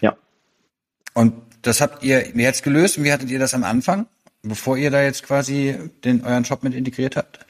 Ja. 0.00 0.16
Und 1.12 1.34
das 1.62 1.80
habt 1.80 2.02
ihr 2.02 2.28
jetzt 2.36 2.62
gelöst 2.62 2.98
und 2.98 3.04
wie 3.04 3.12
hattet 3.12 3.30
ihr 3.30 3.38
das 3.38 3.54
am 3.54 3.64
Anfang? 3.64 4.06
Bevor 4.44 4.76
ihr 4.76 4.90
da 4.90 5.02
jetzt 5.02 5.24
quasi 5.24 5.76
den, 6.04 6.24
euren 6.24 6.44
Shop 6.44 6.62
mit 6.62 6.74
integriert 6.74 7.16
habt? 7.16 7.44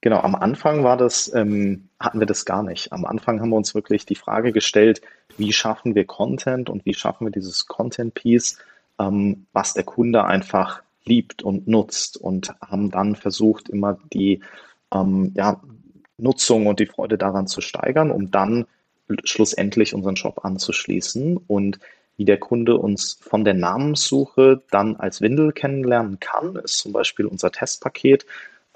Genau, 0.00 0.20
am 0.20 0.34
Anfang 0.34 0.84
war 0.84 0.96
das, 0.96 1.32
ähm, 1.34 1.88
hatten 1.98 2.20
wir 2.20 2.26
das 2.26 2.44
gar 2.44 2.62
nicht. 2.62 2.92
Am 2.92 3.04
Anfang 3.04 3.40
haben 3.40 3.50
wir 3.50 3.56
uns 3.56 3.74
wirklich 3.74 4.06
die 4.06 4.14
Frage 4.14 4.52
gestellt, 4.52 5.00
wie 5.36 5.52
schaffen 5.52 5.94
wir 5.94 6.04
Content 6.04 6.70
und 6.70 6.84
wie 6.84 6.94
schaffen 6.94 7.26
wir 7.26 7.32
dieses 7.32 7.66
Content-Piece, 7.66 8.58
ähm, 8.98 9.46
was 9.52 9.74
der 9.74 9.84
Kunde 9.84 10.24
einfach 10.24 10.82
liebt 11.04 11.42
und 11.42 11.66
nutzt 11.66 12.16
und 12.16 12.54
haben 12.60 12.90
dann 12.90 13.16
versucht, 13.16 13.68
immer 13.68 13.98
die 14.12 14.40
ähm, 14.92 15.32
ja, 15.34 15.60
Nutzung 16.18 16.66
und 16.66 16.80
die 16.80 16.86
Freude 16.86 17.18
daran 17.18 17.46
zu 17.46 17.60
steigern, 17.60 18.10
um 18.10 18.30
dann 18.30 18.66
schlussendlich 19.24 19.94
unseren 19.94 20.16
Shop 20.16 20.44
anzuschließen. 20.44 21.36
Und 21.36 21.78
wie 22.16 22.24
der 22.24 22.38
Kunde 22.38 22.76
uns 22.76 23.18
von 23.20 23.44
der 23.44 23.54
Namenssuche 23.54 24.62
dann 24.70 24.96
als 24.96 25.20
Windel 25.20 25.52
kennenlernen 25.52 26.18
kann, 26.18 26.56
ist 26.56 26.78
zum 26.78 26.92
Beispiel 26.92 27.26
unser 27.26 27.52
Testpaket. 27.52 28.26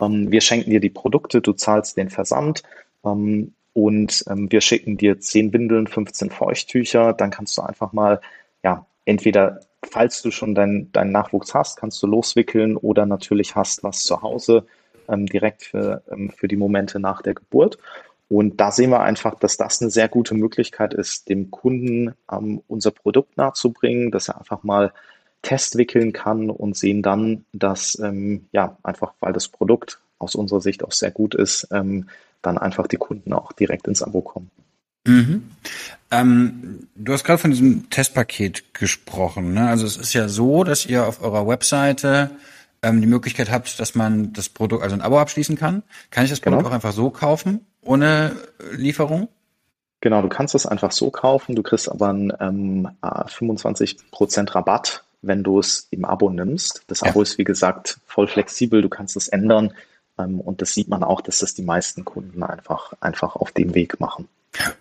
Ähm, 0.00 0.30
wir 0.30 0.40
schenken 0.40 0.70
dir 0.70 0.80
die 0.80 0.90
Produkte, 0.90 1.40
du 1.40 1.52
zahlst 1.52 1.96
den 1.96 2.10
Versand 2.10 2.62
ähm, 3.04 3.54
und 3.72 4.24
ähm, 4.28 4.50
wir 4.50 4.60
schicken 4.60 4.96
dir 4.96 5.20
10 5.20 5.52
Windeln, 5.52 5.86
15 5.86 6.30
Feuchttücher. 6.30 7.12
Dann 7.12 7.30
kannst 7.30 7.56
du 7.56 7.62
einfach 7.62 7.92
mal, 7.92 8.20
ja, 8.62 8.86
entweder, 9.04 9.60
falls 9.82 10.20
du 10.22 10.30
schon 10.30 10.54
deinen 10.54 10.92
dein 10.92 11.10
Nachwuchs 11.10 11.54
hast, 11.54 11.76
kannst 11.76 12.02
du 12.02 12.06
loswickeln 12.06 12.76
oder 12.76 13.06
natürlich 13.06 13.54
hast 13.56 13.82
was 13.82 14.02
zu 14.02 14.22
Hause 14.22 14.66
direkt 15.12 15.64
für, 15.64 16.04
für 16.36 16.46
die 16.46 16.56
Momente 16.56 17.00
nach 17.00 17.20
der 17.20 17.34
Geburt. 17.34 17.78
Und 18.30 18.60
da 18.60 18.70
sehen 18.70 18.90
wir 18.90 19.00
einfach, 19.00 19.34
dass 19.34 19.56
das 19.56 19.82
eine 19.82 19.90
sehr 19.90 20.08
gute 20.08 20.34
Möglichkeit 20.34 20.94
ist, 20.94 21.28
dem 21.28 21.50
Kunden 21.50 22.14
ähm, 22.30 22.62
unser 22.68 22.92
Produkt 22.92 23.36
nahezubringen, 23.36 24.12
dass 24.12 24.28
er 24.28 24.38
einfach 24.38 24.62
mal 24.62 24.92
Test 25.42 25.76
wickeln 25.76 26.12
kann 26.12 26.48
und 26.48 26.76
sehen 26.76 27.02
dann, 27.02 27.44
dass 27.52 27.98
ähm, 27.98 28.46
ja 28.52 28.78
einfach, 28.84 29.14
weil 29.18 29.32
das 29.32 29.48
Produkt 29.48 30.00
aus 30.20 30.36
unserer 30.36 30.60
Sicht 30.60 30.84
auch 30.84 30.92
sehr 30.92 31.10
gut 31.10 31.34
ist, 31.34 31.66
ähm, 31.72 32.08
dann 32.40 32.56
einfach 32.56 32.86
die 32.86 32.98
Kunden 32.98 33.32
auch 33.32 33.50
direkt 33.50 33.88
ins 33.88 34.00
Abo 34.00 34.20
kommen. 34.20 34.52
Mhm. 35.08 35.50
Ähm, 36.12 36.86
du 36.94 37.12
hast 37.12 37.24
gerade 37.24 37.38
von 37.38 37.50
diesem 37.50 37.90
Testpaket 37.90 38.74
gesprochen. 38.74 39.54
Ne? 39.54 39.68
Also 39.68 39.86
es 39.86 39.96
ist 39.96 40.12
ja 40.12 40.28
so, 40.28 40.62
dass 40.62 40.86
ihr 40.86 41.04
auf 41.04 41.20
eurer 41.20 41.48
Webseite 41.48 42.30
ähm, 42.82 43.00
die 43.00 43.06
Möglichkeit 43.06 43.50
habt, 43.50 43.78
dass 43.78 43.94
man 43.94 44.32
das 44.32 44.48
Produkt, 44.48 44.82
also 44.82 44.94
ein 44.94 45.02
Abo 45.02 45.18
abschließen 45.18 45.56
kann. 45.56 45.82
Kann 46.10 46.24
ich 46.24 46.30
das 46.30 46.40
Produkt 46.40 46.60
genau. 46.60 46.70
auch 46.70 46.74
einfach 46.74 46.92
so 46.92 47.10
kaufen? 47.10 47.66
ohne 47.82 48.36
Lieferung? 48.72 49.28
Genau, 50.00 50.22
du 50.22 50.28
kannst 50.28 50.54
es 50.54 50.66
einfach 50.66 50.92
so 50.92 51.10
kaufen. 51.10 51.54
Du 51.56 51.62
kriegst 51.62 51.90
aber 51.90 52.08
einen 52.08 52.32
ähm, 52.40 52.88
25% 53.02 54.38
äh, 54.38 54.50
Rabatt, 54.50 55.04
wenn 55.20 55.42
du 55.42 55.58
es 55.58 55.88
im 55.90 56.04
Abo 56.04 56.30
nimmst. 56.30 56.82
Das 56.86 57.02
Abo 57.02 57.20
ja. 57.20 57.22
ist, 57.22 57.38
wie 57.38 57.44
gesagt, 57.44 57.98
voll 58.06 58.26
flexibel. 58.26 58.80
Du 58.80 58.88
kannst 58.88 59.16
es 59.16 59.28
ändern. 59.28 59.74
Ähm, 60.18 60.40
und 60.40 60.62
das 60.62 60.72
sieht 60.72 60.88
man 60.88 61.02
auch, 61.02 61.20
dass 61.20 61.40
das 61.40 61.54
die 61.54 61.62
meisten 61.62 62.04
Kunden 62.04 62.42
einfach, 62.42 62.94
einfach 63.00 63.36
auf 63.36 63.52
dem 63.52 63.74
Weg 63.74 64.00
machen. 64.00 64.28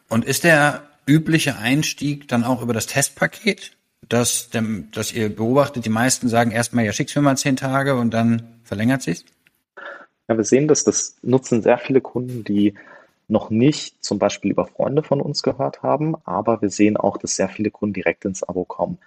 Und 0.07 0.23
ist 0.23 0.45
der 0.45 0.83
übliche 1.05 1.57
Einstieg 1.57 2.27
dann 2.29 2.43
auch 2.43 2.62
über 2.62 2.73
das 2.73 2.88
Testpaket? 2.88 3.73
Dass, 4.07 4.49
dass 4.91 5.13
ihr 5.13 5.35
beobachtet, 5.35 5.85
die 5.85 5.89
meisten 5.89 6.29
sagen 6.29 6.51
erstmal, 6.51 6.85
ja, 6.85 6.93
schick's 6.93 7.15
mir 7.15 7.21
mal 7.21 7.38
zehn 7.38 7.55
Tage 7.55 7.95
und 7.95 8.12
dann 8.12 8.59
verlängert 8.63 9.01
sich's? 9.01 9.25
Ja, 10.27 10.38
wir 10.38 10.43
sehen 10.43 10.67
dass 10.67 10.83
das 10.83 11.17
nutzen 11.21 11.62
sehr 11.62 11.77
viele 11.77 12.01
Kunden, 12.01 12.43
die 12.43 12.75
noch 13.27 13.49
nicht 13.49 14.03
zum 14.03 14.19
Beispiel 14.19 14.51
über 14.51 14.65
Freunde 14.65 15.03
von 15.03 15.21
uns 15.21 15.43
gehört 15.43 15.83
haben, 15.83 16.15
aber 16.25 16.62
wir 16.62 16.69
sehen 16.69 16.97
auch, 16.97 17.17
dass 17.17 17.35
sehr 17.35 17.49
viele 17.49 17.71
Kunden 17.71 17.93
direkt 17.93 18.26
ins 18.26 18.43
Abo 18.43 18.65
kommen. 18.65 18.97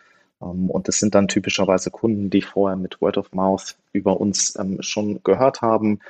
Ähm, 0.40 0.70
und 0.70 0.88
das 0.88 0.98
sind 0.98 1.14
dann 1.14 1.28
typischerweise 1.28 1.90
Kunden, 1.90 2.30
die 2.30 2.42
vorher 2.42 2.76
mit 2.76 3.00
Word 3.00 3.18
of 3.18 3.32
Mouth 3.32 3.76
über 3.92 4.20
uns 4.20 4.56
ähm, 4.58 4.80
schon 4.80 5.22
gehört 5.24 5.60
haben, 5.60 6.00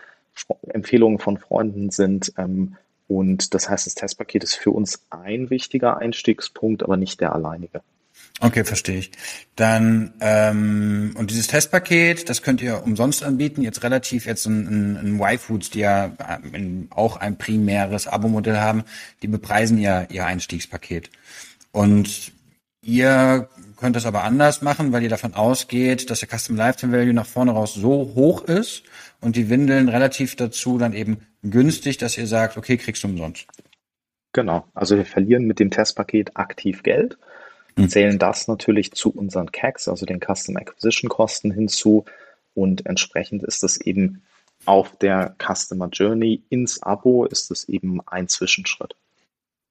Empfehlungen 0.68 1.18
von 1.18 1.38
Freunden 1.38 1.90
sind. 1.90 2.32
Ähm, 2.36 2.76
und 3.08 3.54
das 3.54 3.68
heißt, 3.68 3.86
das 3.86 3.94
Testpaket 3.94 4.44
ist 4.44 4.54
für 4.54 4.70
uns 4.70 5.04
ein 5.10 5.50
wichtiger 5.50 5.98
Einstiegspunkt, 5.98 6.82
aber 6.82 6.96
nicht 6.96 7.20
der 7.20 7.34
alleinige. 7.34 7.82
Okay, 8.40 8.64
verstehe 8.64 8.98
ich. 8.98 9.12
Dann 9.54 10.14
ähm, 10.20 11.14
und 11.16 11.30
dieses 11.30 11.46
Testpaket, 11.46 12.28
das 12.28 12.42
könnt 12.42 12.60
ihr 12.60 12.82
umsonst 12.82 13.22
anbieten. 13.22 13.62
Jetzt 13.62 13.84
relativ 13.84 14.26
jetzt 14.26 14.46
ein, 14.46 14.66
ein, 14.66 14.96
ein 14.96 15.20
Y-Foods, 15.20 15.70
die 15.70 15.80
ja 15.80 16.12
ein, 16.18 16.88
auch 16.90 17.16
ein 17.16 17.38
primäres 17.38 18.08
Abo-Modell 18.08 18.58
haben, 18.58 18.82
die 19.22 19.28
bepreisen 19.28 19.78
ja 19.78 20.06
ihr 20.10 20.26
Einstiegspaket. 20.26 21.10
Und 21.70 22.32
ihr 22.82 23.48
könnt 23.76 23.96
das 23.96 24.06
aber 24.06 24.24
anders 24.24 24.62
machen, 24.62 24.92
weil 24.92 25.02
ihr 25.02 25.08
davon 25.08 25.34
ausgeht, 25.34 26.10
dass 26.10 26.20
der 26.20 26.28
Custom 26.28 26.56
Lifetime 26.56 26.96
Value 26.96 27.14
nach 27.14 27.26
vorne 27.26 27.52
raus 27.52 27.74
so 27.74 28.12
hoch 28.14 28.42
ist 28.42 28.82
und 29.20 29.36
die 29.36 29.50
Windeln 29.50 29.88
relativ 29.88 30.36
dazu 30.36 30.78
dann 30.78 30.92
eben 30.92 31.26
günstig, 31.42 31.98
dass 31.98 32.18
ihr 32.18 32.26
sagt, 32.26 32.56
okay, 32.56 32.76
kriegst 32.76 33.04
du 33.04 33.08
umsonst. 33.08 33.46
Genau. 34.32 34.64
Also 34.74 34.96
wir 34.96 35.04
verlieren 35.04 35.44
mit 35.44 35.60
dem 35.60 35.70
Testpaket 35.70 36.36
aktiv 36.36 36.82
Geld. 36.82 37.18
Zählen 37.88 38.18
das 38.18 38.48
natürlich 38.48 38.92
zu 38.92 39.10
unseren 39.10 39.50
CACs, 39.50 39.88
also 39.88 40.06
den 40.06 40.20
Custom 40.20 40.56
Acquisition 40.56 41.08
Kosten 41.08 41.50
hinzu. 41.50 42.04
Und 42.54 42.86
entsprechend 42.86 43.42
ist 43.42 43.62
das 43.62 43.78
eben 43.78 44.22
auf 44.64 44.96
der 44.98 45.34
Customer 45.38 45.88
Journey 45.88 46.42
ins 46.48 46.82
Abo 46.82 47.24
ist 47.24 47.50
es 47.50 47.68
eben 47.68 48.00
ein 48.06 48.28
Zwischenschritt. 48.28 48.94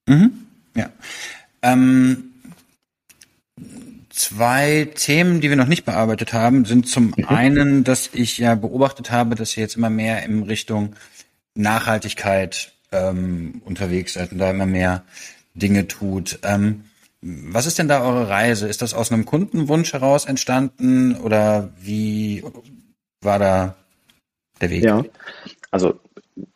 Mhm. 0.06 0.46
Ja. 0.74 0.90
Ähm, 1.62 2.32
zwei 4.10 4.88
Themen, 4.94 5.40
die 5.40 5.48
wir 5.48 5.56
noch 5.56 5.66
nicht 5.66 5.84
bearbeitet 5.84 6.32
haben, 6.32 6.64
sind 6.64 6.88
zum 6.88 7.14
mhm. 7.16 7.24
einen, 7.26 7.84
dass 7.84 8.10
ich 8.12 8.38
ja 8.38 8.54
beobachtet 8.54 9.10
habe, 9.10 9.34
dass 9.34 9.56
ihr 9.56 9.62
jetzt 9.62 9.76
immer 9.76 9.90
mehr 9.90 10.24
in 10.24 10.42
Richtung 10.42 10.94
Nachhaltigkeit 11.54 12.72
ähm, 12.90 13.62
unterwegs 13.64 14.14
seid 14.14 14.32
und 14.32 14.38
da 14.38 14.50
immer 14.50 14.66
mehr 14.66 15.04
Dinge 15.54 15.88
tut. 15.88 16.38
Ähm, 16.42 16.84
was 17.22 17.66
ist 17.66 17.78
denn 17.78 17.88
da 17.88 18.02
eure 18.02 18.28
Reise? 18.28 18.66
Ist 18.68 18.82
das 18.82 18.94
aus 18.94 19.12
einem 19.12 19.24
Kundenwunsch 19.24 19.92
heraus 19.92 20.24
entstanden 20.24 21.16
oder 21.16 21.70
wie 21.78 22.44
war 23.20 23.38
da 23.38 23.76
der 24.60 24.70
Weg? 24.70 24.82
Ja, 24.82 25.04
also 25.70 26.00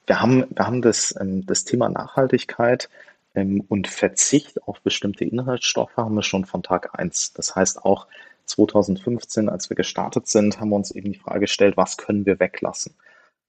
wir 0.07 0.21
haben, 0.21 0.45
wir 0.51 0.67
haben 0.67 0.83
das, 0.83 1.15
ähm, 1.21 1.47
das 1.47 1.65
Thema 1.65 1.89
Nachhaltigkeit 1.89 2.91
ähm, 3.35 3.65
und 3.69 3.87
Verzicht 3.87 4.63
auf 4.65 4.81
bestimmte 4.81 5.25
Inhaltsstoffe 5.25 5.97
haben 5.97 6.17
wir 6.17 6.25
schon 6.25 6.45
von 6.45 6.65
Tag 6.65 6.99
eins. 6.99 7.33
Das 7.33 7.55
heißt 7.55 7.85
auch 7.85 8.09
2015, 8.47 9.49
als 9.49 9.71
wir 9.71 9.77
gestartet 9.77 10.27
sind, 10.27 10.61
haben 10.61 10.71
wir 10.71 10.77
uns 10.77 10.91
eben 10.91 11.13
die 11.13 11.19
Frage 11.19 11.41
gestellt, 11.41 11.77
was 11.77 11.97
können 11.97 12.27
wir 12.27 12.41
weglassen? 12.41 12.95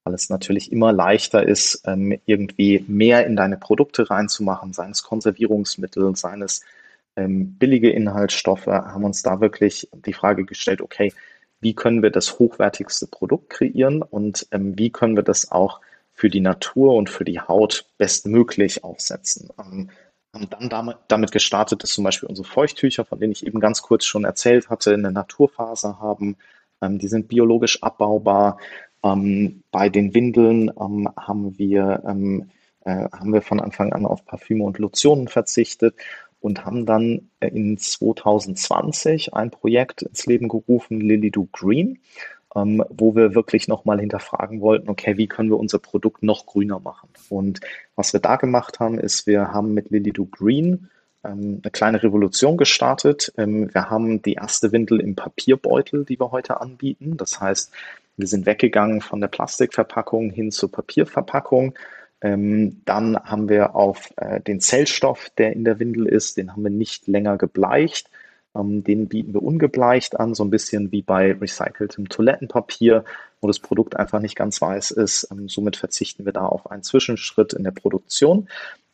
Weil 0.03 0.13
es 0.13 0.30
natürlich 0.30 0.72
immer 0.72 0.93
leichter 0.93 1.47
ist, 1.47 1.82
ähm, 1.86 2.20
irgendwie 2.26 2.86
mehr 2.88 3.26
in 3.26 3.36
deine 3.36 3.57
Produkte 3.57 4.09
reinzumachen, 4.09 4.74
seien 4.74 4.91
es 4.91 5.01
Konservierungsmittel, 5.01 6.15
seien 6.15 6.43
es 6.43 6.61
ähm, 7.18 7.55
billige 7.57 7.89
Inhaltsstoffe, 7.89 8.68
haben 8.68 9.03
uns 9.03 9.24
da 9.24 9.41
wirklich 9.41 9.89
die 9.93 10.13
Frage 10.13 10.45
gestellt, 10.45 10.82
okay, 10.82 11.11
wie 11.59 11.74
können 11.74 12.03
wir 12.03 12.11
das 12.11 12.39
hochwertigste 12.39 13.07
Produkt 13.07 13.49
kreieren 13.49 14.03
und 14.03 14.47
ähm, 14.51 14.78
wie 14.78 14.91
können 14.91 15.15
wir 15.15 15.24
das 15.24 15.51
auch 15.51 15.82
für 16.13 16.30
die 16.30 16.39
Natur 16.39 16.95
und 16.95 17.09
für 17.09 17.26
die 17.26 17.39
Haut 17.39 17.86
bestmöglich 17.97 18.84
aufsetzen. 18.84 19.49
Ähm, 19.59 19.89
haben 20.34 20.49
dann 20.49 20.70
damit, 20.70 20.97
damit 21.07 21.32
gestartet, 21.32 21.84
dass 21.84 21.91
zum 21.91 22.03
Beispiel 22.03 22.30
unsere 22.30 22.47
Feuchttücher, 22.47 23.05
von 23.05 23.20
denen 23.20 23.32
ich 23.32 23.45
eben 23.45 23.59
ganz 23.59 23.82
kurz 23.82 24.05
schon 24.05 24.24
erzählt 24.24 24.70
hatte, 24.70 24.93
eine 24.93 25.11
Naturfaser 25.11 25.99
haben. 25.99 26.38
Ähm, 26.82 26.99
die 26.99 27.07
sind 27.07 27.28
biologisch 27.28 27.82
abbaubar. 27.82 28.59
Ähm, 29.03 29.63
bei 29.72 29.89
den 29.89 30.13
Windeln 30.13 30.72
ähm, 30.80 31.09
haben 31.18 31.57
wir 31.57 32.03
ähm, 32.07 32.49
äh, 32.88 33.09
haben 33.11 33.34
wir 33.34 33.41
von 33.41 33.59
Anfang 33.59 33.93
an 33.93 34.05
auf 34.05 34.26
Parfüme 34.26 34.63
und 34.63 34.80
Lotionen 34.80 35.28
verzichtet 35.28 35.95
und 36.47 36.65
haben 36.65 36.85
dann 36.85 37.29
äh, 37.39 37.49
in 37.49 37.77
2020 37.77 39.33
ein 39.33 39.51
Projekt 39.51 40.01
ins 40.01 40.25
Leben 40.25 40.47
gerufen, 40.47 40.99
Lily 40.99 41.29
Do 41.29 41.47
Green, 41.51 41.99
ähm, 42.55 42.83
wo 42.89 43.15
wir 43.15 43.35
wirklich 43.35 43.67
nochmal 43.67 43.99
hinterfragen 43.99 44.61
wollten, 44.61 44.89
okay, 44.89 45.17
wie 45.17 45.27
können 45.27 45.49
wir 45.49 45.59
unser 45.59 45.79
Produkt 45.79 46.23
noch 46.23 46.45
grüner 46.45 46.79
machen? 46.79 47.09
Und 47.29 47.59
was 47.95 48.13
wir 48.13 48.21
da 48.21 48.37
gemacht 48.37 48.79
haben, 48.79 48.97
ist, 48.97 49.27
wir 49.27 49.51
haben 49.53 49.73
mit 49.73 49.91
Lily 49.91 50.13
Do 50.13 50.25
Green 50.25 50.89
ähm, 51.23 51.59
eine 51.61 51.71
kleine 51.71 52.01
Revolution 52.01 52.57
gestartet. 52.57 53.33
Ähm, 53.37 53.69
wir 53.73 53.89
haben 53.89 54.21
die 54.21 54.33
erste 54.33 54.71
Windel 54.71 55.01
im 55.01 55.15
Papierbeutel, 55.15 56.05
die 56.05 56.19
wir 56.19 56.31
heute 56.31 56.61
anbieten. 56.61 57.17
Das 57.17 57.41
heißt, 57.41 57.71
wir 58.15 58.27
sind 58.27 58.45
weggegangen 58.45 59.01
von 59.01 59.19
der 59.21 59.27
Plastikverpackung 59.27 60.31
hin 60.31 60.51
zur 60.51 60.71
Papierverpackung 60.71 61.73
ähm, 62.22 62.82
dann 62.86 63.18
haben 63.18 63.49
wir 63.49 63.76
auf 63.76 64.11
äh, 64.18 64.41
den 64.41 64.59
Zellstoff, 64.59 65.30
der 65.38 65.53
in 65.53 65.63
der 65.63 65.80
Windel 65.80 66.07
ist, 66.07 66.38
den 66.38 66.51
haben 66.51 66.63
wir 66.63 66.72
nicht 66.72 67.07
länger 67.07 67.38
gebleicht. 67.38 68.09
Ähm, 68.55 68.84
den 68.84 69.07
bieten 69.07 69.34
wir 69.34 69.43
ungebleicht 69.43 70.20
an, 70.20 70.34
so 70.34 70.43
ein 70.43 70.49
bisschen 70.49 70.91
wie 70.91 71.01
bei 71.01 71.34
recyceltem 71.34 72.09
Toilettenpapier, 72.09 73.05
wo 73.41 73.47
das 73.47 73.59
Produkt 73.59 73.95
einfach 73.95 74.20
nicht 74.20 74.36
ganz 74.36 74.61
weiß 74.61 74.91
ist. 74.91 75.28
Ähm, 75.32 75.47
somit 75.47 75.76
verzichten 75.76 76.26
wir 76.26 76.34
da 76.34 76.45
auf 76.45 76.72
einen 76.72 76.84
Zwischenschritt 76.84 77.53
in 77.53 77.63
der 77.63 77.72
Produktion 77.72 78.49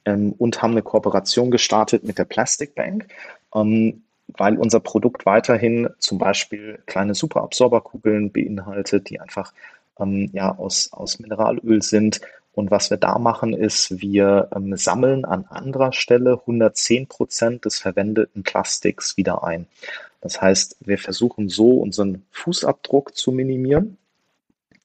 ähm, 0.06 0.34
und 0.38 0.62
haben 0.62 0.72
eine 0.72 0.82
Kooperation 0.82 1.50
gestartet 1.50 2.04
mit 2.04 2.18
der 2.18 2.26
Plastic 2.26 2.76
Bank 2.76 3.08
ähm, 3.56 4.04
weil 4.28 4.58
unser 4.58 4.80
Produkt 4.80 5.26
weiterhin 5.26 5.90
zum 6.00 6.18
Beispiel 6.18 6.80
kleine 6.86 7.14
Superabsorberkugeln 7.14 8.32
beinhaltet, 8.32 9.10
die 9.10 9.20
einfach 9.20 9.54
ähm, 10.00 10.30
ja, 10.34 10.58
aus, 10.58 10.92
aus 10.94 11.20
Mineralöl 11.20 11.82
sind 11.82 12.22
und 12.54 12.70
was 12.70 12.92
wir 12.92 12.98
da 12.98 13.18
machen, 13.18 13.54
ist, 13.54 14.02
wir 14.02 14.50
ähm, 14.56 14.78
sammeln 14.78 15.26
an 15.26 15.46
anderer 15.50 15.92
Stelle 15.92 16.40
110 16.42 17.08
Prozent 17.08 17.66
des 17.66 17.80
verwendeten 17.80 18.44
Plastiks 18.44 19.18
wieder 19.18 19.44
ein. 19.44 19.66
Das 20.22 20.42
heißt, 20.42 20.78
wir 20.82 20.98
versuchen 20.98 21.50
so 21.50 21.72
unseren 21.80 22.24
Fußabdruck 22.32 23.16
zu 23.16 23.32
minimieren, 23.32 23.98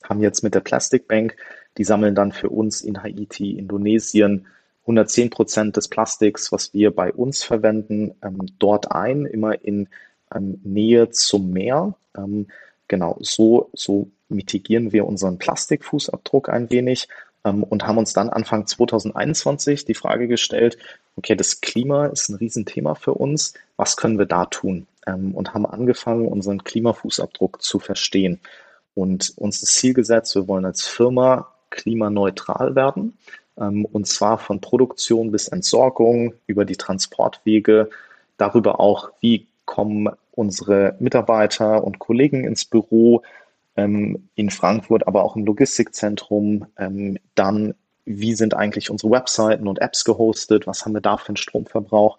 haben 0.02 0.20
jetzt 0.20 0.42
mit 0.42 0.54
der 0.54 0.60
Plastic 0.60 1.06
Bank, 1.06 1.36
die 1.76 1.84
sammeln 1.84 2.14
dann 2.14 2.32
für 2.32 2.48
uns 2.48 2.80
in 2.80 3.02
Haiti, 3.02 3.52
Indonesien 3.52 4.46
110 4.82 5.28
Prozent 5.28 5.76
des 5.76 5.88
Plastiks, 5.88 6.50
was 6.50 6.72
wir 6.72 6.90
bei 6.90 7.12
uns 7.12 7.44
verwenden, 7.44 8.14
ähm, 8.22 8.46
dort 8.58 8.90
ein, 8.90 9.26
immer 9.26 9.62
in 9.62 9.88
ähm, 10.34 10.58
Nähe 10.64 11.10
zum 11.10 11.50
Meer. 11.50 11.94
Ähm, 12.16 12.46
genau, 12.88 13.18
so, 13.20 13.68
so 13.74 14.08
mitigieren 14.30 14.92
wir 14.92 15.06
unseren 15.06 15.38
Plastikfußabdruck 15.38 16.48
ein 16.48 16.70
wenig 16.70 17.08
und 17.50 17.86
haben 17.86 17.98
uns 17.98 18.12
dann 18.12 18.30
Anfang 18.30 18.66
2021 18.66 19.84
die 19.84 19.94
Frage 19.94 20.28
gestellt, 20.28 20.78
okay, 21.16 21.34
das 21.34 21.60
Klima 21.60 22.06
ist 22.06 22.28
ein 22.28 22.36
Riesenthema 22.36 22.94
für 22.94 23.14
uns, 23.14 23.54
was 23.76 23.96
können 23.96 24.18
wir 24.18 24.26
da 24.26 24.46
tun? 24.46 24.86
Ähm, 25.06 25.34
und 25.34 25.54
haben 25.54 25.66
angefangen, 25.66 26.26
unseren 26.26 26.64
Klimafußabdruck 26.64 27.62
zu 27.62 27.78
verstehen 27.78 28.40
und 28.94 29.32
uns 29.36 29.60
das 29.60 29.70
Ziel 29.70 29.94
gesetzt, 29.94 30.34
wir 30.34 30.48
wollen 30.48 30.64
als 30.64 30.86
Firma 30.86 31.48
klimaneutral 31.70 32.74
werden. 32.74 33.16
Ähm, 33.58 33.84
und 33.84 34.06
zwar 34.06 34.38
von 34.38 34.60
Produktion 34.60 35.30
bis 35.30 35.48
Entsorgung 35.48 36.34
über 36.46 36.64
die 36.64 36.76
Transportwege, 36.76 37.90
darüber 38.36 38.80
auch, 38.80 39.10
wie 39.20 39.46
kommen 39.64 40.08
unsere 40.32 40.94
Mitarbeiter 40.98 41.84
und 41.84 41.98
Kollegen 41.98 42.44
ins 42.44 42.64
Büro, 42.64 43.22
ähm, 43.78 44.28
in 44.34 44.50
Frankfurt, 44.50 45.06
aber 45.06 45.22
auch 45.22 45.36
im 45.36 45.46
Logistikzentrum. 45.46 46.66
Ähm, 46.76 47.18
dann, 47.36 47.74
wie 48.04 48.34
sind 48.34 48.54
eigentlich 48.54 48.90
unsere 48.90 49.12
Webseiten 49.12 49.68
und 49.68 49.80
Apps 49.80 50.04
gehostet? 50.04 50.66
Was 50.66 50.84
haben 50.84 50.94
wir 50.94 51.00
da 51.00 51.16
für 51.16 51.28
einen 51.28 51.36
Stromverbrauch? 51.36 52.18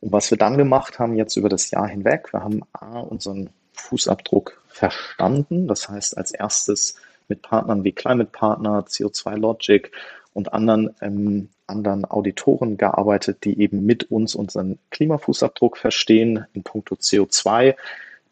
Und 0.00 0.12
was 0.12 0.30
wir 0.30 0.38
dann 0.38 0.56
gemacht 0.56 0.98
haben, 0.98 1.14
jetzt 1.14 1.36
über 1.36 1.50
das 1.50 1.70
Jahr 1.70 1.86
hinweg, 1.86 2.32
wir 2.32 2.42
haben 2.42 2.62
A, 2.72 3.00
unseren 3.00 3.50
Fußabdruck 3.74 4.62
verstanden. 4.66 5.68
Das 5.68 5.90
heißt, 5.90 6.16
als 6.16 6.30
erstes 6.30 6.96
mit 7.28 7.42
Partnern 7.42 7.84
wie 7.84 7.92
Climate 7.92 8.30
Partner, 8.32 8.84
CO2 8.88 9.36
Logic 9.36 9.92
und 10.32 10.54
anderen, 10.54 10.94
ähm, 11.02 11.50
anderen 11.66 12.06
Auditoren 12.06 12.78
gearbeitet, 12.78 13.44
die 13.44 13.60
eben 13.60 13.84
mit 13.84 14.10
uns 14.10 14.34
unseren 14.34 14.78
Klimafußabdruck 14.90 15.76
verstehen 15.76 16.46
in 16.54 16.62
puncto 16.62 16.94
CO2. 16.94 17.74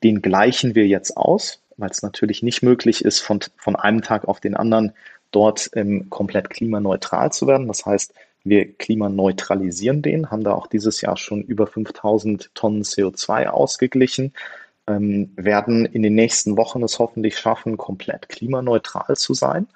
Den 0.02 0.22
gleichen 0.22 0.74
wir 0.74 0.86
jetzt 0.86 1.16
aus 1.16 1.61
weil 1.76 1.90
es 1.90 2.02
natürlich 2.02 2.42
nicht 2.42 2.62
möglich 2.62 3.04
ist, 3.04 3.20
von, 3.20 3.40
von 3.56 3.76
einem 3.76 4.02
Tag 4.02 4.26
auf 4.26 4.40
den 4.40 4.56
anderen 4.56 4.92
dort 5.30 5.70
ähm, 5.74 6.10
komplett 6.10 6.50
klimaneutral 6.50 7.32
zu 7.32 7.46
werden. 7.46 7.68
Das 7.68 7.86
heißt, 7.86 8.14
wir 8.44 8.72
klimaneutralisieren 8.72 10.02
den, 10.02 10.30
haben 10.30 10.44
da 10.44 10.52
auch 10.52 10.66
dieses 10.66 11.00
Jahr 11.00 11.16
schon 11.16 11.42
über 11.42 11.66
5000 11.66 12.54
Tonnen 12.54 12.82
CO2 12.82 13.46
ausgeglichen, 13.46 14.32
ähm, 14.86 15.32
werden 15.36 15.86
in 15.86 16.02
den 16.02 16.14
nächsten 16.14 16.56
Wochen 16.56 16.82
es 16.82 16.98
hoffentlich 16.98 17.38
schaffen, 17.38 17.76
komplett 17.76 18.28
klimaneutral 18.28 19.16
zu 19.16 19.34
sein. 19.34 19.68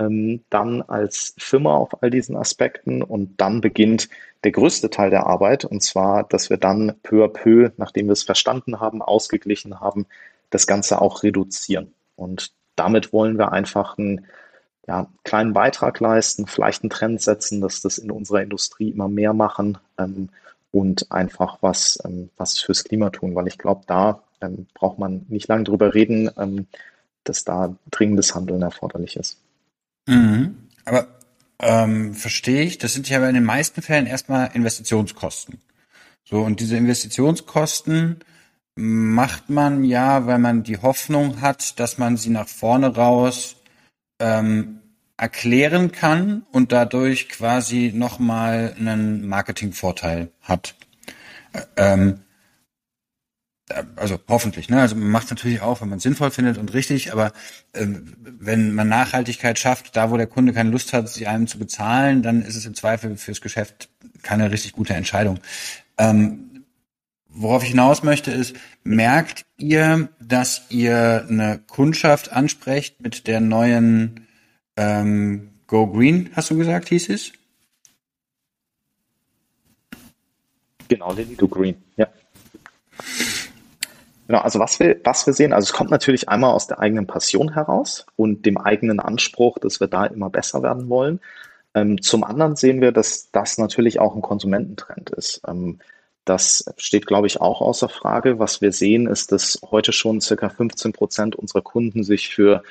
Ähm, 0.00 0.44
dann 0.50 0.82
als 0.82 1.34
Firma 1.38 1.76
auf 1.76 2.02
all 2.02 2.10
diesen 2.10 2.36
Aspekten 2.36 3.02
und 3.02 3.40
dann 3.40 3.60
beginnt 3.60 4.08
der 4.44 4.52
größte 4.52 4.90
Teil 4.90 5.10
der 5.10 5.26
Arbeit 5.26 5.64
und 5.64 5.82
zwar, 5.82 6.24
dass 6.24 6.50
wir 6.50 6.56
dann 6.56 6.94
peu 7.02 7.24
à 7.24 7.28
peu, 7.28 7.70
nachdem 7.76 8.06
wir 8.06 8.12
es 8.12 8.22
verstanden 8.22 8.80
haben, 8.80 9.02
ausgeglichen 9.02 9.80
haben, 9.80 10.06
das 10.50 10.66
Ganze 10.66 11.00
auch 11.00 11.22
reduzieren. 11.22 11.92
Und 12.16 12.52
damit 12.76 13.12
wollen 13.12 13.38
wir 13.38 13.52
einfach 13.52 13.98
einen 13.98 14.26
ja, 14.86 15.06
kleinen 15.24 15.52
Beitrag 15.52 16.00
leisten, 16.00 16.46
vielleicht 16.46 16.82
einen 16.82 16.90
Trend 16.90 17.20
setzen, 17.20 17.60
dass 17.60 17.82
das 17.82 17.98
in 17.98 18.10
unserer 18.10 18.42
Industrie 18.42 18.90
immer 18.90 19.08
mehr 19.08 19.34
machen 19.34 19.78
ähm, 19.98 20.30
und 20.70 21.12
einfach 21.12 21.58
was, 21.60 21.98
ähm, 22.04 22.30
was 22.36 22.58
fürs 22.58 22.84
Klima 22.84 23.10
tun, 23.10 23.34
weil 23.34 23.48
ich 23.48 23.58
glaube, 23.58 23.82
da 23.86 24.22
ähm, 24.40 24.66
braucht 24.74 24.98
man 24.98 25.26
nicht 25.28 25.48
lange 25.48 25.64
drüber 25.64 25.94
reden, 25.94 26.30
ähm, 26.38 26.66
dass 27.24 27.44
da 27.44 27.76
dringendes 27.90 28.34
Handeln 28.34 28.62
erforderlich 28.62 29.16
ist. 29.16 29.38
Mhm. 30.06 30.56
Aber 30.86 31.06
ähm, 31.60 32.14
verstehe 32.14 32.62
ich, 32.62 32.78
das 32.78 32.94
sind 32.94 33.08
ja 33.10 33.26
in 33.28 33.34
den 33.34 33.44
meisten 33.44 33.82
Fällen 33.82 34.06
erstmal 34.06 34.50
Investitionskosten. 34.54 35.60
So, 36.24 36.40
und 36.40 36.60
diese 36.60 36.76
Investitionskosten 36.76 38.20
macht 38.80 39.50
man 39.50 39.82
ja, 39.82 40.26
weil 40.26 40.38
man 40.38 40.62
die 40.62 40.78
Hoffnung 40.78 41.40
hat, 41.40 41.80
dass 41.80 41.98
man 41.98 42.16
sie 42.16 42.30
nach 42.30 42.46
vorne 42.46 42.94
raus 42.94 43.56
ähm, 44.20 44.78
erklären 45.16 45.90
kann 45.90 46.46
und 46.52 46.70
dadurch 46.70 47.28
quasi 47.28 47.90
nochmal 47.92 48.76
einen 48.78 49.26
Marketingvorteil 49.26 50.30
hat. 50.42 50.76
Ähm, 51.76 52.20
also 53.96 54.20
hoffentlich, 54.28 54.68
ne? 54.68 54.80
Also 54.80 54.94
man 54.94 55.10
macht 55.10 55.24
es 55.24 55.30
natürlich 55.30 55.60
auch, 55.60 55.80
wenn 55.80 55.88
man 55.88 55.96
es 55.96 56.04
sinnvoll 56.04 56.30
findet 56.30 56.56
und 56.56 56.72
richtig, 56.72 57.12
aber 57.12 57.32
äh, 57.72 57.84
wenn 58.22 58.72
man 58.74 58.88
Nachhaltigkeit 58.88 59.58
schafft, 59.58 59.96
da 59.96 60.12
wo 60.12 60.16
der 60.16 60.28
Kunde 60.28 60.52
keine 60.52 60.70
Lust 60.70 60.92
hat, 60.92 61.08
sie 61.08 61.26
einem 61.26 61.48
zu 61.48 61.58
bezahlen, 61.58 62.22
dann 62.22 62.42
ist 62.42 62.54
es 62.54 62.64
im 62.64 62.76
Zweifel 62.76 63.16
fürs 63.16 63.40
Geschäft 63.40 63.88
keine 64.22 64.52
richtig 64.52 64.72
gute 64.72 64.94
Entscheidung. 64.94 65.40
Ähm, 65.98 66.47
worauf 67.28 67.62
ich 67.62 67.70
hinaus 67.70 68.02
möchte, 68.02 68.30
ist, 68.30 68.56
merkt 68.84 69.44
ihr, 69.56 70.08
dass 70.20 70.62
ihr 70.70 71.26
eine 71.28 71.60
Kundschaft 71.68 72.32
ansprecht 72.32 73.00
mit 73.00 73.26
der 73.26 73.40
neuen 73.40 74.26
ähm, 74.76 75.50
Go 75.66 75.86
Green, 75.86 76.30
hast 76.34 76.50
du 76.50 76.56
gesagt, 76.56 76.88
hieß 76.88 77.10
es? 77.10 77.32
Genau, 80.88 81.12
Lily 81.12 81.34
Go 81.34 81.48
Green, 81.48 81.76
ja. 81.96 82.08
Genau, 84.26 84.40
also 84.40 84.58
was 84.58 84.78
wir, 84.78 85.00
was 85.04 85.26
wir 85.26 85.32
sehen, 85.32 85.52
also 85.52 85.66
es 85.66 85.72
kommt 85.72 85.90
natürlich 85.90 86.28
einmal 86.28 86.52
aus 86.52 86.66
der 86.66 86.80
eigenen 86.80 87.06
Passion 87.06 87.54
heraus 87.54 88.06
und 88.16 88.44
dem 88.44 88.58
eigenen 88.58 89.00
Anspruch, 89.00 89.58
dass 89.58 89.80
wir 89.80 89.86
da 89.86 90.06
immer 90.06 90.30
besser 90.30 90.62
werden 90.62 90.88
wollen. 90.88 91.20
Ähm, 91.74 92.00
zum 92.02 92.24
anderen 92.24 92.56
sehen 92.56 92.80
wir, 92.80 92.92
dass 92.92 93.30
das 93.30 93.58
natürlich 93.58 94.00
auch 94.00 94.14
ein 94.14 94.22
Konsumententrend 94.22 95.10
ist. 95.10 95.40
Ähm, 95.46 95.78
das 96.28 96.64
steht, 96.76 97.06
glaube 97.06 97.26
ich, 97.26 97.40
auch 97.40 97.60
außer 97.60 97.88
Frage. 97.88 98.38
Was 98.38 98.60
wir 98.60 98.72
sehen, 98.72 99.06
ist, 99.06 99.32
dass 99.32 99.60
heute 99.70 99.92
schon 99.92 100.20
circa 100.20 100.48
15 100.48 100.92
Prozent 100.92 101.36
unserer 101.36 101.62
Kunden 101.62 102.04
sich 102.04 102.28
für, 102.28 102.62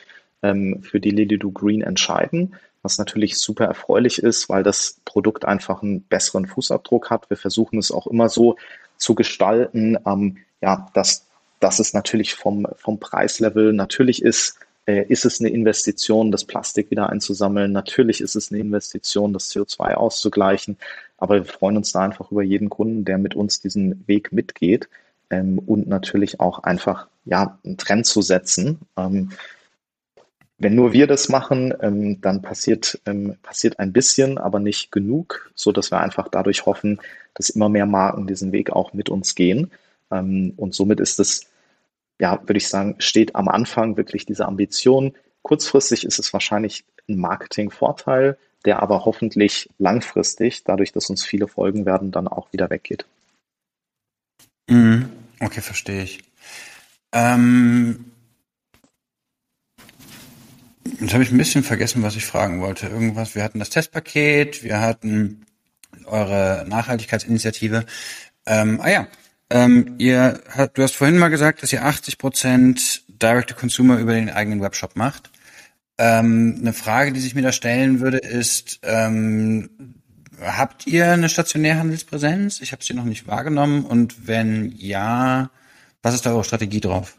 ähm, 0.43 0.81
für 0.83 0.99
die 0.99 1.11
Lily 1.11 1.37
Do 1.37 1.51
Green 1.51 1.81
entscheiden, 1.81 2.55
was 2.83 2.97
natürlich 2.97 3.37
super 3.37 3.65
erfreulich 3.65 4.21
ist, 4.21 4.49
weil 4.49 4.63
das 4.63 5.01
Produkt 5.05 5.45
einfach 5.45 5.81
einen 5.81 6.01
besseren 6.03 6.45
Fußabdruck 6.45 7.09
hat. 7.09 7.29
Wir 7.29 7.37
versuchen 7.37 7.79
es 7.79 7.91
auch 7.91 8.07
immer 8.07 8.29
so 8.29 8.57
zu 8.97 9.15
gestalten, 9.15 9.97
ähm, 10.05 10.37
ja, 10.61 10.89
dass 10.93 11.27
dass 11.59 11.79
es 11.79 11.93
natürlich 11.93 12.35
vom, 12.35 12.67
vom 12.77 12.99
Preislevel 12.99 13.73
natürlich 13.73 14.21
ist, 14.21 14.59
ist 14.87 15.25
es 15.25 15.41
eine 15.41 15.49
Investition, 15.49 16.31
das 16.31 16.45
Plastik 16.45 16.89
wieder 16.91 17.09
einzusammeln. 17.09 17.73
Natürlich 17.73 18.21
ist 18.21 18.35
es 18.35 18.51
eine 18.51 18.61
Investition, 18.61 19.33
das 19.33 19.51
CO2 19.51 19.95
auszugleichen. 19.95 20.77
Aber 21.17 21.35
wir 21.35 21.45
freuen 21.45 21.77
uns 21.77 21.91
da 21.91 22.01
einfach 22.01 22.31
über 22.31 22.43
jeden 22.43 22.69
Kunden, 22.69 23.03
der 23.03 23.17
mit 23.17 23.35
uns 23.35 23.59
diesen 23.59 24.07
Weg 24.07 24.31
mitgeht 24.31 24.87
ähm, 25.29 25.59
und 25.59 25.87
natürlich 25.87 26.39
auch 26.39 26.59
einfach 26.59 27.07
ja, 27.25 27.59
einen 27.65 27.77
Trend 27.77 28.05
zu 28.05 28.21
setzen. 28.21 28.79
Ähm, 28.95 29.31
wenn 30.59 30.75
nur 30.75 30.91
wir 30.93 31.05
das 31.05 31.29
machen, 31.29 31.73
ähm, 31.81 32.19
dann 32.21 32.41
passiert, 32.41 32.99
ähm, 33.05 33.37
passiert 33.43 33.77
ein 33.79 33.93
bisschen, 33.93 34.37
aber 34.37 34.59
nicht 34.59 34.91
genug, 34.91 35.51
so 35.53 35.71
dass 35.71 35.91
wir 35.91 35.99
einfach 35.99 36.29
dadurch 36.29 36.65
hoffen, 36.65 36.99
dass 37.35 37.49
immer 37.49 37.69
mehr 37.69 37.85
Marken 37.85 38.25
diesen 38.25 38.51
Weg 38.51 38.71
auch 38.71 38.93
mit 38.93 39.09
uns 39.09 39.35
gehen. 39.35 39.71
Ähm, 40.11 40.53
und 40.57 40.73
somit 40.73 40.99
ist 40.99 41.19
es, 41.19 41.47
ja, 42.19 42.41
würde 42.41 42.57
ich 42.57 42.67
sagen, 42.67 42.95
steht 42.99 43.35
am 43.35 43.47
Anfang 43.47 43.97
wirklich 43.97 44.25
diese 44.25 44.45
Ambition. 44.45 45.13
Kurzfristig 45.41 46.05
ist 46.05 46.19
es 46.19 46.33
wahrscheinlich 46.33 46.83
ein 47.07 47.17
Marketingvorteil, 47.17 48.37
der 48.65 48.81
aber 48.81 49.05
hoffentlich 49.05 49.69
langfristig, 49.77 50.63
dadurch, 50.63 50.91
dass 50.91 51.09
uns 51.09 51.23
viele 51.23 51.47
folgen 51.47 51.85
werden, 51.85 52.11
dann 52.11 52.27
auch 52.27 52.51
wieder 52.51 52.69
weggeht. 52.69 53.05
Mhm. 54.69 55.09
Okay, 55.39 55.61
verstehe 55.61 56.03
ich. 56.03 56.23
Ähm, 57.13 58.11
jetzt 60.99 61.13
habe 61.13 61.23
ich 61.23 61.31
ein 61.31 61.37
bisschen 61.37 61.63
vergessen, 61.63 62.03
was 62.03 62.15
ich 62.15 62.25
fragen 62.25 62.61
wollte. 62.61 62.87
Irgendwas, 62.87 63.35
wir 63.35 63.43
hatten 63.43 63.59
das 63.59 63.69
Testpaket, 63.69 64.63
wir 64.63 64.81
hatten 64.81 65.45
eure 66.05 66.65
Nachhaltigkeitsinitiative. 66.67 67.85
Ähm, 68.45 68.81
ah 68.81 68.89
ja, 68.89 69.07
ähm, 69.49 69.95
ihr 69.97 70.41
hat, 70.49 70.77
du 70.77 70.83
hast 70.83 70.95
vorhin 70.95 71.17
mal 71.17 71.29
gesagt, 71.29 71.63
dass 71.63 71.71
ihr 71.71 71.85
80 71.85 72.17
Prozent 72.17 73.03
Direct-to-Consumer 73.07 73.99
über 73.99 74.13
den 74.13 74.29
eigenen 74.29 74.61
Webshop 74.61 74.95
macht. 74.95 75.31
Ähm, 75.97 76.57
eine 76.59 76.73
Frage, 76.73 77.13
die 77.13 77.19
sich 77.19 77.33
mir 77.33 77.41
da 77.41 77.51
stellen 77.51 78.01
würde, 78.01 78.17
ist, 78.17 78.79
ähm, 78.83 79.95
habt 80.41 80.85
ihr 80.85 81.11
eine 81.11 81.29
Stationärhandelspräsenz? 81.29 82.61
Ich 82.61 82.71
habe 82.71 82.83
sie 82.83 82.93
noch 82.93 83.05
nicht 83.05 83.27
wahrgenommen. 83.27 83.85
Und 83.85 84.27
wenn 84.27 84.73
ja, 84.75 85.49
was 86.01 86.13
ist 86.13 86.25
da 86.25 86.31
eure 86.31 86.43
Strategie 86.43 86.81
drauf? 86.81 87.17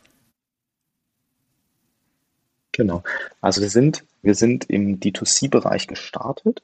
Genau. 2.73 3.03
Also 3.41 3.61
wir 3.61 3.71
sind, 3.71 4.05
wir 4.23 4.35
sind 4.35 4.67
im 4.71 5.01
D2C-Bereich 5.01 5.89
gestartet 5.89 6.63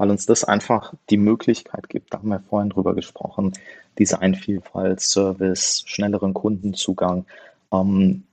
weil 0.00 0.10
uns 0.10 0.24
das 0.24 0.44
einfach 0.44 0.94
die 1.10 1.18
Möglichkeit 1.18 1.90
gibt, 1.90 2.14
da 2.14 2.20
haben 2.20 2.30
wir 2.30 2.40
vorhin 2.40 2.70
drüber 2.70 2.94
gesprochen, 2.94 3.52
Designvielfalt, 4.00 5.00
Service, 5.00 5.84
schnelleren 5.86 6.34
Kundenzugang. 6.34 7.26
Ähm, 7.72 8.24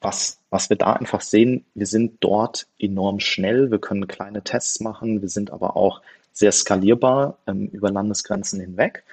was, 0.00 0.38
was 0.50 0.70
wir 0.70 0.76
da 0.76 0.94
einfach 0.94 1.20
sehen, 1.20 1.64
wir 1.74 1.86
sind 1.86 2.16
dort 2.20 2.66
enorm 2.78 3.20
schnell, 3.20 3.70
wir 3.70 3.78
können 3.78 4.08
kleine 4.08 4.42
Tests 4.42 4.80
machen, 4.80 5.20
wir 5.20 5.28
sind 5.28 5.50
aber 5.50 5.76
auch 5.76 6.02
sehr 6.32 6.52
skalierbar 6.52 7.38
ähm, 7.46 7.66
über 7.66 7.90
Landesgrenzen 7.90 8.60
hinweg. 8.60 9.04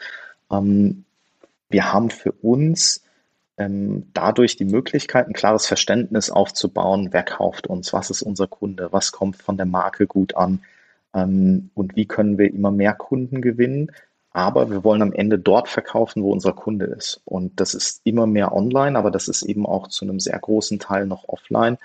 Ähm, 0.52 1.06
wir 1.70 1.92
haben 1.92 2.10
für 2.10 2.32
uns 2.32 3.04
ähm, 3.58 4.08
dadurch 4.14 4.56
die 4.56 4.66
Möglichkeit, 4.66 5.28
ein 5.28 5.34
klares 5.34 5.68
Verständnis 5.68 6.30
aufzubauen, 6.30 7.10
wer 7.12 7.24
kauft 7.24 7.68
uns, 7.68 7.94
was 7.94 8.10
ist 8.10 8.22
unser 8.22 8.48
Kunde, 8.48 8.90
was 8.92 9.12
kommt 9.12 9.36
von 9.42 9.58
der 9.58 9.66
Marke 9.66 10.08
gut 10.08 10.36
an, 10.36 10.62
ähm, 11.14 11.72
und 11.74 11.96
wie 11.96 12.06
können 12.06 12.38
wir 12.38 12.54
immer 12.54 12.72
mehr 12.72 12.94
Kunden 12.94 13.42
gewinnen. 13.42 13.92
Aber 14.32 14.70
wir 14.70 14.84
wollen 14.84 15.02
am 15.02 15.14
Ende 15.14 15.40
dort 15.40 15.70
verkaufen, 15.70 16.24
wo 16.24 16.32
unser 16.32 16.54
Kunde 16.54 16.86
ist. 16.86 17.22
Und 17.26 17.60
das 17.60 17.74
ist 17.74 18.02
immer 18.04 18.28
mehr 18.28 18.54
online, 18.54 18.98
aber 18.98 19.12
das 19.12 19.28
ist 19.28 19.44
eben 19.44 19.66
auch 19.66 19.88
zu 19.88 20.06
einem 20.06 20.20
sehr 20.20 20.38
großen 20.38 20.80
Teil 20.80 21.08
noch 21.08 21.28
offline 21.28 21.78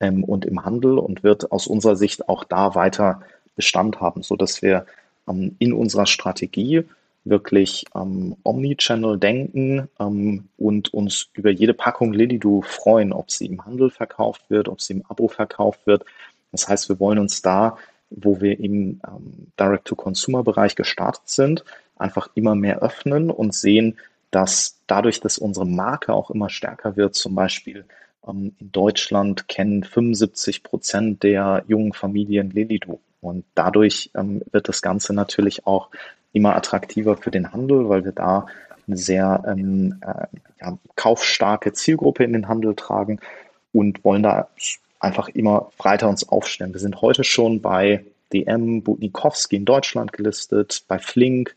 ähm, 0.00 0.24
und 0.24 0.44
im 0.44 0.64
Handel 0.64 0.98
und 0.98 1.22
wird 1.22 1.50
aus 1.50 1.66
unserer 1.66 1.96
Sicht 1.96 2.28
auch 2.28 2.44
da 2.44 2.74
weiter 2.74 3.22
Bestand 3.56 4.00
haben, 4.00 4.22
sodass 4.22 4.62
wir 4.62 4.86
ähm, 5.28 5.56
in 5.58 5.72
unserer 5.72 6.06
Strategie 6.06 6.84
wirklich 7.24 7.84
ähm, 7.94 8.36
Omnichannel 8.42 9.18
denken 9.18 9.88
ähm, 9.98 10.48
und 10.56 10.94
uns 10.94 11.28
über 11.34 11.50
jede 11.50 11.74
Packung 11.74 12.12
Lilido 12.12 12.62
freuen, 12.62 13.12
ob 13.12 13.30
sie 13.30 13.46
im 13.46 13.64
Handel 13.64 13.90
verkauft 13.90 14.42
wird, 14.48 14.68
ob 14.68 14.80
sie 14.80 14.94
im 14.94 15.04
Abo 15.08 15.28
verkauft 15.28 15.86
wird. 15.86 16.04
Das 16.52 16.68
heißt, 16.68 16.88
wir 16.88 17.00
wollen 17.00 17.18
uns 17.18 17.42
da 17.42 17.76
wo 18.10 18.40
wir 18.40 18.58
im 18.58 19.00
ähm, 19.06 19.52
Direct-to-Consumer-Bereich 19.58 20.76
gestartet 20.76 21.28
sind, 21.28 21.64
einfach 21.96 22.28
immer 22.34 22.54
mehr 22.54 22.80
öffnen 22.80 23.30
und 23.30 23.54
sehen, 23.54 23.98
dass 24.30 24.80
dadurch, 24.86 25.20
dass 25.20 25.38
unsere 25.38 25.66
Marke 25.66 26.12
auch 26.12 26.30
immer 26.30 26.50
stärker 26.50 26.96
wird, 26.96 27.14
zum 27.14 27.34
Beispiel 27.34 27.84
ähm, 28.26 28.54
in 28.58 28.72
Deutschland 28.72 29.48
kennen 29.48 29.84
75 29.84 30.62
Prozent 30.62 31.22
der 31.22 31.64
jungen 31.66 31.92
Familien 31.92 32.50
Lilido. 32.50 33.00
Und 33.20 33.44
dadurch 33.54 34.10
ähm, 34.14 34.42
wird 34.52 34.68
das 34.68 34.82
Ganze 34.82 35.12
natürlich 35.12 35.66
auch 35.66 35.90
immer 36.32 36.54
attraktiver 36.56 37.16
für 37.16 37.30
den 37.30 37.52
Handel, 37.52 37.88
weil 37.88 38.04
wir 38.04 38.12
da 38.12 38.46
eine 38.86 38.96
sehr 38.96 39.42
ähm, 39.46 40.00
äh, 40.00 40.26
ja, 40.60 40.78
kaufstarke 40.94 41.72
Zielgruppe 41.72 42.24
in 42.24 42.32
den 42.32 42.48
Handel 42.48 42.74
tragen 42.74 43.20
und 43.72 44.04
wollen 44.04 44.22
da 44.22 44.48
einfach 45.00 45.28
immer 45.28 45.70
breiter 45.78 46.08
uns 46.08 46.28
aufstellen. 46.28 46.72
Wir 46.72 46.80
sind 46.80 47.00
heute 47.00 47.24
schon 47.24 47.60
bei 47.60 48.04
DM, 48.32 48.82
Butnikowski 48.82 49.56
in 49.56 49.64
Deutschland 49.64 50.12
gelistet, 50.12 50.84
bei 50.88 50.98
Flink, 50.98 51.54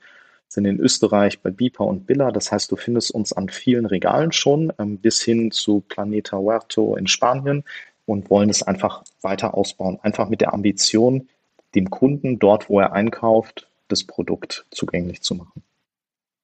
sind 0.48 0.66
in 0.66 0.80
Österreich 0.80 1.39
bei 1.39 1.50
Bipa 1.50 1.84
und 1.84 2.06
Billa. 2.06 2.32
Das 2.32 2.52
heißt, 2.52 2.72
du 2.72 2.76
findest 2.76 3.12
uns 3.12 3.32
an 3.32 3.50
vielen 3.50 3.86
Regalen 3.86 4.32
schon, 4.32 4.74
ähm, 4.80 4.98
bis 4.98 5.22
hin 5.22 5.52
zu 5.52 5.82
Planeta 5.88 6.38
Huerto 6.38 6.96
in 6.96 7.08
Spanien 7.08 7.64
und 8.06 8.30
wollen 8.30 8.50
es 8.50 8.62
einfach 8.62 9.04
weiter 9.22 9.54
ausbauen. 9.54 9.98
Einfach 10.02 10.28
mit 10.28 10.42
der 10.42 10.54
Ambition, 10.54 11.30
dem 11.74 11.89
Kunden 11.89 12.38
dort, 12.38 12.70
wo 12.70 12.82
er 12.82 12.92
einkauft, 12.92 13.70
das 13.88 14.04
Produkt 14.04 14.66
zugänglich 14.72 15.22
zu 15.22 15.36
machen. 15.36 15.64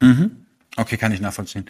Mhm. 0.02 0.46
Okay, 0.78 0.96
kann 0.96 1.12
ich 1.12 1.20
nachvollziehen. 1.20 1.66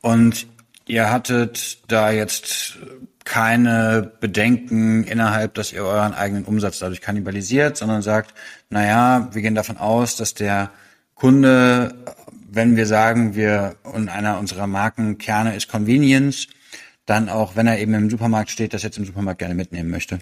Und 0.00 0.46
ihr 0.86 1.10
hattet 1.10 1.82
da 1.88 2.10
jetzt 2.10 2.78
keine 3.24 4.12
Bedenken 4.20 5.04
innerhalb, 5.04 5.54
dass 5.54 5.72
ihr 5.72 5.84
euren 5.84 6.14
eigenen 6.14 6.44
Umsatz 6.44 6.78
dadurch 6.78 7.00
kannibalisiert, 7.00 7.76
sondern 7.76 8.02
sagt, 8.02 8.34
naja, 8.70 9.28
wir 9.32 9.42
gehen 9.42 9.54
davon 9.54 9.76
aus, 9.76 10.16
dass 10.16 10.34
der 10.34 10.70
Kunde, 11.14 11.94
wenn 12.50 12.76
wir 12.76 12.86
sagen, 12.86 13.34
wir 13.34 13.76
und 13.84 14.08
einer 14.08 14.38
unserer 14.38 14.66
Markenkerne 14.66 15.54
ist 15.54 15.68
Convenience, 15.68 16.48
dann 17.06 17.28
auch, 17.28 17.56
wenn 17.56 17.66
er 17.66 17.78
eben 17.78 17.94
im 17.94 18.10
Supermarkt 18.10 18.50
steht, 18.50 18.74
das 18.74 18.82
jetzt 18.82 18.98
im 18.98 19.04
Supermarkt 19.04 19.38
gerne 19.38 19.54
mitnehmen 19.54 19.90
möchte. 19.90 20.18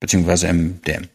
Beziehungsweise 0.00 0.48
im 0.48 0.82
DM. 0.82 1.08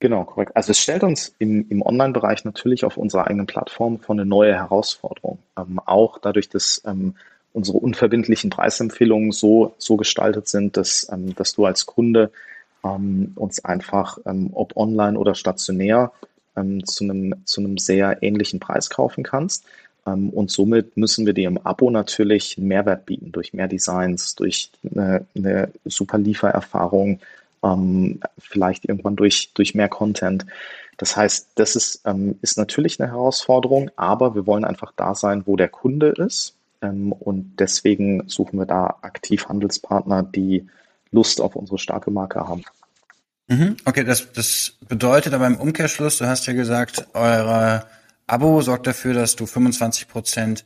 Genau, 0.00 0.24
korrekt. 0.24 0.56
Also 0.56 0.70
es 0.70 0.78
stellt 0.78 1.02
uns 1.02 1.34
im, 1.38 1.68
im 1.68 1.82
Online-Bereich 1.82 2.44
natürlich 2.44 2.84
auf 2.84 2.96
unserer 2.96 3.26
eigenen 3.26 3.46
Plattform 3.46 4.00
vor 4.00 4.14
eine 4.14 4.24
neue 4.24 4.54
Herausforderung. 4.54 5.38
Ähm, 5.58 5.78
auch 5.84 6.18
dadurch, 6.18 6.48
dass 6.48 6.82
ähm, 6.86 7.16
unsere 7.52 7.78
unverbindlichen 7.78 8.50
Preisempfehlungen 8.50 9.32
so, 9.32 9.74
so 9.78 9.96
gestaltet 9.96 10.48
sind, 10.48 10.76
dass, 10.76 11.08
ähm, 11.12 11.34
dass 11.34 11.54
du 11.54 11.64
als 11.64 11.86
Kunde 11.86 12.30
ähm, 12.84 13.32
uns 13.34 13.64
einfach, 13.64 14.18
ähm, 14.26 14.50
ob 14.52 14.76
online 14.76 15.18
oder 15.18 15.34
stationär, 15.34 16.12
ähm, 16.56 16.84
zu, 16.84 17.04
einem, 17.04 17.34
zu 17.44 17.60
einem 17.60 17.78
sehr 17.78 18.22
ähnlichen 18.22 18.60
Preis 18.60 18.90
kaufen 18.90 19.24
kannst. 19.24 19.64
Ähm, 20.06 20.30
und 20.30 20.50
somit 20.50 20.96
müssen 20.96 21.26
wir 21.26 21.32
dir 21.32 21.48
im 21.48 21.58
Abo 21.58 21.90
natürlich 21.90 22.56
einen 22.56 22.68
Mehrwert 22.68 23.06
bieten 23.06 23.32
durch 23.32 23.52
mehr 23.52 23.68
Designs, 23.68 24.34
durch 24.34 24.70
eine, 24.90 25.26
eine 25.34 25.70
super 25.84 26.18
Liefererfahrung, 26.18 27.20
ähm, 27.62 28.20
vielleicht 28.38 28.86
irgendwann 28.86 29.16
durch, 29.16 29.52
durch 29.54 29.74
mehr 29.74 29.88
Content. 29.88 30.46
Das 30.96 31.16
heißt, 31.16 31.48
das 31.54 31.76
ist, 31.76 32.02
ist 32.42 32.58
natürlich 32.58 33.00
eine 33.00 33.10
Herausforderung, 33.10 33.90
aber 33.96 34.34
wir 34.34 34.46
wollen 34.46 34.66
einfach 34.66 34.92
da 34.96 35.14
sein, 35.14 35.44
wo 35.46 35.56
der 35.56 35.68
Kunde 35.68 36.08
ist. 36.08 36.54
Ähm, 36.82 37.12
und 37.12 37.56
deswegen 37.58 38.28
suchen 38.28 38.58
wir 38.58 38.66
da 38.66 38.98
aktiv 39.02 39.48
Handelspartner, 39.48 40.22
die 40.22 40.66
Lust 41.10 41.40
auf 41.40 41.56
unsere 41.56 41.78
starke 41.78 42.10
Marke 42.10 42.46
haben. 42.46 42.64
Mhm. 43.48 43.76
Okay, 43.84 44.04
das, 44.04 44.32
das 44.32 44.74
bedeutet 44.88 45.34
aber 45.34 45.46
im 45.46 45.56
Umkehrschluss, 45.56 46.18
du 46.18 46.26
hast 46.26 46.46
ja 46.46 46.52
gesagt, 46.52 47.06
eure 47.14 47.84
Abo 48.26 48.62
sorgt 48.62 48.86
dafür, 48.86 49.12
dass 49.12 49.34
du 49.34 49.46
25 49.46 50.06
Prozent 50.06 50.64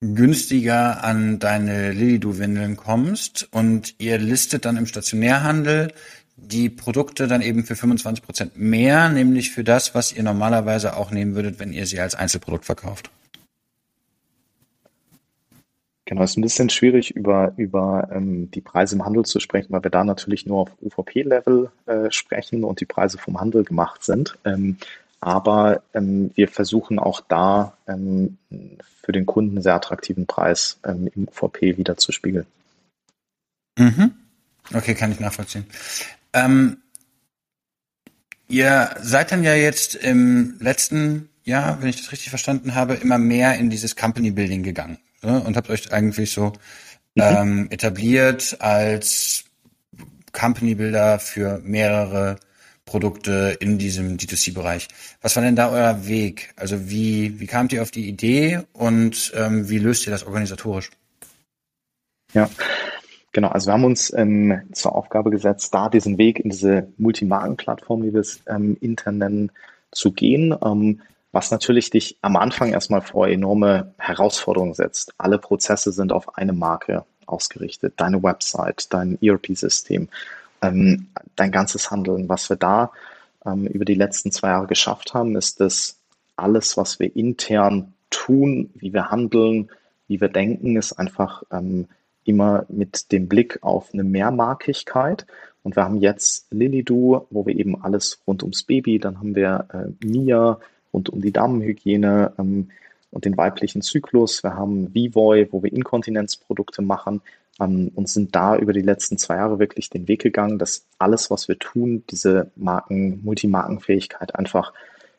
günstiger 0.00 1.02
an 1.02 1.38
deine 1.38 1.92
Lilidu-Windeln 1.92 2.76
kommst 2.76 3.48
und 3.50 3.94
ihr 3.98 4.18
listet 4.18 4.66
dann 4.66 4.76
im 4.76 4.84
Stationärhandel 4.84 5.92
die 6.36 6.68
Produkte 6.68 7.26
dann 7.26 7.40
eben 7.40 7.64
für 7.64 7.76
25 7.76 8.22
Prozent 8.22 8.58
mehr, 8.58 9.08
nämlich 9.08 9.50
für 9.52 9.64
das, 9.64 9.94
was 9.94 10.12
ihr 10.12 10.22
normalerweise 10.22 10.96
auch 10.96 11.10
nehmen 11.10 11.34
würdet, 11.34 11.58
wenn 11.58 11.72
ihr 11.72 11.86
sie 11.86 11.98
als 11.98 12.14
Einzelprodukt 12.14 12.66
verkauft. 12.66 13.10
Genau, 16.08 16.22
es 16.22 16.30
ist 16.30 16.36
ein 16.36 16.42
bisschen 16.42 16.70
schwierig, 16.70 17.10
über, 17.16 17.52
über 17.56 18.08
ähm, 18.12 18.48
die 18.52 18.60
Preise 18.60 18.94
im 18.94 19.04
Handel 19.04 19.24
zu 19.24 19.40
sprechen, 19.40 19.72
weil 19.72 19.82
wir 19.82 19.90
da 19.90 20.04
natürlich 20.04 20.46
nur 20.46 20.60
auf 20.60 20.70
UVP-Level 20.80 21.68
äh, 21.86 22.12
sprechen 22.12 22.62
und 22.62 22.80
die 22.80 22.84
Preise 22.84 23.18
vom 23.18 23.40
Handel 23.40 23.64
gemacht 23.64 24.04
sind. 24.04 24.38
Ähm, 24.44 24.76
aber 25.18 25.82
ähm, 25.94 26.30
wir 26.36 26.46
versuchen 26.46 27.00
auch 27.00 27.20
da 27.22 27.76
ähm, 27.88 28.38
für 29.02 29.10
den 29.10 29.26
Kunden 29.26 29.56
einen 29.56 29.62
sehr 29.62 29.74
attraktiven 29.74 30.26
Preis 30.26 30.78
ähm, 30.84 31.10
im 31.12 31.26
UVP 31.26 31.76
wieder 31.76 31.96
zu 31.96 32.12
spiegeln. 32.12 32.46
Mhm. 33.76 34.12
Okay, 34.72 34.94
kann 34.94 35.10
ich 35.10 35.18
nachvollziehen. 35.18 35.66
Ähm, 36.32 36.76
ihr 38.46 38.94
seid 39.02 39.32
dann 39.32 39.42
ja 39.42 39.54
jetzt 39.54 39.96
im 39.96 40.54
letzten 40.60 41.30
Jahr, 41.42 41.82
wenn 41.82 41.88
ich 41.88 41.96
das 41.96 42.12
richtig 42.12 42.30
verstanden 42.30 42.76
habe, 42.76 42.94
immer 42.94 43.18
mehr 43.18 43.58
in 43.58 43.70
dieses 43.70 43.96
Company 43.96 44.30
Building 44.30 44.62
gegangen 44.62 44.98
ne? 45.26 45.40
und 45.40 45.56
habt 45.56 45.68
euch 45.68 45.92
eigentlich 45.92 46.32
so 46.32 46.52
mhm. 47.14 47.22
ähm, 47.22 47.66
etabliert 47.70 48.56
als 48.60 49.44
Company 50.32 50.74
Builder 50.74 51.18
für 51.18 51.60
mehrere 51.62 52.36
Produkte 52.84 53.56
in 53.58 53.78
diesem 53.78 54.16
D2C-Bereich. 54.16 54.88
Was 55.20 55.34
war 55.34 55.42
denn 55.42 55.56
da 55.56 55.70
euer 55.70 56.06
Weg? 56.06 56.54
Also 56.56 56.88
wie, 56.88 57.40
wie 57.40 57.46
kamt 57.46 57.72
ihr 57.72 57.82
auf 57.82 57.90
die 57.90 58.08
Idee 58.08 58.60
und 58.72 59.32
ähm, 59.34 59.68
wie 59.68 59.78
löst 59.78 60.06
ihr 60.06 60.12
das 60.12 60.24
organisatorisch? 60.24 60.90
Ja, 62.32 62.48
genau. 63.32 63.48
Also 63.48 63.68
wir 63.68 63.72
haben 63.72 63.84
uns 63.84 64.12
ähm, 64.16 64.62
zur 64.72 64.94
Aufgabe 64.94 65.30
gesetzt, 65.30 65.74
da 65.74 65.88
diesen 65.88 66.16
Weg 66.16 66.38
in 66.38 66.50
diese 66.50 66.88
Multimarkenplattform, 66.96 68.04
wie 68.04 68.12
wir 68.12 68.20
es 68.20 68.40
ähm, 68.46 68.76
intern 68.80 69.18
nennen, 69.18 69.52
zu 69.90 70.12
gehen. 70.12 70.54
Ähm, 70.64 71.00
was 71.36 71.50
natürlich 71.50 71.90
dich 71.90 72.16
am 72.22 72.34
Anfang 72.36 72.72
erstmal 72.72 73.02
vor 73.02 73.28
enorme 73.28 73.92
Herausforderungen 73.98 74.72
setzt. 74.72 75.12
Alle 75.18 75.36
Prozesse 75.36 75.92
sind 75.92 76.10
auf 76.10 76.38
eine 76.38 76.54
Marke 76.54 77.04
ausgerichtet. 77.26 77.92
Deine 77.98 78.22
Website, 78.22 78.90
dein 78.90 79.18
ERP-System, 79.20 80.08
ähm, 80.62 81.08
dein 81.36 81.52
ganzes 81.52 81.90
Handeln. 81.90 82.30
Was 82.30 82.48
wir 82.48 82.56
da 82.56 82.90
ähm, 83.44 83.66
über 83.66 83.84
die 83.84 83.96
letzten 83.96 84.32
zwei 84.32 84.48
Jahre 84.48 84.66
geschafft 84.66 85.12
haben, 85.12 85.36
ist, 85.36 85.60
dass 85.60 85.98
alles, 86.36 86.78
was 86.78 87.00
wir 87.00 87.14
intern 87.14 87.92
tun, 88.08 88.70
wie 88.74 88.94
wir 88.94 89.10
handeln, 89.10 89.68
wie 90.08 90.22
wir 90.22 90.28
denken, 90.28 90.76
ist 90.76 90.94
einfach 90.94 91.42
ähm, 91.52 91.86
immer 92.24 92.64
mit 92.70 93.12
dem 93.12 93.28
Blick 93.28 93.58
auf 93.60 93.90
eine 93.92 94.04
Mehrmarkigkeit. 94.04 95.26
Und 95.62 95.76
wir 95.76 95.84
haben 95.84 96.00
jetzt 96.00 96.46
Lilidu, 96.50 97.26
wo 97.28 97.44
wir 97.44 97.54
eben 97.54 97.82
alles 97.82 98.22
rund 98.26 98.42
ums 98.42 98.62
Baby, 98.62 98.98
dann 98.98 99.18
haben 99.18 99.34
wir 99.34 99.68
äh, 99.74 100.06
Mia, 100.06 100.60
rund 100.96 101.10
um 101.10 101.20
die 101.20 101.32
Damenhygiene 101.32 102.32
ähm, 102.38 102.70
und 103.12 103.24
den 103.24 103.36
weiblichen 103.36 103.82
Zyklus. 103.82 104.42
Wir 104.42 104.54
haben 104.54 104.92
Vivoy, 104.94 105.46
wo 105.52 105.62
wir 105.62 105.72
Inkontinenzprodukte 105.72 106.82
machen 106.82 107.20
ähm, 107.60 107.92
und 107.94 108.08
sind 108.08 108.34
da 108.34 108.56
über 108.56 108.72
die 108.72 108.80
letzten 108.80 109.18
zwei 109.18 109.36
Jahre 109.36 109.58
wirklich 109.58 109.90
den 109.90 110.08
Weg 110.08 110.22
gegangen, 110.22 110.58
dass 110.58 110.86
alles, 110.98 111.30
was 111.30 111.46
wir 111.46 111.58
tun, 111.58 112.02
diese 112.10 112.50
Marken, 112.56 113.22
Multimarkenfähigkeit 113.22 114.34
einfach 114.34 114.72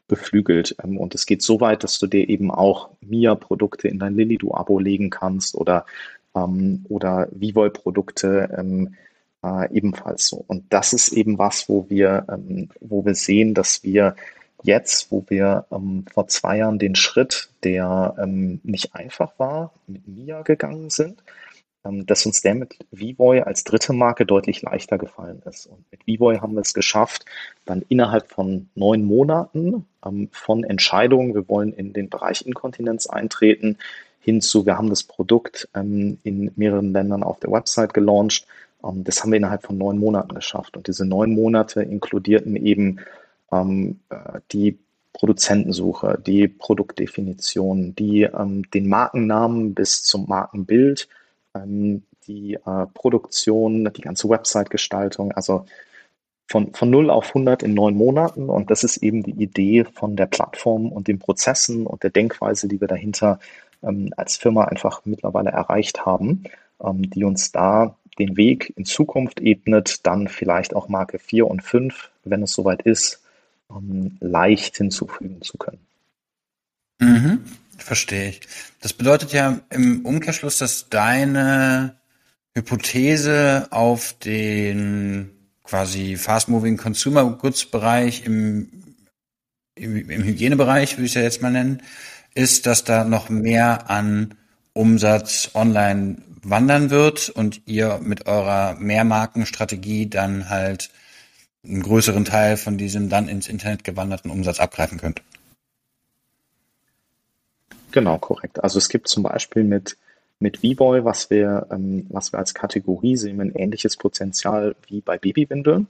beflügelt. 0.08 0.76
Ähm, 0.84 0.98
und 0.98 1.16
es 1.16 1.26
geht 1.26 1.42
so 1.42 1.62
weit, 1.62 1.84
dass 1.84 2.00
du 2.00 2.08
dir 2.08 2.28
eben 2.28 2.52
auch 2.52 2.90
Mia-Produkte 3.02 3.88
in 3.88 4.00
dein 4.00 4.16
Lilidu-Abo 4.16 4.80
legen 4.80 5.10
kannst 5.10 5.56
oder, 5.56 5.86
ähm, 6.36 6.86
oder 6.90 7.30
Vivoy-Produkte 7.32 8.56
ähm, 8.58 8.96
äh, 9.44 9.72
ebenfalls 9.72 10.28
so. 10.28 10.44
Und 10.48 10.66
das 10.70 10.94
ist 10.94 11.14
eben 11.14 11.38
was, 11.38 11.70
wo 11.70 11.86
wir, 11.90 12.26
ähm, 12.30 12.70
wo 12.82 13.06
wir 13.06 13.16
sehen, 13.16 13.54
dass 13.54 13.84
wir 13.84 14.16
jetzt, 14.64 15.12
wo 15.12 15.24
wir 15.28 15.66
ähm, 15.72 16.06
vor 16.14 16.28
zwei 16.28 16.58
Jahren 16.58 16.80
den 16.80 16.96
Schritt, 16.96 17.50
der 17.64 18.16
ähm, 18.20 18.60
nicht 18.64 18.96
einfach 18.96 19.38
war, 19.38 19.74
mit 19.88 20.08
Mia 20.08 20.42
gegangen 20.42 20.90
sind, 20.90 21.22
ähm, 21.86 22.06
dass 22.06 22.26
uns 22.26 22.42
der 22.42 22.56
mit 22.56 22.78
Vivoy 22.92 23.42
als 23.42 23.64
dritte 23.64 23.94
Marke 23.94 24.26
deutlich 24.26 24.62
leichter 24.62 24.98
gefallen 24.98 25.42
ist. 25.46 25.68
Und 25.68 25.86
mit 25.92 26.06
Vivoy 26.08 26.38
haben 26.40 26.54
wir 26.54 26.62
es 26.62 26.74
geschafft, 26.74 27.26
dann 27.66 27.84
innerhalb 27.88 28.30
von 28.30 28.70
neun 28.76 29.04
Monaten 29.04 29.86
ähm, 30.06 30.30
von 30.32 30.64
Entscheidungen, 30.64 31.36
wir 31.36 31.48
wollen 31.50 31.74
in 31.74 31.94
den 31.94 32.10
Bereich 32.10 32.46
Inkontinenz 32.46 33.08
eintreten, 33.08 33.78
hinzu, 34.20 34.66
wir 34.66 34.78
haben 34.78 34.90
das 34.90 35.04
Produkt 35.04 35.70
ähm, 35.74 36.18
in 36.24 36.52
mehreren 36.56 36.92
Ländern 36.92 37.24
auf 37.24 37.40
der 37.40 37.52
Website 37.52 37.94
gelauncht. 37.94 38.46
Ähm, 38.84 39.04
das 39.04 39.22
haben 39.22 39.32
wir 39.32 39.38
innerhalb 39.38 39.64
von 39.64 39.78
neun 39.78 39.98
Monaten 39.98 40.36
geschafft. 40.36 40.76
Und 40.76 40.88
diese 40.88 41.06
neun 41.06 41.34
Monate 41.34 41.84
inkludierten 41.84 42.56
eben 42.58 43.00
ähm, 43.52 44.00
äh, 44.10 44.40
die 44.52 44.78
Produzentensuche, 45.14 46.22
die 46.26 46.48
Produktdefinition, 46.48 47.96
die 47.96 48.24
ähm, 48.24 48.70
den 48.72 48.88
Markennamen 48.88 49.74
bis 49.74 50.04
zum 50.04 50.28
Markenbild, 50.28 51.08
ähm, 51.56 52.04
die 52.28 52.54
äh, 52.54 52.86
Produktion, 52.94 53.92
die 53.96 54.02
ganze 54.02 54.30
Website-Gestaltung, 54.30 55.32
also 55.32 55.66
von, 56.48 56.74
von 56.74 56.90
0 56.90 57.10
auf 57.10 57.30
100 57.30 57.64
in 57.64 57.74
neun 57.74 57.96
Monaten. 57.96 58.50
Und 58.50 58.70
das 58.72 58.84
ist 58.84 58.98
eben 58.98 59.24
die 59.24 59.32
Idee 59.32 59.86
von 59.86 60.16
der 60.16 60.28
Plattform 60.28 60.92
und 60.92 61.08
den 61.08 61.20
Prozessen 61.20 61.86
und 61.86 62.04
der 62.04 62.10
Denkweise, 62.10 62.68
die 62.68 62.80
wir 62.80 62.88
dahinter 62.88 63.40
ähm, 63.84 64.14
als 64.18 64.38
Firma 64.38 64.66
einfach 64.66 65.02
mittlerweile 65.06 65.50
erreicht 65.50 66.06
haben, 66.06 66.44
ähm, 66.84 67.10
die 67.10 67.24
uns 67.24 67.52
da 67.52 67.96
den 68.20 68.38
Weg 68.38 68.74
in 68.76 68.86
Zukunft 68.86 69.42
ebnet, 69.42 70.06
dann 70.06 70.28
vielleicht 70.28 70.76
auch 70.76 70.90
Marke 70.90 71.20
4 71.20 71.48
und 71.48 71.64
5, 71.64 72.10
wenn 72.24 72.44
es 72.44 72.54
soweit 72.54 72.82
ist, 72.82 73.22
leicht 74.20 74.78
hinzufügen 74.78 75.42
zu 75.42 75.58
können. 75.58 75.86
Mhm, 77.00 77.44
verstehe 77.78 78.30
ich. 78.30 78.42
Das 78.82 78.94
bedeutet 78.94 79.34
ja 79.34 79.60
im 79.70 80.06
Umkehrschluss, 80.06 80.58
dass 80.58 80.90
deine 80.90 81.98
Hypothese 82.56 83.68
auf 83.72 84.14
den 84.14 85.32
quasi 85.64 86.16
Fast-Moving 86.16 86.78
Consumer 86.78 87.26
Goods 87.26 87.66
Bereich 87.66 88.26
im, 88.26 88.96
im, 89.76 90.24
Hygienebereich, 90.24 90.94
würde 90.94 91.06
ich 91.06 91.12
es 91.12 91.16
ja 91.16 91.22
jetzt 91.22 91.42
mal 91.42 91.52
nennen, 91.52 91.84
ist, 92.34 92.66
dass 92.66 92.84
da 92.84 93.04
noch 93.04 93.30
mehr 93.30 93.90
an 93.90 94.36
Umsatz 94.74 95.52
online 95.54 96.18
wandern 96.44 96.90
wird 96.90 97.30
und 97.30 97.62
ihr 97.66 98.00
mit 98.02 98.28
eurer 98.28 98.76
Mehrmarkenstrategie 98.80 100.10
dann 100.10 100.50
halt 100.50 100.90
einen 101.66 101.84
größeren 101.84 102.26
Teil 102.26 102.58
von 102.58 102.78
diesem 102.78 103.10
dann 103.10 103.28
ins 103.28 103.48
Internet 103.48 103.84
gewanderten 103.84 104.32
Umsatz 104.32 104.60
abgreifen 104.60 105.00
könnt. 105.00 105.22
Genau, 107.92 108.18
korrekt. 108.18 108.64
Also 108.64 108.78
es 108.78 108.90
gibt 108.90 109.08
zum 109.08 109.24
Beispiel 109.24 109.64
mit, 109.64 109.98
mit 110.40 110.58
V-Boy, 110.58 111.04
was 111.04 111.30
wir, 111.30 111.68
ähm, 111.72 112.06
was 112.10 112.32
wir 112.32 112.40
als 112.40 112.54
Kategorie 112.54 113.16
sehen, 113.16 113.42
ein 113.42 113.56
ähnliches 113.56 113.98
Potenzial 113.98 114.76
wie 114.88 115.02
bei 115.02 115.18
Babywindeln. 115.18 115.88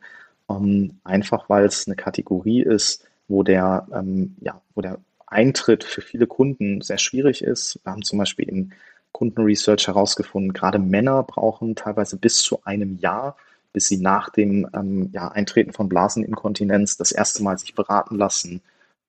Ähm, 0.49 0.99
einfach 1.03 1.49
weil 1.49 1.65
es 1.65 1.87
eine 1.87 1.95
Kategorie 1.95 2.61
ist, 2.61 3.03
wo 3.27 3.43
der, 3.43 3.87
ähm, 3.93 4.35
ja, 4.39 4.61
wo 4.73 4.81
der 4.81 4.99
Eintritt 5.25 5.83
für 5.83 6.01
viele 6.01 6.27
Kunden 6.27 6.81
sehr 6.81 6.97
schwierig 6.97 7.43
ist. 7.43 7.79
Wir 7.83 7.91
haben 7.91 8.03
zum 8.03 8.19
Beispiel 8.19 8.47
in 8.47 8.73
Kundenresearch 9.11 9.87
herausgefunden, 9.87 10.53
gerade 10.53 10.79
Männer 10.79 11.23
brauchen 11.23 11.75
teilweise 11.75 12.17
bis 12.17 12.41
zu 12.41 12.63
einem 12.63 12.97
Jahr, 12.99 13.35
bis 13.73 13.87
sie 13.87 13.97
nach 13.97 14.29
dem 14.29 14.67
ähm, 14.73 15.09
ja, 15.13 15.29
Eintreten 15.29 15.73
von 15.73 15.89
Blaseninkontinenz 15.89 16.97
das 16.97 17.11
erste 17.11 17.43
Mal 17.43 17.57
sich 17.57 17.75
beraten 17.75 18.15
lassen, 18.15 18.61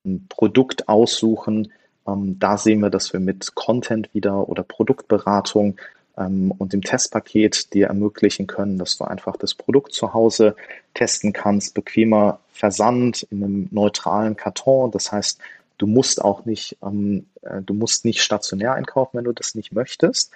ein 0.04 0.26
Produkt 0.28 0.88
aussuchen. 0.88 1.72
Ähm, 2.06 2.38
da 2.38 2.58
sehen 2.58 2.80
wir, 2.80 2.90
dass 2.90 3.12
wir 3.12 3.20
mit 3.20 3.54
Content 3.54 4.12
wieder 4.14 4.48
oder 4.48 4.62
Produktberatung 4.62 5.78
ähm, 6.16 6.50
und 6.50 6.72
dem 6.72 6.82
Testpaket 6.82 7.72
dir 7.74 7.88
ermöglichen 7.88 8.46
können, 8.46 8.78
dass 8.78 8.96
du 8.98 9.04
einfach 9.04 9.36
das 9.36 9.54
Produkt 9.54 9.92
zu 9.92 10.12
Hause 10.14 10.56
testen 10.94 11.32
kannst, 11.32 11.74
bequemer 11.74 12.40
Versand 12.52 13.22
in 13.30 13.42
einem 13.42 13.68
neutralen 13.70 14.36
Karton. 14.36 14.90
Das 14.90 15.12
heißt, 15.12 15.38
du 15.78 15.86
musst 15.86 16.22
auch 16.22 16.44
nicht 16.44 16.76
ähm, 16.82 17.26
äh, 17.42 17.62
du 17.62 17.74
musst 17.74 18.04
nicht 18.04 18.22
stationär 18.22 18.74
einkaufen, 18.74 19.18
wenn 19.18 19.24
du 19.24 19.32
das 19.32 19.54
nicht 19.54 19.72
möchtest. 19.72 20.32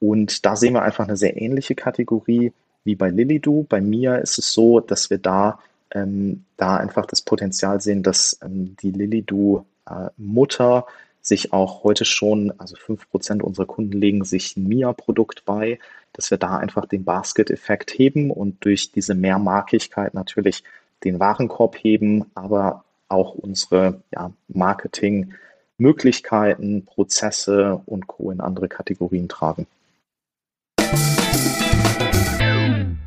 Und 0.00 0.46
da 0.46 0.56
sehen 0.56 0.74
wir 0.74 0.82
einfach 0.82 1.04
eine 1.04 1.16
sehr 1.16 1.40
ähnliche 1.40 1.74
Kategorie 1.74 2.52
wie 2.84 2.94
bei 2.94 3.10
Lilido. 3.10 3.66
Bei 3.68 3.80
mir 3.80 4.18
ist 4.18 4.38
es 4.38 4.52
so, 4.52 4.80
dass 4.80 5.10
wir 5.10 5.18
da, 5.18 5.58
ähm, 5.92 6.44
da 6.56 6.76
einfach 6.76 7.06
das 7.06 7.22
Potenzial 7.22 7.80
sehen, 7.80 8.02
dass 8.02 8.38
ähm, 8.42 8.76
die 8.80 8.90
Lilido 8.90 9.66
äh, 9.86 10.10
sich 11.22 11.52
auch 11.52 11.84
heute 11.84 12.04
schon, 12.04 12.52
also 12.58 12.74
fünf 12.76 13.08
Prozent 13.10 13.42
unserer 13.42 13.66
Kunden 13.66 13.92
legen 13.92 14.24
sich 14.24 14.56
ein 14.56 14.66
MIA-Produkt 14.66 15.44
bei, 15.44 15.78
dass 16.12 16.30
wir 16.30 16.38
da 16.38 16.56
einfach 16.56 16.86
den 16.86 17.04
Basket-Effekt 17.04 17.90
heben 17.90 18.30
und 18.30 18.64
durch 18.64 18.92
diese 18.92 19.14
Mehrmarkigkeit 19.14 20.14
natürlich 20.14 20.64
den 21.04 21.20
Warenkorb 21.20 21.76
heben, 21.76 22.30
aber 22.34 22.84
auch 23.08 23.34
unsere 23.34 24.02
ja, 24.12 24.32
Marketing-Möglichkeiten, 24.48 26.84
Prozesse 26.84 27.80
und 27.86 28.06
Co. 28.06 28.30
in 28.30 28.40
andere 28.40 28.68
Kategorien 28.68 29.28
tragen. 29.28 29.66